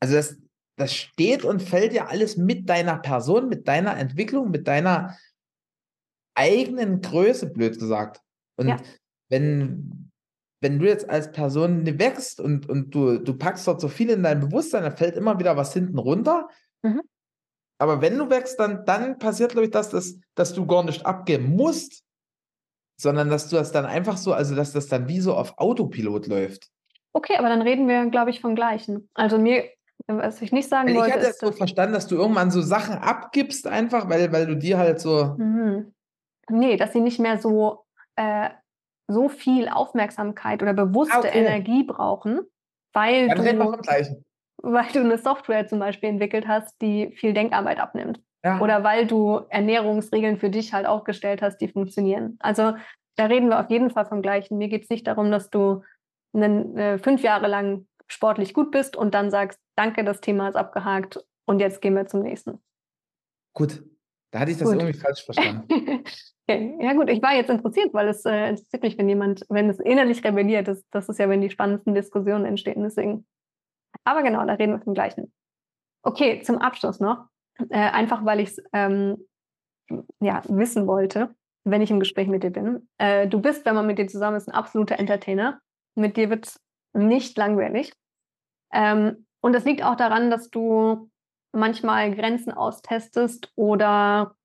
[0.00, 0.36] also das,
[0.76, 5.18] das steht und fällt ja alles mit deiner Person, mit deiner Entwicklung, mit deiner
[6.38, 8.22] eigenen Größe, blöd gesagt.
[8.56, 8.76] Und ja.
[9.28, 10.10] wenn,
[10.62, 14.22] wenn du jetzt als Person wächst und, und du, du packst dort so viel in
[14.22, 16.48] dein Bewusstsein, dann fällt immer wieder was hinten runter.
[16.82, 17.02] Mhm.
[17.80, 21.04] Aber wenn du wächst, dann, dann passiert, glaube ich, dass, das, dass du gar nicht
[21.04, 22.02] abgeben musst,
[23.00, 26.26] sondern dass du das dann einfach so, also dass das dann wie so auf Autopilot
[26.26, 26.70] läuft.
[27.12, 29.08] Okay, aber dann reden wir, glaube ich, vom Gleichen.
[29.14, 29.64] Also mir
[30.06, 31.10] was ich nicht sagen ich wollte.
[31.10, 34.56] Ich hatte es so verstanden, dass du irgendwann so Sachen abgibst, einfach, weil, weil du
[34.56, 35.34] dir halt so.
[35.36, 35.92] Mhm.
[36.50, 37.84] Nee, dass sie nicht mehr so,
[38.16, 38.50] äh,
[39.08, 41.38] so viel Aufmerksamkeit oder bewusste ah, okay.
[41.38, 42.40] Energie brauchen,
[42.92, 43.78] weil Dann du,
[44.62, 48.20] weil du eine Software zum Beispiel entwickelt hast, die viel Denkarbeit abnimmt.
[48.44, 48.60] Ja.
[48.60, 52.36] Oder weil du Ernährungsregeln für dich halt aufgestellt hast, die funktionieren.
[52.40, 52.74] Also
[53.16, 54.58] da reden wir auf jeden Fall vom Gleichen.
[54.58, 55.82] Mir geht es nicht darum, dass du
[56.34, 60.56] einen, äh, fünf Jahre lang sportlich gut bist und dann sagst, danke, das Thema ist
[60.56, 62.62] abgehakt und jetzt gehen wir zum nächsten.
[63.54, 63.82] Gut,
[64.30, 64.80] da hatte ich das gut.
[64.80, 66.04] irgendwie falsch verstanden.
[66.48, 66.76] okay.
[66.80, 69.78] Ja gut, ich war jetzt interessiert, weil es äh, interessiert mich, wenn jemand, wenn es
[69.78, 73.26] innerlich rebelliert ist, das ist ja, wenn die spannendsten Diskussionen entstehen, deswegen.
[74.04, 75.32] Aber genau, da reden wir vom Gleichen.
[76.02, 77.26] Okay, zum Abschluss noch.
[77.70, 79.26] Äh, einfach weil ich es ähm,
[80.20, 81.34] ja, wissen wollte,
[81.64, 82.88] wenn ich im Gespräch mit dir bin.
[82.98, 85.60] Äh, du bist, wenn man mit dir zusammen ist, ein absoluter Entertainer.
[85.94, 86.60] Mit dir wird es
[86.92, 87.92] nicht langweilig.
[88.72, 91.10] Ähm, und das liegt auch daran, dass du
[91.52, 94.36] manchmal Grenzen austestest oder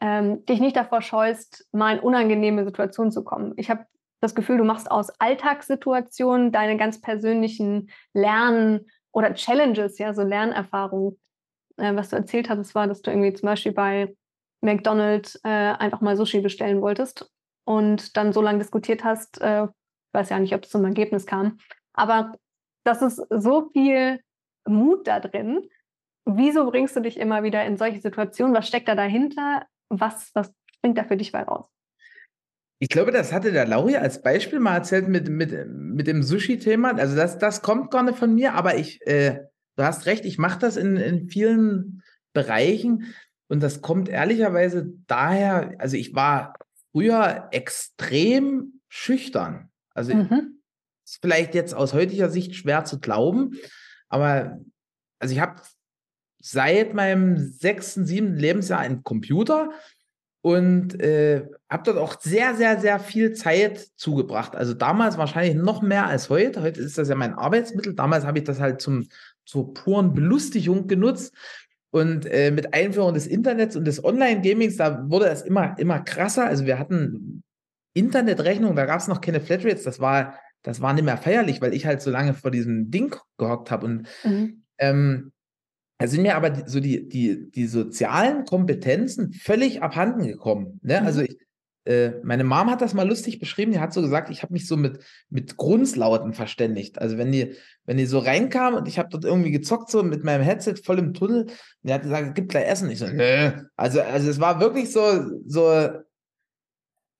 [0.00, 3.54] ähm, dich nicht davor scheust, mal in unangenehme Situationen zu kommen.
[3.56, 3.86] Ich habe
[4.20, 11.18] das Gefühl, du machst aus Alltagssituationen deine ganz persönlichen Lernen oder Challenges, ja, so Lernerfahrungen.
[11.76, 14.14] Äh, was du erzählt hattest, war, dass du irgendwie zum Beispiel bei
[14.60, 17.30] McDonald's äh, einfach mal Sushi bestellen wolltest
[17.64, 19.66] und dann so lange diskutiert hast, äh,
[20.12, 21.58] weiß ja nicht, ob es zum Ergebnis kam,
[21.92, 22.32] aber
[22.84, 24.20] das ist so viel
[24.66, 25.68] Mut da drin.
[26.24, 28.54] Wieso bringst du dich immer wieder in solche Situationen?
[28.54, 29.66] Was steckt da dahinter?
[29.88, 31.68] Was, was springt da für dich bei raus?
[32.78, 36.96] Ich glaube, das hatte der Lauri als Beispiel mal erzählt mit, mit, mit dem Sushi-Thema.
[36.96, 39.44] Also das, das kommt gar nicht von mir, aber ich, äh,
[39.76, 42.02] du hast recht, ich mache das in, in vielen
[42.34, 43.14] Bereichen
[43.48, 46.54] und das kommt ehrlicherweise daher, also ich war
[46.92, 49.70] früher extrem schüchtern.
[49.94, 50.60] Also mhm.
[51.06, 53.56] ist vielleicht jetzt aus heutiger Sicht schwer zu glauben,
[54.08, 54.58] aber
[55.18, 55.62] also ich habe
[56.48, 59.70] seit meinem sechsten, siebten Lebensjahr einen Computer
[60.42, 64.54] und äh, habe dort auch sehr, sehr, sehr viel Zeit zugebracht.
[64.54, 66.62] Also damals wahrscheinlich noch mehr als heute.
[66.62, 67.94] Heute ist das ja mein Arbeitsmittel.
[67.94, 69.08] Damals habe ich das halt zum,
[69.44, 71.34] zur puren Belustigung genutzt.
[71.90, 76.46] Und äh, mit Einführung des Internets und des Online-Gamings, da wurde es immer, immer krasser.
[76.46, 77.42] Also wir hatten
[77.92, 79.82] Internetrechnung, da gab es noch keine Flatrates.
[79.82, 83.16] Das war, das war nicht mehr feierlich, weil ich halt so lange vor diesem Ding
[83.36, 83.86] gehockt habe.
[83.86, 84.62] Und mhm.
[84.78, 85.32] ähm,
[85.98, 90.78] da sind mir aber so die, die, die sozialen Kompetenzen völlig abhanden gekommen.
[90.82, 91.00] Ne?
[91.00, 91.06] Mhm.
[91.06, 91.38] Also ich,
[91.86, 94.66] äh, meine Mom hat das mal lustig beschrieben, die hat so gesagt, ich habe mich
[94.66, 94.98] so mit,
[95.30, 96.98] mit Grunzlauten verständigt.
[97.00, 97.54] Also wenn die,
[97.84, 100.98] wenn die so reinkam und ich habe dort irgendwie gezockt, so mit meinem Headset voll
[100.98, 102.90] im Tunnel, und die hat gesagt, gib gleich Essen.
[102.90, 103.52] Ich so, nö.
[103.76, 105.00] Also, also es war wirklich so,
[105.46, 105.68] so,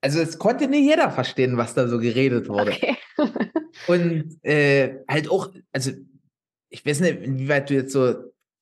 [0.00, 2.72] also es konnte nicht jeder verstehen, was da so geredet wurde.
[2.72, 2.96] Okay.
[3.86, 5.92] und äh, halt auch, also
[6.68, 8.16] ich weiß nicht, inwieweit du jetzt so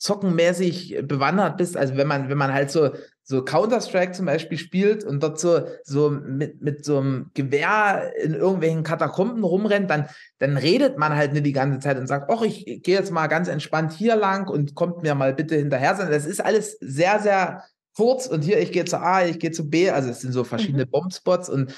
[0.05, 1.78] zockenmäßig bewandert bist.
[1.78, 2.90] Also wenn man, wenn man halt so,
[3.22, 8.35] so Counter-Strike zum Beispiel spielt und dort so, so mit, mit so einem Gewehr in
[8.35, 10.06] irgendwelchen Katakomben rumrennt, dann,
[10.39, 13.28] dann redet man halt nicht die ganze Zeit und sagt, ach, ich gehe jetzt mal
[13.28, 15.94] ganz entspannt hier lang und kommt mir mal bitte hinterher.
[15.94, 17.64] Das ist alles sehr, sehr
[17.97, 20.44] kurz und hier, ich gehe zu A, ich gehe zu B, also es sind so
[20.44, 20.90] verschiedene mhm.
[20.90, 21.74] Bombspots und,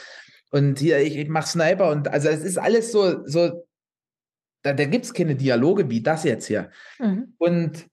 [0.51, 3.65] und hier, ich, ich mache Sniper und also es ist alles so, so
[4.62, 6.70] da, da gibt es keine Dialoge wie das jetzt hier.
[6.98, 7.35] Mhm.
[7.39, 7.86] Und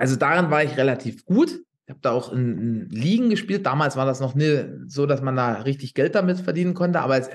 [0.00, 1.50] also daran war ich relativ gut.
[1.84, 3.66] Ich habe da auch in, in, Ligen gespielt.
[3.66, 7.00] Damals war das noch nie so, dass man da richtig Geld damit verdienen konnte.
[7.00, 7.28] Aber es,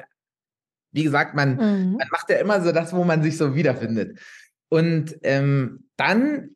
[0.91, 1.91] wie gesagt, man, mhm.
[1.97, 4.17] man macht ja immer so das, wo man sich so wiederfindet.
[4.69, 6.55] Und ähm, dann,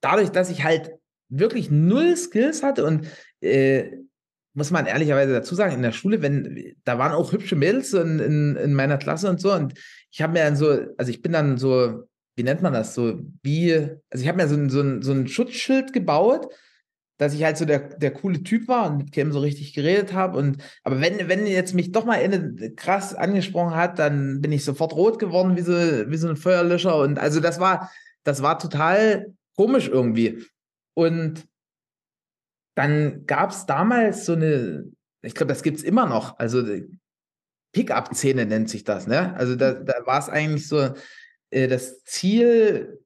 [0.00, 0.92] dadurch, dass ich halt
[1.28, 3.06] wirklich null Skills hatte und
[3.42, 3.90] äh,
[4.54, 8.18] muss man ehrlicherweise dazu sagen, in der Schule, wenn, da waren auch hübsche Mädels in,
[8.18, 9.52] in, in meiner Klasse und so.
[9.52, 9.74] Und
[10.10, 13.20] ich habe mir dann so, also ich bin dann so wie nennt man das so,
[13.42, 16.48] wie, also ich habe mir so ein, so, ein, so ein Schutzschild gebaut,
[17.18, 20.14] dass ich halt so der, der coole Typ war und mit Kim so richtig geredet
[20.14, 20.38] habe.
[20.38, 22.18] Und aber wenn, wenn jetzt mich doch mal
[22.76, 26.96] krass angesprochen hat, dann bin ich sofort rot geworden, wie so, wie so ein Feuerlöscher.
[26.96, 27.90] Und also das war,
[28.24, 30.42] das war total komisch irgendwie.
[30.94, 31.46] Und
[32.74, 34.84] dann gab es damals so eine,
[35.20, 36.64] ich glaube, das gibt es immer noch, also
[37.72, 39.34] Pickup-Szene nennt sich das, ne?
[39.36, 40.94] Also da, da war es eigentlich so,
[41.50, 43.00] äh, das Ziel,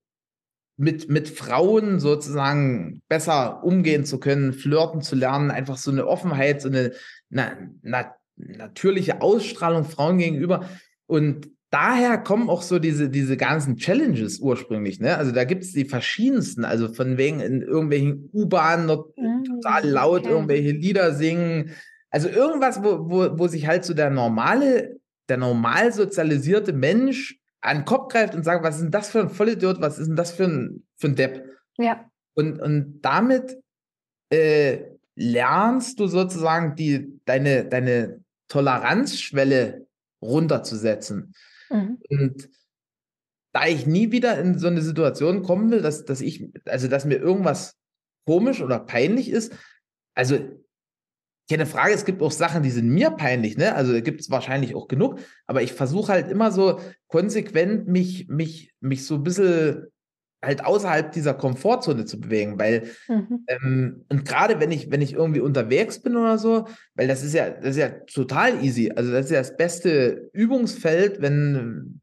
[0.76, 6.62] mit, mit Frauen sozusagen besser umgehen zu können, flirten zu lernen, einfach so eine Offenheit,
[6.62, 6.92] so eine
[7.30, 10.68] na, na, natürliche Ausstrahlung Frauen gegenüber.
[11.06, 14.98] Und daher kommen auch so diese, diese ganzen Challenges ursprünglich.
[15.00, 15.16] Ne?
[15.16, 20.22] Also da gibt es die verschiedensten, also von wegen in irgendwelchen U-Bahnen mhm, total laut
[20.22, 20.30] okay.
[20.30, 21.70] irgendwelche Lieder singen.
[22.10, 24.96] Also irgendwas, wo, wo, wo sich halt so der normale,
[25.28, 29.20] der normal sozialisierte Mensch an den Kopf greift und sagt, was ist denn das für
[29.20, 31.48] ein Vollidiot, was ist denn das für ein, für ein Depp?
[31.78, 32.08] Ja.
[32.34, 33.58] Und, und damit
[34.30, 34.82] äh,
[35.14, 39.86] lernst du sozusagen die, deine, deine Toleranzschwelle
[40.22, 41.34] runterzusetzen.
[41.70, 41.98] Mhm.
[42.10, 42.48] Und
[43.52, 47.04] da ich nie wieder in so eine Situation kommen will, dass, dass ich, also dass
[47.04, 47.76] mir irgendwas
[48.26, 49.56] komisch oder peinlich ist,
[50.14, 50.38] also
[51.48, 53.74] keine Frage, es gibt auch Sachen, die sind mir peinlich, ne?
[53.74, 58.72] Also gibt es wahrscheinlich auch genug, aber ich versuche halt immer so konsequent mich, mich,
[58.80, 59.86] mich so ein bisschen
[60.42, 63.44] halt außerhalb dieser Komfortzone zu bewegen, weil mhm.
[63.46, 67.34] ähm, und gerade wenn ich wenn ich irgendwie unterwegs bin oder so, weil das ist
[67.34, 72.00] ja das ist ja total easy, also das ist ja das beste Übungsfeld, wenn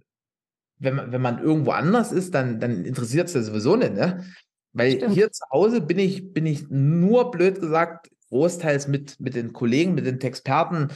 [0.81, 4.26] wenn man, wenn man irgendwo anders ist, dann, dann interessiert es ja sowieso nicht, ne?
[4.73, 5.13] Weil Stimmt.
[5.13, 9.94] hier zu Hause bin ich, bin ich nur blöd gesagt, großteils mit, mit den Kollegen,
[9.94, 10.88] mit den Experten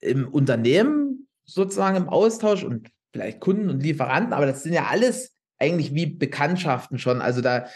[0.00, 5.36] im Unternehmen sozusagen im Austausch und vielleicht Kunden und Lieferanten, aber das sind ja alles
[5.58, 7.20] eigentlich wie Bekanntschaften schon.
[7.20, 7.66] Also da,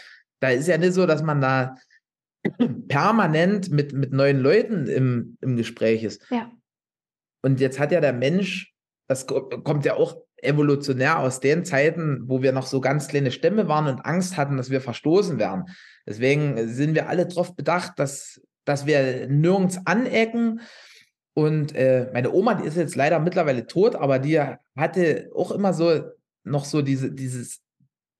[0.41, 1.75] da ist ja nicht so, dass man da
[2.87, 6.25] permanent mit, mit neuen Leuten im, im Gespräch ist.
[6.29, 6.51] Ja.
[7.41, 8.73] Und jetzt hat ja der Mensch,
[9.07, 13.31] das ko- kommt ja auch evolutionär aus den Zeiten, wo wir noch so ganz kleine
[13.31, 15.65] Stämme waren und Angst hatten, dass wir verstoßen werden.
[16.07, 20.61] Deswegen sind wir alle darauf bedacht, dass, dass wir nirgends anecken.
[21.33, 24.39] Und äh, meine Oma, die ist jetzt leider mittlerweile tot, aber die
[24.75, 26.03] hatte auch immer so
[26.43, 27.61] noch so diese, dieses,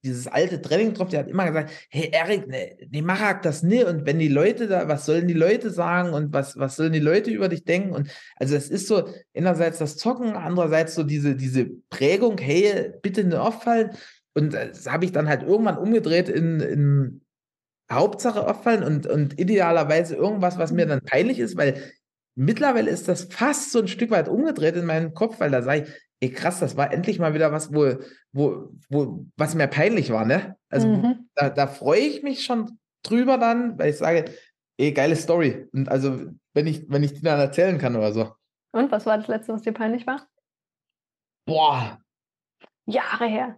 [0.04, 3.86] dieses alte Training drauf, die hat immer gesagt, hey Erik, ne, ne mach das nicht.
[3.86, 7.00] Und wenn die Leute da, was sollen die Leute sagen und was, was sollen die
[7.00, 7.92] Leute über dich denken?
[7.92, 13.24] Und also es ist so einerseits das Zocken, andererseits so diese, diese Prägung, hey, bitte
[13.24, 13.92] nicht auffallen.
[14.34, 17.22] Und das habe ich dann halt irgendwann umgedreht in, in
[17.92, 21.92] Hauptsache auffallen und, und idealerweise irgendwas, was mir dann peinlich ist, weil
[22.36, 25.84] mittlerweile ist das fast so ein Stück weit umgedreht in meinem Kopf, weil da sage
[25.84, 25.90] ich,
[26.22, 27.96] ey krass, das war endlich mal wieder was, wo,
[28.32, 30.56] wo, wo, was mir peinlich war, ne?
[30.70, 31.30] Also Mhm.
[31.36, 34.26] da, da freue ich mich schon drüber dann, weil ich sage,
[34.78, 35.68] ey, geile Story.
[35.74, 36.20] Und also,
[36.54, 38.34] wenn ich, wenn ich die dann erzählen kann oder so.
[38.72, 40.28] Und was war das letzte, was dir peinlich war?
[41.46, 42.00] Boah,
[42.86, 43.58] Jahre her.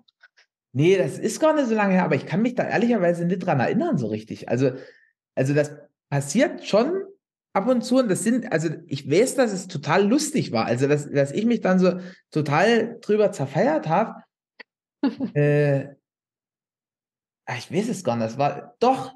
[0.74, 3.40] Nee, das ist gar nicht so lange her, aber ich kann mich da ehrlicherweise nicht
[3.40, 4.50] dran erinnern, so richtig.
[4.50, 4.72] Also,
[5.36, 5.72] also das
[6.10, 7.04] passiert schon
[7.54, 10.66] ab und zu und das sind, also ich weiß, dass es total lustig war.
[10.66, 12.00] Also, dass, dass ich mich dann so
[12.32, 14.24] total drüber zerfeiert habe.
[15.34, 15.88] äh,
[17.46, 18.28] ah, ich weiß es gar nicht.
[18.28, 19.14] Das war doch.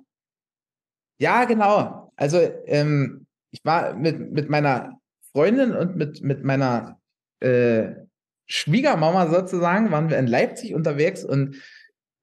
[1.19, 2.11] Ja, genau.
[2.15, 4.99] Also, ähm, ich war mit, mit meiner
[5.32, 6.99] Freundin und mit, mit meiner
[7.40, 8.05] äh,
[8.47, 11.61] Schwiegermama sozusagen, waren wir in Leipzig unterwegs und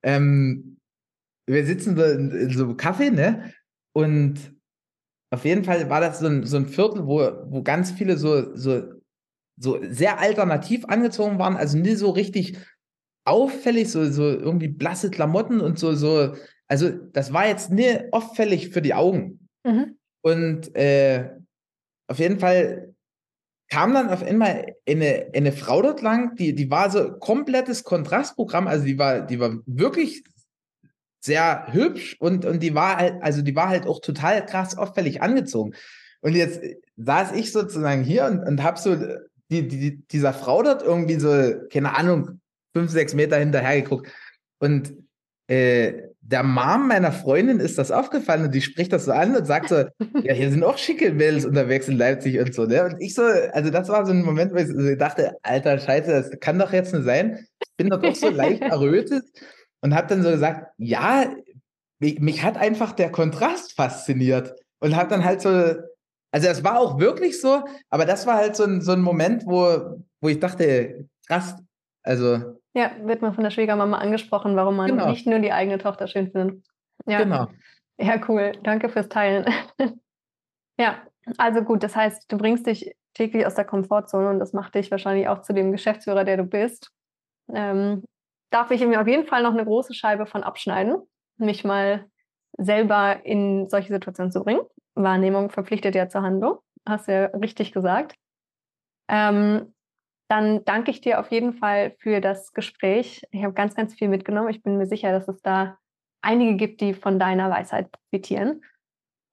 [0.05, 0.79] ähm,
[1.47, 3.53] wir sitzen so in, in so einem Café, ne?
[3.95, 4.55] Und
[5.33, 8.55] auf jeden Fall war das so ein, so ein Viertel, wo, wo ganz viele so,
[8.55, 8.83] so,
[9.59, 12.59] so sehr alternativ angezogen waren, also nie so richtig
[13.25, 16.35] auffällig, so, so irgendwie blasse Klamotten und so, so,
[16.69, 19.49] also das war jetzt nie auffällig für die Augen.
[19.65, 19.99] Mhm.
[20.23, 21.31] Und äh,
[22.09, 22.92] auf jeden Fall
[23.69, 28.67] kam dann auf einmal eine, eine Frau dort lang, die, die war so komplettes Kontrastprogramm,
[28.67, 30.25] also die war, die war wirklich
[31.21, 35.23] sehr hübsch und, und die war halt, also die war halt auch total krass auffällig
[35.23, 35.75] angezogen.
[36.21, 36.61] Und jetzt
[36.97, 38.97] saß ich sozusagen hier und, und hab so
[39.51, 42.41] die, die, dieser Frau dort irgendwie so, keine Ahnung,
[42.75, 44.11] fünf, sechs Meter hinterher geguckt.
[44.59, 44.95] Und
[45.49, 49.45] äh, der Mom meiner Freundin ist das aufgefallen und die spricht das so an und
[49.45, 49.85] sagt so,
[50.23, 52.85] ja, hier sind auch schicke Mädels unterwegs in Leipzig und so, ne?
[52.85, 56.11] Und ich so, also das war so ein Moment, wo ich so dachte, alter Scheiße,
[56.11, 57.47] das kann doch jetzt nicht sein.
[57.61, 59.25] Ich bin doch auch so leicht errötet
[59.81, 61.35] und habe dann so gesagt, ja,
[61.99, 65.49] mich, mich hat einfach der Kontrast fasziniert und habe dann halt so,
[66.31, 69.45] also es war auch wirklich so, aber das war halt so ein, so ein Moment,
[69.45, 71.57] wo, wo ich dachte, krass,
[72.03, 75.11] also Ja, wird man von der Schwiegermama angesprochen, warum man Genau.
[75.11, 76.65] nicht nur die eigene Tochter schön findet.
[77.07, 77.49] Ja, genau.
[77.99, 78.53] ja cool.
[78.63, 79.45] Danke fürs Teilen.
[80.79, 81.03] ja,
[81.37, 84.91] also gut, das heißt, du bringst dich täglich aus der Komfortzone und das macht dich
[84.91, 86.91] wahrscheinlich auch zu dem Geschäftsführer, der du bist.
[87.53, 88.05] Ähm,
[88.51, 90.97] darf ich mir auf jeden Fall noch eine große Scheibe von abschneiden,
[91.37, 92.07] mich mal
[92.57, 94.63] selber in solche Situationen zu bringen.
[94.95, 98.15] Wahrnehmung verpflichtet ja zur Handlung, hast du ja richtig gesagt.
[99.09, 99.72] Ähm,
[100.33, 103.23] dann danke ich dir auf jeden Fall für das Gespräch.
[103.33, 104.49] Ich habe ganz, ganz viel mitgenommen.
[104.49, 105.79] Ich bin mir sicher, dass es da
[106.23, 108.63] einige gibt, die von deiner Weisheit profitieren.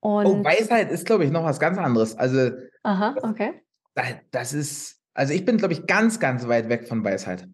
[0.02, 2.18] Und, Oh, Weisheit ist, glaube ich, noch was ganz anderes.
[2.18, 2.52] Also,
[2.84, 3.62] aha, okay.
[3.96, 7.48] da- das ist, also ich bin, glaube ich, ganz, ganz weit weg von Weisheit.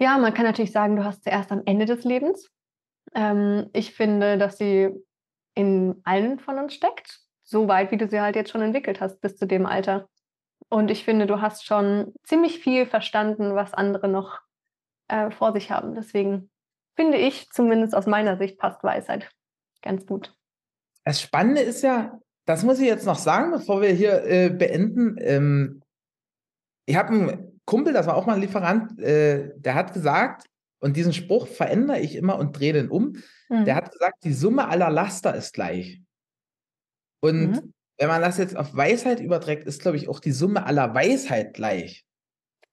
[0.00, 2.48] Ja, man kann natürlich sagen, du hast zuerst am Ende des Lebens.
[3.14, 4.90] Ähm, ich finde, dass sie
[5.54, 9.20] in allen von uns steckt, so weit, wie du sie halt jetzt schon entwickelt hast
[9.20, 10.08] bis zu dem Alter.
[10.70, 14.40] Und ich finde, du hast schon ziemlich viel verstanden, was andere noch
[15.08, 15.94] äh, vor sich haben.
[15.94, 16.50] Deswegen
[16.94, 19.30] finde ich, zumindest aus meiner Sicht, passt Weisheit
[19.82, 20.34] ganz gut.
[21.04, 25.16] Das Spannende ist ja, das muss ich jetzt noch sagen, bevor wir hier äh, beenden.
[25.18, 25.82] Ähm,
[26.86, 30.46] ich habe einen Kumpel, das war auch mal ein Lieferant, äh, der hat gesagt,
[30.80, 33.16] und diesen Spruch verändere ich immer und drehe den um.
[33.48, 33.64] Mhm.
[33.64, 36.00] Der hat gesagt, die Summe aller Laster ist gleich.
[37.22, 37.74] Und Mhm.
[38.00, 41.52] Wenn man das jetzt auf Weisheit überträgt, ist, glaube ich, auch die Summe aller Weisheit
[41.54, 42.04] gleich.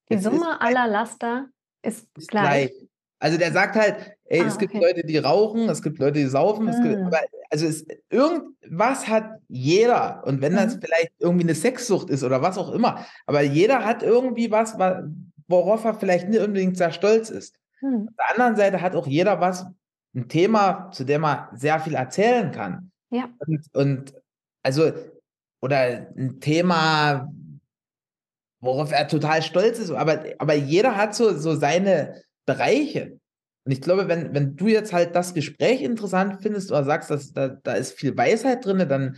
[0.09, 1.47] Die Jetzt Summe aller Laster
[1.83, 2.71] ist, ist gleich.
[2.71, 2.87] gleich.
[3.19, 4.83] Also der sagt halt, ey, Ah, es gibt okay.
[4.85, 7.07] Leute, die rauchen, es gibt Leute, die saufen, es gibt, Mhm.
[7.07, 10.23] aber also es, irgendwas hat jeder.
[10.25, 10.81] Und wenn das Mhm.
[10.81, 15.03] vielleicht irgendwie eine Sexsucht ist oder was auch immer, aber jeder hat irgendwie was, wa-
[15.47, 17.57] worauf er vielleicht nicht unbedingt sehr stolz ist.
[17.79, 18.07] Hm.
[18.09, 19.65] Auf der anderen Seite hat auch jeder was,
[20.15, 22.91] ein Thema, zu dem er sehr viel erzählen kann.
[23.11, 23.29] Ja.
[23.39, 24.13] Und, und
[24.63, 24.91] also,
[25.61, 27.31] oder ein Thema,
[28.59, 33.19] worauf er total stolz ist, aber, aber jeder hat so, so seine Bereiche.
[33.65, 37.33] Und ich glaube, wenn, wenn du jetzt halt das Gespräch interessant findest oder sagst, dass
[37.33, 39.17] da, da ist viel Weisheit drin, dann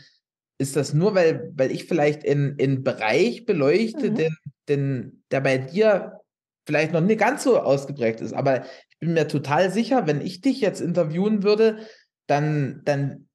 [0.60, 4.16] ist das nur, weil, weil ich vielleicht in, in Bereich beleuchte, mhm.
[4.16, 4.38] den,
[4.68, 6.20] den, der bei dir
[6.66, 8.34] vielleicht noch nicht ganz so ausgeprägt ist.
[8.34, 11.80] Aber ich bin mir total sicher, wenn ich dich jetzt interviewen würde,
[12.28, 13.28] dann, dann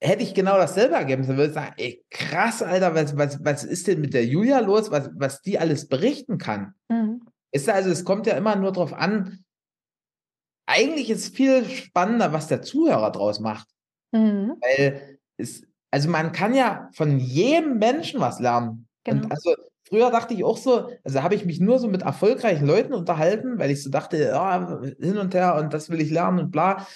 [0.00, 1.28] hätte ich genau dasselbe Ergebnis.
[1.28, 4.60] Dann würde ich sagen, ey, krass, Alter, was, was, was ist denn mit der Julia
[4.60, 6.74] los, was, was die alles berichten kann?
[6.88, 7.22] Mhm.
[7.52, 9.44] Ist also, es kommt ja immer nur darauf an,
[10.66, 13.68] eigentlich ist viel spannender, was der Zuhörer draus macht.
[14.12, 14.56] Mhm.
[14.60, 18.88] Weil es, also man kann ja von jedem Menschen was lernen.
[19.04, 19.24] Genau.
[19.24, 19.54] Und also
[19.88, 23.58] früher dachte ich auch so, also habe ich mich nur so mit erfolgreichen Leuten unterhalten,
[23.58, 26.86] weil ich so dachte, ja, hin und her und das will ich lernen und bla.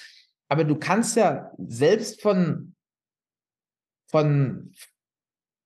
[0.48, 2.74] Aber du kannst ja selbst von,
[4.10, 4.72] von,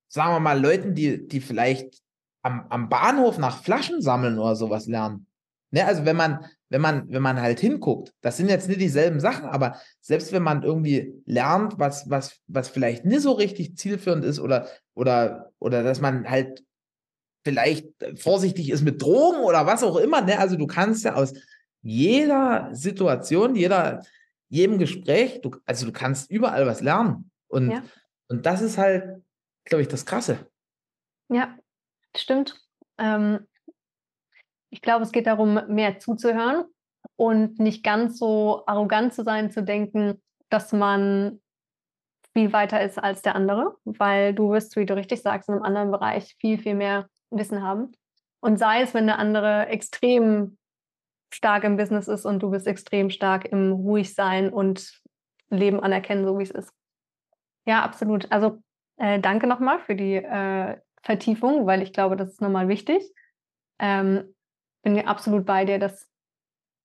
[0.07, 2.01] sagen wir mal, Leuten, die, die vielleicht
[2.41, 5.27] am, am Bahnhof nach Flaschen sammeln oder sowas lernen.
[5.71, 9.19] Ne, also wenn man, wenn man, wenn man halt hinguckt, das sind jetzt nicht dieselben
[9.19, 14.23] Sachen, aber selbst wenn man irgendwie lernt, was, was, was vielleicht nicht so richtig zielführend
[14.23, 16.63] ist oder, oder, oder dass man halt
[17.43, 20.21] vielleicht vorsichtig ist mit Drogen oder was auch immer.
[20.21, 20.39] Ne?
[20.39, 21.33] Also du kannst ja aus
[21.81, 24.01] jeder Situation, jeder,
[24.49, 27.29] jedem Gespräch, du, also du kannst überall was lernen.
[27.47, 27.83] Und, ja.
[28.29, 29.23] Und das ist halt,
[29.65, 30.49] glaube ich, das Krasse.
[31.29, 31.57] Ja,
[32.15, 32.59] stimmt.
[32.97, 33.47] Ähm,
[34.69, 36.65] ich glaube, es geht darum, mehr zuzuhören
[37.15, 41.41] und nicht ganz so arrogant zu sein, zu denken, dass man
[42.33, 45.63] viel weiter ist als der andere, weil du wirst, wie du richtig sagst, in einem
[45.63, 47.93] anderen Bereich viel, viel mehr Wissen haben.
[48.41, 50.57] Und sei es, wenn der andere extrem
[51.33, 55.01] stark im Business ist und du bist extrem stark im Ruhigsein und
[55.49, 56.71] Leben anerkennen, so wie es ist.
[57.65, 58.31] Ja, absolut.
[58.31, 58.61] Also
[58.97, 63.03] äh, danke nochmal für die äh, Vertiefung, weil ich glaube, das ist nochmal wichtig.
[63.79, 64.35] Ähm,
[64.83, 66.09] bin mir absolut bei dir, dass,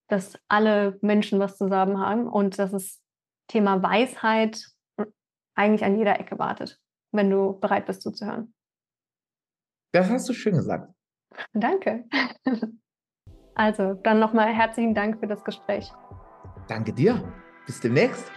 [0.08, 3.00] dass alle Menschen was zusammen haben und dass das
[3.48, 4.66] Thema Weisheit
[5.54, 6.80] eigentlich an jeder Ecke wartet,
[7.12, 8.54] wenn du bereit bist zuzuhören.
[9.92, 10.92] Das hast du schön gesagt.
[11.52, 12.04] Danke.
[13.54, 15.92] Also, dann nochmal herzlichen Dank für das Gespräch.
[16.68, 17.22] Danke dir.
[17.66, 18.32] Bis demnächst.